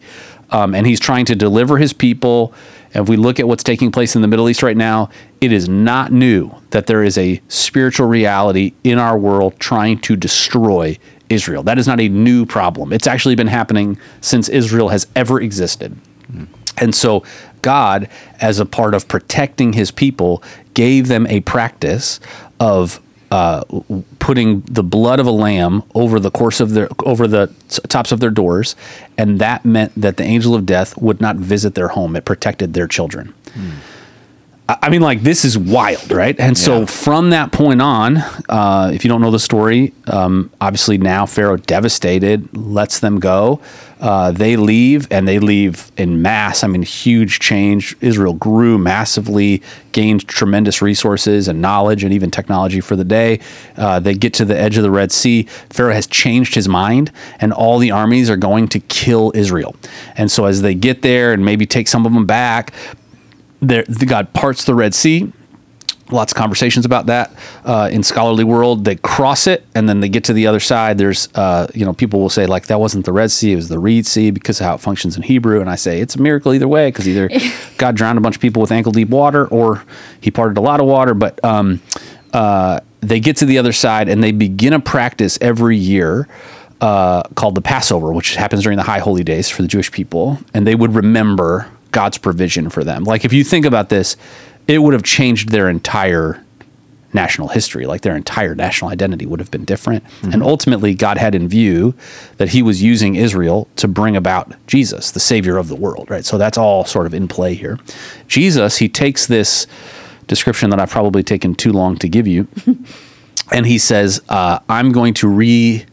Um, 0.51 0.75
and 0.75 0.85
he's 0.85 0.99
trying 0.99 1.25
to 1.25 1.35
deliver 1.35 1.77
his 1.77 1.93
people. 1.93 2.53
And 2.93 3.03
if 3.03 3.09
we 3.09 3.17
look 3.17 3.39
at 3.39 3.47
what's 3.47 3.63
taking 3.63 3.91
place 3.91 4.15
in 4.15 4.21
the 4.21 4.27
Middle 4.27 4.49
East 4.49 4.63
right 4.63 4.77
now, 4.77 5.09
it 5.41 5.51
is 5.51 5.69
not 5.69 6.11
new 6.11 6.51
that 6.71 6.87
there 6.87 7.03
is 7.03 7.17
a 7.17 7.41
spiritual 7.47 8.07
reality 8.07 8.73
in 8.83 8.99
our 8.99 9.17
world 9.17 9.59
trying 9.59 9.99
to 9.99 10.15
destroy 10.15 10.97
Israel. 11.29 11.63
That 11.63 11.77
is 11.77 11.87
not 11.87 11.99
a 11.99 12.09
new 12.09 12.45
problem. 12.45 12.91
It's 12.91 13.07
actually 13.07 13.35
been 13.35 13.47
happening 13.47 13.97
since 14.21 14.49
Israel 14.49 14.89
has 14.89 15.07
ever 15.15 15.39
existed. 15.41 15.95
And 16.77 16.95
so 16.95 17.23
God, 17.61 18.07
as 18.39 18.59
a 18.59 18.65
part 18.65 18.93
of 18.93 19.07
protecting 19.07 19.73
his 19.73 19.91
people, 19.91 20.41
gave 20.73 21.07
them 21.07 21.27
a 21.27 21.41
practice 21.41 22.19
of 22.59 23.01
uh, 23.31 23.63
putting 24.17 24.61
the 24.61 24.81
blood 24.81 25.19
of 25.19 25.27
a 25.27 25.31
lamb 25.31 25.83
over 25.93 26.19
the 26.19 26.31
course 26.31 26.59
of 26.59 26.71
their 26.71 26.89
over 27.05 27.27
the 27.27 27.53
tops 27.87 28.11
of 28.11 28.19
their 28.19 28.31
doors, 28.31 28.75
and 29.17 29.39
that 29.39 29.63
meant 29.63 29.91
that 29.95 30.17
the 30.17 30.23
angel 30.23 30.55
of 30.55 30.65
death 30.65 30.97
would 30.97 31.21
not 31.21 31.35
visit 31.35 31.75
their 31.75 31.89
home. 31.89 32.15
It 32.15 32.25
protected 32.25 32.73
their 32.73 32.87
children. 32.87 33.33
I 33.55 33.98
I 34.81 34.89
mean, 34.89 35.01
like 35.01 35.23
this 35.23 35.45
is 35.45 35.57
wild, 35.57 36.11
right? 36.11 36.39
And 36.39 36.55
so 36.57 36.79
Yeah. 36.81 36.85
from 36.85 37.29
that 37.31 37.51
point 37.51 37.81
on, 37.81 38.17
uh, 38.49 38.91
if 38.93 39.03
you 39.03 39.09
don't 39.09 39.21
know 39.21 39.31
the 39.31 39.39
story, 39.39 39.93
um, 40.07 40.51
obviously 40.61 40.97
now 40.99 41.25
Pharaoh 41.25 41.57
devastated, 41.57 42.47
lets 42.55 42.99
them 42.99 43.19
go. 43.19 43.59
Uh, 43.99 44.31
they 44.31 44.55
leave, 44.55 45.07
and 45.11 45.27
they 45.27 45.39
leave 45.39 45.91
in 45.97 46.21
mass. 46.21 46.63
I 46.63 46.67
mean, 46.67 46.83
huge 46.83 47.39
change. 47.39 47.97
Israel 47.99 48.33
grew 48.33 48.77
massively, 48.77 49.61
gained 49.91 50.25
tremendous 50.27 50.81
resources 50.81 51.49
and 51.49 51.61
knowledge, 51.61 52.03
and 52.05 52.13
even 52.13 52.31
technology 52.31 52.79
for 52.79 52.95
the 52.95 53.03
day. 53.03 53.39
Uh, 53.75 53.99
they 53.99 54.13
get 54.13 54.33
to 54.35 54.45
the 54.45 54.57
edge 54.57 54.77
of 54.77 54.83
the 54.83 54.91
Red 54.91 55.11
Sea. 55.11 55.47
Pharaoh 55.69 55.93
has 55.93 56.07
changed 56.07 56.55
his 56.55 56.69
mind, 56.69 57.11
and 57.41 57.51
all 57.51 57.77
the 57.77 57.91
armies 57.91 58.29
are 58.29 58.37
going 58.37 58.69
to 58.69 58.79
kill 58.79 59.33
Israel. 59.35 59.75
And 60.15 60.31
so 60.31 60.45
as 60.45 60.61
they 60.61 60.75
get 60.75 61.01
there 61.01 61.33
and 61.33 61.43
maybe 61.43 61.65
take 61.65 61.89
some 61.89 62.05
of 62.05 62.13
them 62.13 62.25
back, 62.25 62.71
there, 63.61 63.83
the 63.83 64.05
God 64.05 64.33
parts 64.33 64.63
the 64.63 64.75
Red 64.75 64.93
Sea. 64.93 65.31
lots 66.11 66.31
of 66.31 66.37
conversations 66.37 66.85
about 66.85 67.05
that 67.05 67.31
uh, 67.65 67.89
in 67.91 68.01
scholarly 68.01 68.43
world. 68.43 68.85
They 68.85 68.95
cross 68.95 69.47
it 69.47 69.65
and 69.75 69.87
then 69.87 69.99
they 69.99 70.09
get 70.09 70.23
to 70.25 70.33
the 70.33 70.47
other 70.47 70.59
side. 70.59 70.97
There's, 70.97 71.27
uh, 71.35 71.67
you 71.75 71.85
know, 71.85 71.93
people 71.93 72.19
will 72.19 72.29
say 72.29 72.45
like 72.45 72.67
that 72.67 72.79
wasn't 72.79 73.05
the 73.05 73.13
Red 73.13 73.31
Sea, 73.31 73.53
it 73.53 73.57
was 73.57 73.69
the 73.69 73.79
Reed 73.79 74.05
Sea 74.05 74.31
because 74.31 74.59
of 74.59 74.65
how 74.65 74.75
it 74.75 74.79
functions 74.79 75.15
in 75.15 75.23
Hebrew. 75.23 75.61
And 75.61 75.69
I 75.69 75.75
say 75.75 75.99
it's 76.01 76.15
a 76.15 76.21
miracle 76.21 76.53
either 76.53 76.67
way 76.67 76.87
because 76.89 77.07
either 77.07 77.29
God 77.77 77.95
drowned 77.95 78.17
a 78.17 78.21
bunch 78.21 78.35
of 78.35 78.41
people 78.41 78.61
with 78.61 78.71
ankle 78.71 78.91
deep 78.91 79.09
water 79.09 79.47
or 79.47 79.83
he 80.21 80.31
parted 80.31 80.57
a 80.57 80.61
lot 80.61 80.79
of 80.79 80.87
water. 80.87 81.13
But 81.13 81.43
um, 81.43 81.81
uh, 82.33 82.79
they 83.01 83.19
get 83.19 83.37
to 83.37 83.45
the 83.45 83.57
other 83.57 83.73
side 83.73 84.09
and 84.09 84.23
they 84.23 84.31
begin 84.31 84.73
a 84.73 84.79
practice 84.79 85.37
every 85.41 85.77
year. 85.77 86.27
Uh, 86.81 87.23
called 87.35 87.55
the 87.55 87.61
Passover, 87.61 88.13
which 88.13 88.35
happens 88.35 88.63
during 88.63 88.77
the 88.77 88.83
high 88.83 88.99
holy 88.99 89.21
days 89.21 89.49
for 89.49 89.61
the 89.61 89.67
Jewish 89.67 89.91
people, 89.91 90.39
and 90.53 90.65
they 90.65 90.75
would 90.75 90.95
remember 90.95 91.69
God's 91.91 92.17
provision 92.17 92.69
for 92.69 92.83
them. 92.83 93.03
Like 93.03 93.25
if 93.25 93.33
you 93.33 93.43
think 93.43 93.65
about 93.65 93.89
this, 93.89 94.15
it 94.67 94.79
would 94.79 94.93
have 94.93 95.03
changed 95.03 95.49
their 95.49 95.69
entire 95.69 96.43
national 97.13 97.47
history, 97.47 97.85
like 97.85 98.01
their 98.01 98.15
entire 98.15 98.53
national 98.55 98.91
identity 98.91 99.25
would 99.25 99.39
have 99.39 99.49
been 99.49 99.65
different. 99.65 100.03
And 100.33 100.43
ultimately, 100.43 100.93
God 100.93 101.17
had 101.17 101.33
in 101.33 101.47
view 101.47 101.95
that 102.37 102.49
He 102.49 102.61
was 102.61 102.83
using 102.83 103.15
Israel 103.15 103.67
to 103.77 103.87
bring 103.87 104.15
about 104.15 104.53
Jesus, 104.67 105.11
the 105.11 105.19
Savior 105.19 105.57
of 105.57 105.67
the 105.67 105.75
world, 105.75 106.09
right? 106.09 106.23
So 106.23 106.37
that's 106.37 106.57
all 106.57 106.85
sort 106.85 107.07
of 107.07 107.13
in 107.13 107.27
play 107.27 107.55
here. 107.55 107.79
Jesus, 108.27 108.77
He 108.77 108.87
takes 108.87 109.25
this 109.25 109.65
description 110.27 110.69
that 110.69 110.79
I've 110.79 110.91
probably 110.91 111.23
taken 111.23 111.55
too 111.55 111.71
long 111.71 111.97
to 111.97 112.07
give 112.07 112.27
you, 112.27 112.47
and 113.51 113.65
He 113.65 113.79
says, 113.79 114.21
uh, 114.29 114.59
I'm 114.69 114.91
going 114.91 115.15
to 115.15 115.27
re 115.27 115.85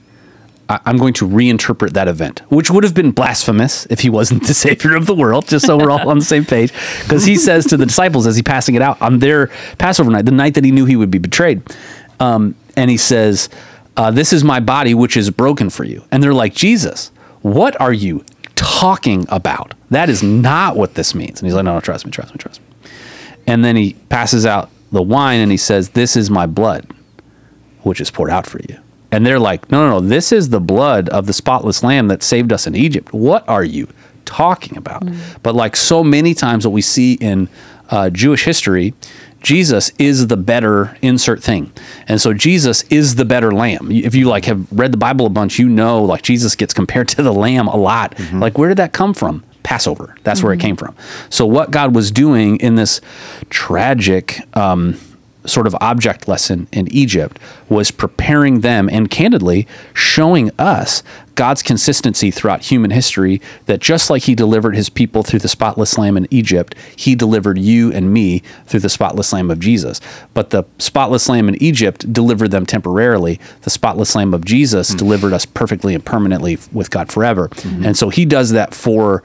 I- 0.69 0.81
I'm 0.85 0.97
going 0.97 1.15
to 1.15 1.29
reinterpret 1.29 1.93
that 1.93 2.09
event, 2.09 2.43
which 2.49 2.71
would 2.71 2.83
have 2.85 2.95
been 2.95 3.13
blasphemous 3.13 3.87
if 3.91 4.01
he 4.01 4.11
wasn't 4.11 4.43
the 4.47 4.55
savior 4.55 4.97
of 4.97 5.07
the 5.07 5.15
world, 5.15 5.47
just 5.47 5.67
so 5.67 5.77
we're 5.77 5.91
all 5.91 6.09
on 6.09 6.19
the 6.19 6.25
same 6.25 6.45
page. 6.45 6.73
Because 7.03 7.25
he 7.25 7.37
says 7.37 7.67
to 7.67 7.77
the 7.77 7.87
disciples 7.93 8.27
as 8.27 8.37
he 8.37 8.43
passing 8.43 8.75
it 8.75 8.83
out 8.83 9.01
on 9.01 9.21
their 9.21 9.49
Passover 9.79 10.11
night, 10.11 10.25
the 10.25 10.33
night 10.33 10.55
that 10.55 10.65
he 10.65 10.71
knew 10.73 10.85
he 10.85 10.97
would 10.97 11.11
be 11.11 11.19
betrayed, 11.19 11.63
um, 12.21 12.55
and 12.77 12.91
he 12.91 12.97
says, 12.97 13.49
uh, 13.97 14.11
This 14.11 14.33
is 14.33 14.43
my 14.45 14.61
body, 14.61 14.95
which 14.95 15.17
is 15.17 15.31
broken 15.31 15.71
for 15.71 15.85
you. 15.85 16.03
And 16.11 16.23
they're 16.23 16.35
like, 16.35 16.55
Jesus, 16.55 17.11
what 17.43 17.81
are 17.81 17.93
you 17.93 18.25
talking 18.55 19.25
about? 19.29 19.75
That 19.91 20.09
is 20.11 20.23
not 20.23 20.77
what 20.77 20.95
this 20.95 21.15
means. 21.15 21.41
And 21.41 21.47
he's 21.47 21.55
like, 21.55 21.65
No, 21.65 21.75
no, 21.75 21.81
trust 21.81 22.05
me, 22.05 22.11
trust 22.11 22.33
me, 22.35 22.39
trust 22.39 22.61
me. 22.61 22.91
And 23.47 23.65
then 23.65 23.77
he 23.77 23.95
passes 24.09 24.45
out 24.45 24.71
the 24.91 25.03
wine 25.03 25.41
and 25.41 25.51
he 25.53 25.57
says, 25.57 25.91
This 25.91 26.17
is 26.17 26.29
my 26.31 26.47
blood, 26.47 26.91
which 27.83 28.01
is 28.01 28.11
poured 28.11 28.31
out 28.31 28.47
for 28.47 28.59
you. 28.69 28.79
And 29.17 29.25
they're 29.25 29.41
like, 29.41 29.71
No, 29.71 29.89
no, 29.89 29.99
no, 29.99 30.07
this 30.07 30.31
is 30.31 30.51
the 30.51 30.61
blood 30.61 31.09
of 31.09 31.25
the 31.27 31.33
spotless 31.33 31.83
lamb 31.83 32.09
that 32.09 32.23
saved 32.23 32.53
us 32.53 32.67
in 32.67 32.77
Egypt. 32.77 33.15
What 33.15 33.49
are 33.49 33.65
you 33.65 33.89
talking 34.27 34.77
about? 34.77 35.09
But 35.43 35.55
like 35.55 35.75
so 35.75 36.05
many 36.05 36.35
times 36.35 36.67
what 36.67 36.75
we 36.75 36.83
see 36.83 37.15
in 37.15 37.49
uh, 37.89 38.11
Jewish 38.11 38.45
history, 38.45 38.93
Jesus 39.41 39.91
is 39.99 40.27
the 40.27 40.37
better 40.37 40.99
insert 41.01 41.43
thing. 41.43 41.73
And 42.07 42.21
so 42.21 42.35
Jesus 42.35 42.83
is 42.91 43.15
the 43.15 43.25
better 43.25 43.53
lamb. 43.53 43.91
If 43.91 44.15
you 44.15 44.29
like 44.29 44.45
have 44.45 44.71
read 44.71 44.93
the 44.93 44.99
Bible 44.99 45.25
a 45.25 45.31
bunch, 45.31 45.59
you 45.59 45.67
know 45.67 46.05
like 46.05 46.21
Jesus 46.21 46.55
gets 46.55 46.75
compared 46.75 47.09
to 47.17 47.23
the 47.23 47.33
lamb 47.33 47.69
a 47.69 47.77
lot. 47.77 48.21
Like 48.35 48.59
where 48.59 48.69
did 48.69 48.77
that 48.77 48.93
come 48.93 49.15
from? 49.15 49.45
Passover. 49.63 50.15
That's 50.25 50.43
where 50.43 50.53
it 50.53 50.61
came 50.61 50.77
from. 50.77 50.95
So 51.31 51.47
what 51.47 51.71
God 51.71 51.95
was 51.95 52.11
doing 52.11 52.59
in 52.59 52.75
this 52.75 53.01
tragic 53.49 54.43
um, 54.55 54.99
sort 55.47 55.67
of 55.67 55.77
object 55.81 56.29
lesson 56.29 56.69
in 56.73 56.93
Egypt 56.93 57.39
was 57.69 57.91
preparing 57.91 58.61
them 58.61 58.89
and 58.91 59.11
candidly 59.11 59.67
showing 59.95 60.51
us 60.59 61.03
God's 61.37 61.63
consistency 61.63 62.31
throughout 62.31 62.63
human 62.63 62.91
history 62.91 63.43
that 63.67 63.81
just 63.81 64.09
like 64.09 64.23
he 64.23 64.35
delivered 64.35 64.75
his 64.75 64.89
people 64.89 65.23
through 65.23 65.41
the 65.41 65.49
spotless 65.49 65.99
lamb 65.99 66.17
in 66.17 66.27
Egypt, 66.31 66.75
he 66.97 67.15
delivered 67.15 67.59
you 67.59 67.93
and 67.93 68.13
me 68.13 68.43
through 68.65 68.81
the 68.81 68.89
spotless 68.89 69.33
lamb 69.35 69.51
of 69.51 69.61
Jesus. 69.61 70.01
But 70.33 70.51
the 70.51 70.65
spotless 70.79 71.29
lamb 71.29 71.49
in 71.49 71.63
Egypt 71.63 72.11
delivered 72.11 72.53
them 72.53 72.65
temporarily. 72.65 73.39
The 73.63 73.71
spotless 73.71 74.15
lamb 74.15 74.33
of 74.33 74.47
Jesus 74.47 74.93
mm. 74.93 74.99
delivered 74.99 75.35
us 75.35 75.45
perfectly 75.45 75.95
and 75.95 76.05
permanently 76.05 76.59
with 76.73 76.91
God 76.91 77.13
forever. 77.13 77.49
Mm-hmm. 77.49 77.85
And 77.85 77.99
so 77.99 78.09
he 78.09 78.25
does 78.25 78.51
that 78.51 78.75
for 78.75 79.23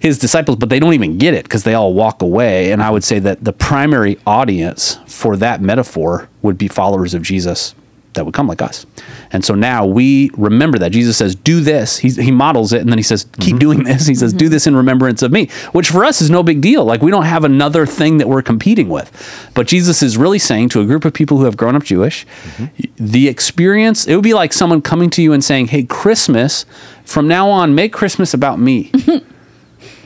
his 0.00 0.18
disciples, 0.18 0.56
but 0.56 0.70
they 0.70 0.80
don't 0.80 0.94
even 0.94 1.18
get 1.18 1.34
it 1.34 1.44
because 1.44 1.62
they 1.62 1.74
all 1.74 1.94
walk 1.94 2.22
away. 2.22 2.72
And 2.72 2.82
I 2.82 2.90
would 2.90 3.04
say 3.04 3.18
that 3.20 3.44
the 3.44 3.52
primary 3.52 4.18
audience 4.26 4.98
for 5.06 5.36
that 5.36 5.60
metaphor 5.60 6.28
would 6.42 6.58
be 6.58 6.68
followers 6.68 7.14
of 7.14 7.22
Jesus 7.22 7.74
that 8.14 8.24
would 8.24 8.34
come 8.34 8.48
like 8.48 8.60
us. 8.60 8.86
And 9.30 9.44
so 9.44 9.54
now 9.54 9.86
we 9.86 10.30
remember 10.36 10.78
that 10.78 10.90
Jesus 10.90 11.16
says, 11.16 11.34
Do 11.34 11.60
this. 11.60 11.98
He, 11.98 12.10
he 12.10 12.30
models 12.30 12.72
it 12.72 12.80
and 12.80 12.90
then 12.90 12.98
he 12.98 13.04
says, 13.04 13.24
Keep 13.38 13.56
mm-hmm. 13.56 13.58
doing 13.58 13.84
this. 13.84 14.06
He 14.06 14.14
says, 14.14 14.32
Do 14.32 14.46
mm-hmm. 14.46 14.52
this 14.52 14.66
in 14.66 14.74
remembrance 14.74 15.22
of 15.22 15.30
me, 15.30 15.46
which 15.72 15.90
for 15.90 16.04
us 16.04 16.20
is 16.20 16.30
no 16.30 16.42
big 16.42 16.60
deal. 16.60 16.84
Like 16.84 17.02
we 17.02 17.10
don't 17.10 17.24
have 17.24 17.44
another 17.44 17.86
thing 17.86 18.18
that 18.18 18.28
we're 18.28 18.42
competing 18.42 18.88
with. 18.88 19.50
But 19.54 19.68
Jesus 19.68 20.02
is 20.02 20.16
really 20.16 20.40
saying 20.40 20.70
to 20.70 20.80
a 20.80 20.86
group 20.86 21.04
of 21.04 21.12
people 21.12 21.38
who 21.38 21.44
have 21.44 21.56
grown 21.56 21.76
up 21.76 21.84
Jewish, 21.84 22.26
mm-hmm. 22.26 22.84
the 22.96 23.28
experience, 23.28 24.06
it 24.06 24.14
would 24.16 24.24
be 24.24 24.34
like 24.34 24.52
someone 24.52 24.82
coming 24.82 25.10
to 25.10 25.22
you 25.22 25.32
and 25.32 25.44
saying, 25.44 25.68
Hey, 25.68 25.84
Christmas, 25.84 26.66
from 27.04 27.28
now 27.28 27.48
on, 27.48 27.74
make 27.74 27.92
Christmas 27.92 28.34
about 28.34 28.58
me. 28.58 28.90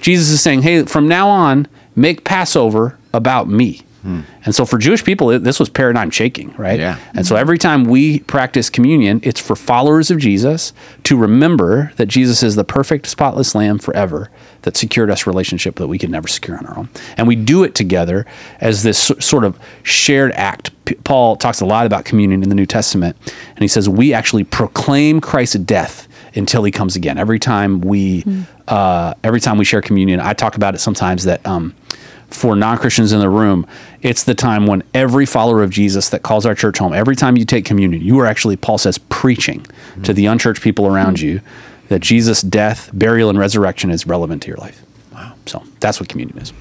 Jesus 0.04 0.28
is 0.28 0.42
saying, 0.42 0.60
hey, 0.60 0.84
from 0.84 1.08
now 1.08 1.30
on, 1.30 1.66
make 1.96 2.24
Passover 2.24 2.98
about 3.14 3.48
me. 3.48 3.80
Hmm. 4.02 4.20
And 4.44 4.54
so 4.54 4.66
for 4.66 4.76
Jewish 4.76 5.02
people, 5.02 5.30
it, 5.30 5.44
this 5.44 5.58
was 5.58 5.70
paradigm 5.70 6.10
shaking, 6.10 6.52
right? 6.58 6.78
Yeah. 6.78 6.98
And 7.14 7.26
so 7.26 7.34
hmm. 7.34 7.40
every 7.40 7.56
time 7.56 7.84
we 7.84 8.18
practice 8.18 8.68
communion, 8.68 9.20
it's 9.22 9.40
for 9.40 9.56
followers 9.56 10.10
of 10.10 10.18
Jesus 10.18 10.74
to 11.04 11.16
remember 11.16 11.90
that 11.96 12.04
Jesus 12.04 12.42
is 12.42 12.54
the 12.54 12.64
perfect, 12.64 13.06
spotless 13.06 13.54
lamb 13.54 13.78
forever 13.78 14.30
that 14.60 14.76
secured 14.76 15.08
us 15.08 15.26
relationship 15.26 15.76
that 15.76 15.88
we 15.88 15.98
could 15.98 16.10
never 16.10 16.28
secure 16.28 16.58
on 16.58 16.66
our 16.66 16.76
own. 16.80 16.90
And 17.16 17.26
we 17.26 17.34
do 17.34 17.64
it 17.64 17.74
together 17.74 18.26
as 18.60 18.82
this 18.82 19.10
sort 19.20 19.42
of 19.42 19.58
shared 19.84 20.32
act. 20.32 20.70
P- 20.84 20.96
Paul 20.96 21.36
talks 21.36 21.62
a 21.62 21.66
lot 21.66 21.86
about 21.86 22.04
communion 22.04 22.42
in 22.42 22.50
the 22.50 22.54
New 22.54 22.66
Testament, 22.66 23.16
and 23.24 23.60
he 23.60 23.68
says 23.68 23.88
we 23.88 24.12
actually 24.12 24.44
proclaim 24.44 25.22
Christ's 25.22 25.60
death 25.60 26.08
until 26.34 26.64
he 26.64 26.70
comes 26.72 26.96
again. 26.96 27.18
Every 27.18 27.38
time 27.38 27.80
we, 27.80 28.24
uh, 28.68 29.14
every 29.22 29.40
time 29.40 29.58
we 29.58 29.64
share 29.64 29.80
communion, 29.80 30.20
I 30.20 30.32
talk 30.32 30.56
about 30.56 30.74
it 30.74 30.78
sometimes 30.78 31.24
that 31.24 31.46
um, 31.46 31.74
for 32.28 32.56
non 32.56 32.78
Christians 32.78 33.12
in 33.12 33.20
the 33.20 33.28
room, 33.30 33.66
it's 34.02 34.24
the 34.24 34.34
time 34.34 34.66
when 34.66 34.82
every 34.92 35.26
follower 35.26 35.62
of 35.62 35.70
Jesus 35.70 36.08
that 36.10 36.22
calls 36.22 36.44
our 36.44 36.54
church 36.54 36.78
home, 36.78 36.92
every 36.92 37.16
time 37.16 37.36
you 37.36 37.44
take 37.44 37.64
communion, 37.64 38.02
you 38.02 38.18
are 38.20 38.26
actually, 38.26 38.56
Paul 38.56 38.78
says, 38.78 38.98
preaching 38.98 39.64
to 40.02 40.12
the 40.12 40.26
unchurched 40.26 40.62
people 40.62 40.86
around 40.86 41.20
you 41.20 41.40
that 41.88 42.00
Jesus' 42.00 42.40
death, 42.42 42.90
burial, 42.92 43.28
and 43.30 43.38
resurrection 43.38 43.90
is 43.90 44.06
relevant 44.06 44.42
to 44.42 44.48
your 44.48 44.56
life. 44.56 44.82
Wow. 45.12 45.34
So 45.46 45.62
that's 45.80 46.00
what 46.00 46.08
communion 46.08 46.38
is. 46.38 46.52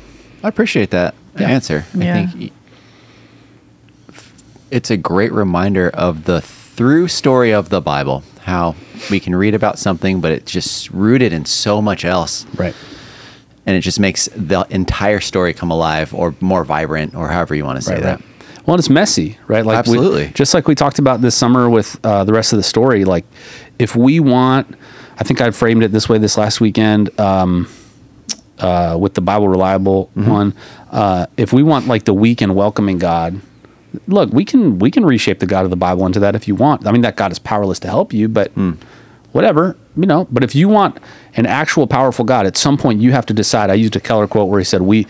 I 0.43 0.49
appreciate 0.49 0.91
that 0.91 1.15
Yeah. 1.39 1.47
answer. 1.47 1.85
Yeah. 1.95 2.17
I 2.19 2.25
think 2.27 2.51
it's 4.69 4.91
a 4.91 4.97
great 4.97 5.31
reminder 5.31 5.89
of 5.89 6.25
the 6.25 6.41
through 6.41 7.07
story 7.07 7.51
of 7.53 7.69
the 7.69 7.79
Bible, 7.81 8.23
how 8.43 8.75
we 9.09 9.19
can 9.19 9.35
read 9.35 9.55
about 9.55 9.79
something, 9.79 10.21
but 10.21 10.31
it's 10.31 10.51
just 10.51 10.89
rooted 10.91 11.33
in 11.33 11.45
so 11.45 11.81
much 11.81 12.05
else. 12.05 12.45
Right. 12.55 12.75
And 13.65 13.75
it 13.75 13.81
just 13.81 13.99
makes 13.99 14.27
the 14.35 14.65
entire 14.69 15.19
story 15.21 15.53
come 15.53 15.71
alive 15.71 16.13
or 16.13 16.35
more 16.41 16.63
vibrant 16.65 17.15
or 17.15 17.29
however 17.29 17.55
you 17.55 17.63
want 17.63 17.77
to 17.77 17.81
say 17.81 17.93
Right, 17.95 18.03
that. 18.03 18.19
right. 18.19 18.29
Well, 18.65 18.77
it's 18.77 18.89
messy, 18.89 19.37
right? 19.47 19.65
Like 19.65 19.73
we- 19.85 19.97
Absolutely. 19.97 20.27
just 20.33 20.53
like 20.53 20.67
we 20.67 20.75
talked 20.75 20.99
about 20.99 21.21
this 21.21 21.35
summer 21.35 21.69
with 21.69 21.97
uh, 22.05 22.23
the 22.23 22.33
rest 22.33 22.53
of 22.53 22.57
the 22.57 22.63
story. 22.63 23.03
Like, 23.05 23.25
if 23.79 23.95
we 23.95 24.19
want, 24.19 24.75
I 25.17 25.23
think 25.23 25.41
I 25.41 25.51
framed 25.51 25.83
it 25.83 25.91
this 25.91 26.07
way 26.07 26.17
this 26.17 26.37
last 26.37 26.61
weekend 26.61 27.17
um, 27.19 27.67
uh, 28.59 28.97
with 28.99 29.13
the 29.15 29.21
Bible 29.21 29.47
Reliable 29.49 30.09
Mm-hmm. 30.15 30.29
one. 30.31 30.53
Uh, 30.91 31.25
if 31.37 31.51
we 31.51 31.63
want 31.63 31.87
like 31.87 32.05
the 32.05 32.13
weak 32.13 32.39
and 32.41 32.55
welcoming 32.55 32.99
God, 32.99 33.41
look, 34.07 34.31
we 34.33 34.45
can 34.45 34.79
we 34.79 34.89
can 34.91 35.05
reshape 35.05 35.39
the 35.39 35.45
God 35.45 35.63
of 35.65 35.69
the 35.69 35.75
Bible 35.77 36.05
into 36.05 36.19
that 36.19 36.35
if 36.35 36.47
you 36.47 36.55
want. 36.55 36.85
I 36.87 36.91
mean, 36.91 37.01
that 37.01 37.15
God 37.15 37.31
is 37.31 37.39
powerless 37.39 37.79
to 37.79 37.87
help 37.87 38.13
you, 38.13 38.27
but 38.27 38.51
Hmm. 38.51 38.71
whatever, 39.31 39.75
you 39.97 40.05
know. 40.05 40.27
But 40.31 40.43
if 40.43 40.55
you 40.55 40.69
want 40.69 40.97
an 41.35 41.45
actual 41.45 41.87
powerful 41.87 42.25
God, 42.25 42.45
at 42.45 42.57
some 42.57 42.77
point 42.77 43.01
you 43.01 43.11
have 43.11 43.25
to 43.27 43.33
decide. 43.33 43.69
I 43.69 43.75
used 43.75 43.95
a 43.95 43.99
Keller 43.99 44.27
quote 44.27 44.49
where 44.49 44.59
he 44.59 44.65
said, 44.65 44.81
"We." 44.81 45.07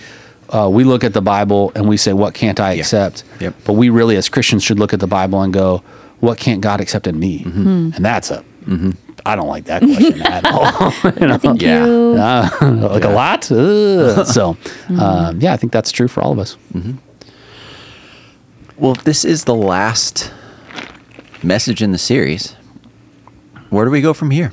Uh, 0.50 0.70
we 0.70 0.84
look 0.84 1.04
at 1.04 1.14
the 1.14 1.22
Bible 1.22 1.72
and 1.74 1.88
we 1.90 1.98
say, 1.98 2.14
"What 2.14 2.36
can't 2.36 2.60
I 2.60 2.74
accept?" 2.74 3.24
Yep. 3.40 3.56
But 3.66 3.74
we 3.74 3.90
really, 3.90 4.18
as 4.18 4.30
Christians, 4.30 4.62
should 4.64 4.78
look 4.78 4.94
at 4.94 5.00
the 5.00 5.08
Bible 5.08 5.42
and 5.42 5.52
go, 5.52 5.82
"What 6.20 6.38
can't 6.38 6.62
God 6.62 6.80
accept 6.80 7.08
in 7.08 7.18
me?" 7.18 7.40
Mm-hmm. 7.40 7.90
And 7.96 8.06
that's 8.06 8.30
a. 8.30 8.44
I 9.26 9.36
don't 9.36 9.48
like 9.48 9.66
that 9.66 9.82
question 9.82 10.22
at 10.38 10.46
all. 10.46 10.94
you 11.20 11.28
know? 11.28 11.38
Thank 11.38 11.62
Yeah. 11.62 11.86
you. 11.86 12.16
Uh, 12.20 12.50
like 12.92 13.04
a 13.06 13.10
lot. 13.10 13.52
Ugh. 13.52 14.28
so, 14.28 14.56
um, 15.00 15.40
yeah, 15.42 15.54
I 15.54 15.58
think 15.58 15.72
that's 15.74 15.92
true 15.92 16.08
for 16.10 16.22
all 16.22 16.34
of 16.34 16.38
us. 16.40 16.56
Well, 18.84 18.92
if 18.92 19.06
this 19.06 19.24
is 19.24 19.46
the 19.46 19.56
last 19.56 20.30
message 21.42 21.82
in 21.82 21.94
the 21.94 21.98
series, 21.98 22.52
where 23.70 23.86
do 23.86 23.92
we 23.92 24.02
go 24.02 24.14
from 24.14 24.30
here? 24.32 24.52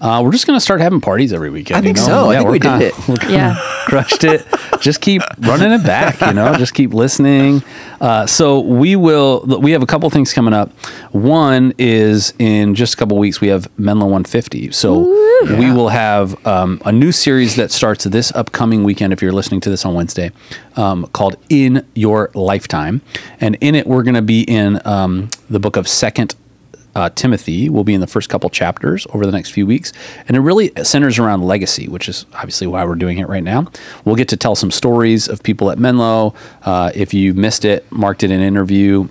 Uh, 0.00 0.20
we're 0.24 0.32
just 0.32 0.44
gonna 0.44 0.58
start 0.60 0.80
having 0.80 1.00
parties 1.00 1.32
every 1.32 1.50
weekend. 1.50 1.78
I 1.78 1.80
think 1.80 1.96
you 1.98 2.02
know? 2.02 2.08
so. 2.08 2.30
I 2.30 2.32
Yeah, 2.32 2.38
think 2.40 2.46
we're 2.46 2.52
we 2.52 2.58
did 2.58 2.68
kinda- 3.06 3.22
it. 3.22 3.30
Yeah. 3.30 3.56
crushed 3.86 4.24
it. 4.24 4.44
Just 4.80 5.00
keep 5.00 5.22
running 5.38 5.70
it 5.70 5.84
back. 5.84 6.20
You 6.20 6.32
know, 6.32 6.52
just 6.56 6.74
keep 6.74 6.92
listening. 6.92 7.62
Uh, 8.00 8.26
so 8.26 8.58
we 8.58 8.96
will. 8.96 9.44
We 9.60 9.70
have 9.70 9.84
a 9.84 9.86
couple 9.86 10.10
things 10.10 10.32
coming 10.32 10.52
up. 10.52 10.72
One 11.12 11.74
is 11.78 12.34
in 12.40 12.74
just 12.74 12.94
a 12.94 12.96
couple 12.96 13.18
weeks. 13.18 13.40
We 13.40 13.48
have 13.48 13.68
Menlo 13.78 14.06
150. 14.06 14.72
So 14.72 15.04
We 15.44 15.70
will 15.70 15.90
have 15.90 16.46
um, 16.46 16.80
a 16.86 16.92
new 16.92 17.12
series 17.12 17.56
that 17.56 17.70
starts 17.70 18.04
this 18.04 18.32
upcoming 18.32 18.82
weekend. 18.82 19.12
If 19.12 19.20
you're 19.20 19.30
listening 19.30 19.60
to 19.60 19.70
this 19.70 19.84
on 19.84 19.92
Wednesday, 19.92 20.32
um, 20.74 21.06
called 21.08 21.36
"In 21.50 21.86
Your 21.94 22.30
Lifetime," 22.34 23.02
and 23.40 23.56
in 23.60 23.74
it 23.74 23.86
we're 23.86 24.04
going 24.04 24.14
to 24.14 24.22
be 24.22 24.42
in 24.42 24.80
um, 24.86 25.28
the 25.50 25.60
book 25.60 25.76
of 25.76 25.86
Second 25.86 26.34
uh, 26.94 27.10
Timothy 27.10 27.68
will 27.68 27.84
be 27.84 27.92
in 27.92 28.00
the 28.00 28.06
first 28.06 28.30
couple 28.30 28.48
chapters 28.48 29.06
over 29.12 29.26
the 29.26 29.32
next 29.32 29.50
few 29.50 29.66
weeks. 29.66 29.92
And 30.26 30.36
it 30.36 30.40
really 30.40 30.72
centers 30.82 31.18
around 31.18 31.42
legacy, 31.42 31.88
which 31.88 32.08
is 32.08 32.24
obviously 32.32 32.66
why 32.66 32.84
we're 32.84 32.94
doing 32.94 33.18
it 33.18 33.28
right 33.28 33.42
now. 33.42 33.66
We'll 34.04 34.16
get 34.16 34.28
to 34.28 34.38
tell 34.38 34.54
some 34.54 34.70
stories 34.70 35.28
of 35.28 35.42
people 35.42 35.70
at 35.70 35.78
Menlo. 35.78 36.34
Uh, 36.62 36.90
if 36.94 37.12
you 37.12 37.34
missed 37.34 37.66
it, 37.66 37.90
Mark 37.92 38.18
did 38.18 38.30
an 38.30 38.40
interview. 38.40 39.08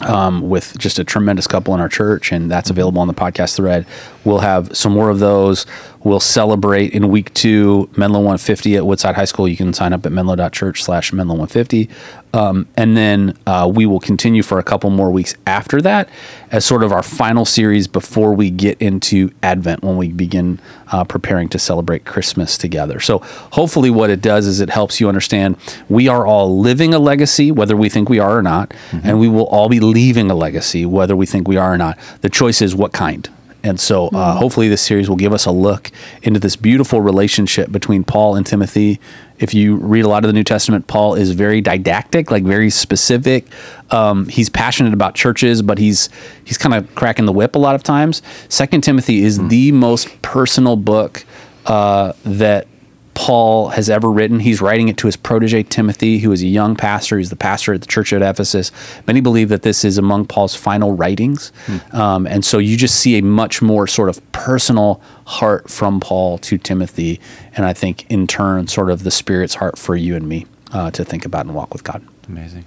Um, 0.00 0.48
with 0.48 0.76
just 0.76 0.98
a 0.98 1.04
tremendous 1.04 1.46
couple 1.46 1.72
in 1.72 1.80
our 1.80 1.88
church, 1.88 2.32
and 2.32 2.50
that's 2.50 2.68
available 2.68 3.00
on 3.00 3.06
the 3.06 3.14
podcast 3.14 3.54
thread. 3.54 3.86
We'll 4.24 4.40
have 4.40 4.76
some 4.76 4.92
more 4.92 5.08
of 5.08 5.20
those. 5.20 5.66
We'll 6.04 6.20
celebrate 6.20 6.92
in 6.92 7.08
week 7.08 7.32
two 7.32 7.88
Menlo 7.96 8.18
150 8.18 8.76
at 8.76 8.84
Woodside 8.84 9.14
High 9.14 9.24
School. 9.24 9.48
You 9.48 9.56
can 9.56 9.72
sign 9.72 9.94
up 9.94 10.04
at 10.04 10.12
menlo.church 10.12 10.82
slash 10.82 11.14
Menlo 11.14 11.32
150. 11.34 11.88
Um, 12.34 12.68
and 12.76 12.94
then 12.94 13.38
uh, 13.46 13.70
we 13.72 13.86
will 13.86 14.00
continue 14.00 14.42
for 14.42 14.58
a 14.58 14.62
couple 14.62 14.90
more 14.90 15.10
weeks 15.10 15.34
after 15.46 15.80
that 15.80 16.10
as 16.50 16.66
sort 16.66 16.82
of 16.82 16.92
our 16.92 17.02
final 17.02 17.46
series 17.46 17.88
before 17.88 18.34
we 18.34 18.50
get 18.50 18.80
into 18.82 19.30
Advent 19.42 19.82
when 19.82 19.96
we 19.96 20.08
begin 20.08 20.60
uh, 20.92 21.04
preparing 21.04 21.48
to 21.48 21.58
celebrate 21.58 22.04
Christmas 22.04 22.58
together. 22.58 23.00
So 23.00 23.20
hopefully, 23.52 23.88
what 23.88 24.10
it 24.10 24.20
does 24.20 24.46
is 24.46 24.60
it 24.60 24.68
helps 24.68 25.00
you 25.00 25.08
understand 25.08 25.56
we 25.88 26.06
are 26.08 26.26
all 26.26 26.60
living 26.60 26.92
a 26.92 26.98
legacy, 26.98 27.50
whether 27.50 27.76
we 27.76 27.88
think 27.88 28.10
we 28.10 28.18
are 28.18 28.36
or 28.36 28.42
not, 28.42 28.74
and 28.92 29.18
we 29.18 29.28
will 29.28 29.46
all 29.46 29.70
be 29.70 29.80
leaving 29.80 30.30
a 30.30 30.34
legacy, 30.34 30.84
whether 30.84 31.16
we 31.16 31.24
think 31.24 31.48
we 31.48 31.56
are 31.56 31.72
or 31.72 31.78
not. 31.78 31.98
The 32.20 32.28
choice 32.28 32.60
is 32.60 32.74
what 32.74 32.92
kind. 32.92 33.26
And 33.64 33.80
so, 33.80 34.08
uh, 34.08 34.36
hopefully, 34.36 34.68
this 34.68 34.82
series 34.82 35.08
will 35.08 35.16
give 35.16 35.32
us 35.32 35.46
a 35.46 35.50
look 35.50 35.90
into 36.22 36.38
this 36.38 36.54
beautiful 36.54 37.00
relationship 37.00 37.72
between 37.72 38.04
Paul 38.04 38.36
and 38.36 38.46
Timothy. 38.46 39.00
If 39.38 39.54
you 39.54 39.76
read 39.76 40.04
a 40.04 40.08
lot 40.08 40.22
of 40.22 40.28
the 40.28 40.34
New 40.34 40.44
Testament, 40.44 40.86
Paul 40.86 41.14
is 41.14 41.30
very 41.30 41.62
didactic, 41.62 42.30
like 42.30 42.44
very 42.44 42.68
specific. 42.68 43.46
Um, 43.90 44.28
he's 44.28 44.50
passionate 44.50 44.92
about 44.92 45.14
churches, 45.14 45.62
but 45.62 45.78
he's 45.78 46.10
he's 46.44 46.58
kind 46.58 46.74
of 46.74 46.94
cracking 46.94 47.24
the 47.24 47.32
whip 47.32 47.56
a 47.56 47.58
lot 47.58 47.74
of 47.74 47.82
times. 47.82 48.20
Second 48.50 48.82
Timothy 48.82 49.24
is 49.24 49.48
the 49.48 49.72
most 49.72 50.20
personal 50.20 50.76
book 50.76 51.24
uh, 51.64 52.12
that 52.24 52.66
Paul 53.14 53.68
has 53.68 53.88
ever 53.88 54.10
written. 54.10 54.40
He's 54.40 54.60
writing 54.60 54.88
it 54.88 54.96
to 54.98 55.06
his 55.06 55.16
protege 55.16 55.62
Timothy, 55.62 56.18
who 56.18 56.32
is 56.32 56.42
a 56.42 56.46
young 56.46 56.74
pastor. 56.76 57.18
He's 57.18 57.30
the 57.30 57.36
pastor 57.36 57.72
at 57.72 57.80
the 57.80 57.86
church 57.86 58.12
at 58.12 58.22
Ephesus. 58.22 58.72
Many 59.06 59.20
believe 59.20 59.48
that 59.48 59.62
this 59.62 59.84
is 59.84 59.98
among 59.98 60.26
Paul's 60.26 60.54
final 60.54 60.94
writings. 60.94 61.52
Um, 61.92 62.26
and 62.26 62.44
so 62.44 62.58
you 62.58 62.76
just 62.76 62.96
see 62.96 63.16
a 63.18 63.22
much 63.22 63.62
more 63.62 63.86
sort 63.86 64.08
of 64.08 64.20
personal 64.32 65.00
heart 65.26 65.70
from 65.70 66.00
Paul 66.00 66.38
to 66.38 66.58
Timothy. 66.58 67.20
And 67.56 67.64
I 67.64 67.72
think 67.72 68.04
in 68.10 68.26
turn, 68.26 68.66
sort 68.66 68.90
of 68.90 69.04
the 69.04 69.10
Spirit's 69.10 69.54
heart 69.54 69.78
for 69.78 69.94
you 69.96 70.16
and 70.16 70.28
me 70.28 70.46
uh, 70.72 70.90
to 70.90 71.04
think 71.04 71.24
about 71.24 71.46
and 71.46 71.54
walk 71.54 71.72
with 71.72 71.84
God. 71.84 72.06
Amazing. 72.28 72.64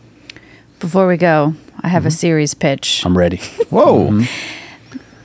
Before 0.79 1.07
we 1.07 1.17
go, 1.17 1.55
I 1.81 1.89
have 1.89 2.05
a 2.05 2.11
series 2.11 2.53
pitch. 2.53 3.03
I'm 3.05 3.17
ready. 3.17 3.37
Whoa. 3.69 4.23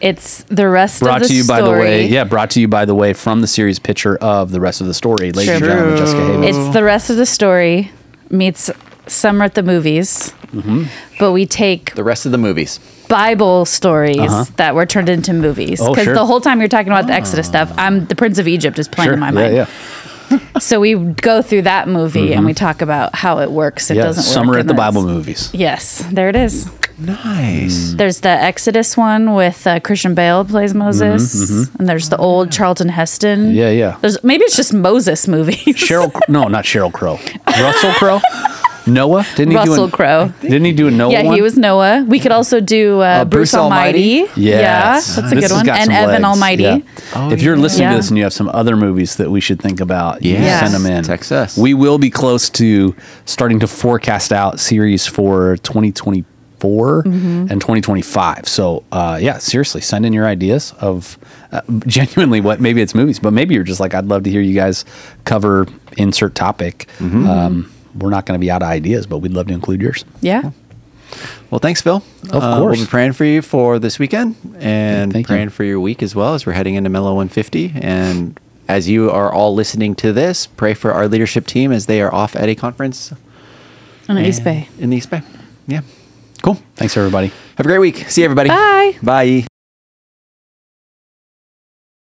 It's 0.03 0.43
the 0.45 0.69
rest 0.69 1.01
brought 1.01 1.23
of 1.23 1.23
the 1.23 1.29
to 1.29 1.35
you 1.35 1.43
story. 1.45 1.61
by 1.63 1.67
the 1.67 1.71
way, 1.81 2.07
yeah, 2.07 2.25
brought 2.25 2.51
to 2.51 2.61
you 2.61 2.67
by 2.69 2.85
the 2.85 2.95
way 2.95 3.13
from 3.15 3.41
the 3.41 3.47
series 3.47 3.79
picture 3.79 4.17
of 4.17 4.51
the 4.51 4.61
rest 4.61 4.81
of 4.81 4.89
the 4.89 4.95
story, 4.95 5.31
ladies 5.33 5.49
and 5.49 5.65
gentlemen, 5.65 5.97
Jessica 5.97 6.21
Haven. 6.27 6.45
It's 6.45 6.75
the 6.75 6.83
rest 6.83 7.09
of 7.09 7.17
the 7.17 7.27
story 7.27 7.91
meets 8.29 8.69
summer 9.07 9.45
at 9.45 9.55
the 9.55 9.63
movies, 9.63 10.33
Mm-hmm. 10.53 10.85
but 11.19 11.33
we 11.33 11.47
take 11.47 11.95
The 11.95 12.05
rest 12.05 12.27
of 12.27 12.33
the 12.33 12.37
movies. 12.39 12.79
Bible 13.09 13.65
stories 13.65 14.51
that 14.57 14.75
were 14.75 14.85
turned 14.85 15.09
into 15.09 15.33
movies. 15.33 15.81
Uh-huh. 15.81 15.91
Oh, 15.91 15.95
Because 15.95 16.05
sure. 16.07 16.15
the 16.15 16.27
whole 16.27 16.41
time 16.43 16.59
you're 16.61 16.69
talking 16.69 16.93
about 16.93 17.07
the 17.07 17.15
Exodus 17.15 17.47
stuff, 17.47 17.73
I'm 17.79 18.05
the 18.07 18.15
Prince 18.15 18.39
of 18.39 18.47
Egypt 18.49 18.79
is 18.79 18.87
playing 18.89 19.07
Sure. 19.09 19.15
in 19.15 19.21
my 19.21 19.31
mind. 19.31 19.55
yeah. 19.55 19.67
So 20.61 20.81
we 20.81 20.95
go 20.95 21.41
through 21.43 21.63
that 21.63 21.89
movie 21.89 22.33
and 22.35 22.45
we 22.47 22.55
talk 22.55 22.81
about 22.83 23.15
how 23.15 23.39
it 23.41 23.51
works. 23.51 23.91
It 23.91 23.95
Mm-hmm. 23.95 23.99
Yeah, 24.01 24.05
doesn't 24.07 24.25
work. 24.25 24.35
summer 24.35 24.59
at 24.59 24.67
the 24.67 24.73
that's- 24.75 24.95
Bible 24.95 25.07
movies. 25.07 25.51
Yes, 25.55 26.05
there 26.11 26.29
it 26.29 26.37
is. 26.37 26.71
Nice. 26.99 27.93
There's 27.95 28.21
the 28.21 28.29
Exodus 28.29 28.97
one 28.97 29.35
with 29.35 29.67
uh, 29.67 29.81
Christian 29.81 30.15
Bale 30.15 30.45
plays 30.45 30.75
Moses, 30.75 31.51
and 31.77 31.89
there's 31.89 32.09
the 32.09 32.17
old 32.17 32.51
Charlton 32.53 32.89
Heston. 32.89 33.47
Mm-hmm, 33.47 33.55
Yeah, 33.57 33.71
yeah. 33.71 33.99
There's 34.01 34.23
maybe 34.25 34.45
it's 34.45 34.57
just 34.57 34.73
Moses 34.73 35.27
movies. 35.29 35.57
Cheryl, 35.67 36.13
no, 36.29 36.49
not 36.49 36.65
Sheryl 36.65 36.93
Crow. 36.93 37.19
Russell 37.47 37.93
Crowe. 37.93 38.21
Noah 38.85 39.25
didn't 39.37 39.53
he 39.53 39.57
Russell 39.59 39.87
do 39.87 39.93
a, 39.95 39.97
Crowe. 39.97 40.33
Didn't 40.41 40.65
he 40.65 40.73
do 40.73 40.89
a 40.89 40.91
Noah 40.91 41.13
Yeah, 41.13 41.23
one? 41.23 41.37
he 41.37 41.41
was 41.41 41.57
Noah. 41.57 42.05
We 42.05 42.19
could 42.19 42.33
also 42.33 42.59
do 42.59 42.99
uh, 43.01 43.25
Bruce 43.25 43.53
Bruce, 43.53 43.55
Almighty. 43.55 44.23
Almighty? 44.23 44.41
Yeah, 44.41 44.95
that's 44.95 45.17
a 45.19 45.21
This 45.23 45.31
good 45.35 45.43
has 45.43 45.53
one. 45.53 45.67
got 45.67 45.77
And 45.79 45.85
some 45.87 45.95
Evan 45.95 46.13
legs. 46.15 46.25
Almighty. 46.25 46.63
Yeah. 46.65 46.79
Oh, 47.15 47.31
if 47.31 47.43
you're 47.43 47.55
yeah. 47.55 47.63
listening 47.63 47.83
Yeah. 47.85 47.91
to 47.93 47.97
this 47.99 48.09
and 48.09 48.19
you 48.19 48.25
have 48.25 48.33
some 48.33 48.49
other 48.49 48.75
movies 48.77 49.15
that 49.17 49.31
we 49.31 49.41
should 49.41 49.61
think 49.63 49.81
about, 49.81 50.25
you 50.25 50.33
Yes. 50.33 50.69
send 50.69 50.75
them 50.75 50.91
in. 50.93 51.05
Text 51.05 51.31
us. 51.31 51.57
We 51.57 51.75
will 51.75 51.99
be 51.99 52.11
close 52.11 52.51
to 52.51 52.97
starting 53.25 53.61
to 53.61 53.69
forecast 53.69 54.33
out 54.33 54.59
series 54.59 55.07
for 55.07 55.57
2024 55.59 56.32
Mm-hmm. 56.63 57.47
and 57.51 57.61
2025. 57.61 58.47
So, 58.49 58.85
uh, 58.93 59.19
yeah, 59.21 59.39
seriously, 59.39 59.81
send 59.81 60.07
in 60.07 60.13
your 60.13 60.27
ideas 60.27 60.73
of 60.81 61.19
uh, 61.53 61.61
genuinely 61.87 62.41
what 62.41 62.61
maybe 62.61 62.81
it's 62.83 62.95
movies, 62.95 63.19
but 63.19 63.33
maybe 63.33 63.55
you're 63.55 63.65
just 63.65 63.81
like, 63.81 63.95
I'd 63.95 64.07
love 64.07 64.23
to 64.25 64.31
hear 64.31 64.41
you 64.41 64.55
guys 64.55 64.85
cover 65.25 65.67
insert 65.97 66.35
topic. 66.35 66.89
Mm-hmm. 66.99 67.27
Um, 67.29 67.73
we're 67.99 68.11
not 68.11 68.25
going 68.27 68.39
to 68.39 68.45
be 68.45 68.51
out 68.51 68.63
of 68.63 68.69
ideas, 68.69 69.07
but 69.07 69.19
we'd 69.19 69.33
love 69.33 69.49
to 69.49 69.53
include 69.55 69.83
yours. 69.83 70.05
Yeah. 70.21 70.51
Well, 71.51 71.59
thanks, 71.59 71.83
Phil. 71.83 71.97
Of 72.31 72.43
Uh, 72.43 72.59
course. 72.59 72.79
We'll 72.79 72.87
be 72.87 72.91
praying 72.91 73.13
for 73.13 73.25
you 73.27 73.43
for 73.43 73.79
this 73.79 73.99
weekend 73.99 74.35
and 74.59 75.13
Thank 75.13 75.29
you. 75.29 75.35
praying 75.35 75.51
for 75.51 75.63
your 75.65 75.79
week 75.79 76.03
as 76.03 76.15
well 76.15 76.33
as 76.35 76.47
we're 76.47 76.55
heading 76.55 76.75
into 76.77 76.89
Menlo 76.89 77.11
150. 77.15 77.73
And 77.83 78.41
as 78.67 78.89
you 78.89 79.11
are 79.11 79.31
all 79.31 79.55
listening 79.55 79.95
to 79.97 80.15
this, 80.15 80.47
pray 80.47 80.73
for 80.73 80.93
our 80.93 81.07
leadership 81.09 81.47
team 81.47 81.71
as 81.71 81.85
they 81.85 82.01
are 82.01 82.13
off 82.15 82.35
at 82.35 82.49
a 82.49 82.55
conference 82.55 83.13
On 84.09 84.17
the 84.17 84.27
East 84.27 84.43
Bay. 84.43 84.69
In 84.79 84.89
the 84.89 84.97
East 84.97 85.11
Bay. 85.11 85.21
Yeah. 85.67 85.83
Cool. 86.43 86.59
Thanks, 86.75 86.97
everybody. 86.97 87.29
Have 87.57 87.67
a 87.67 87.69
great 87.69 87.79
week. 87.79 87.97
See 88.09 88.23
you, 88.23 88.27
everybody. 88.27 88.49
Bye. 88.49 88.99
Bye. 89.03 89.52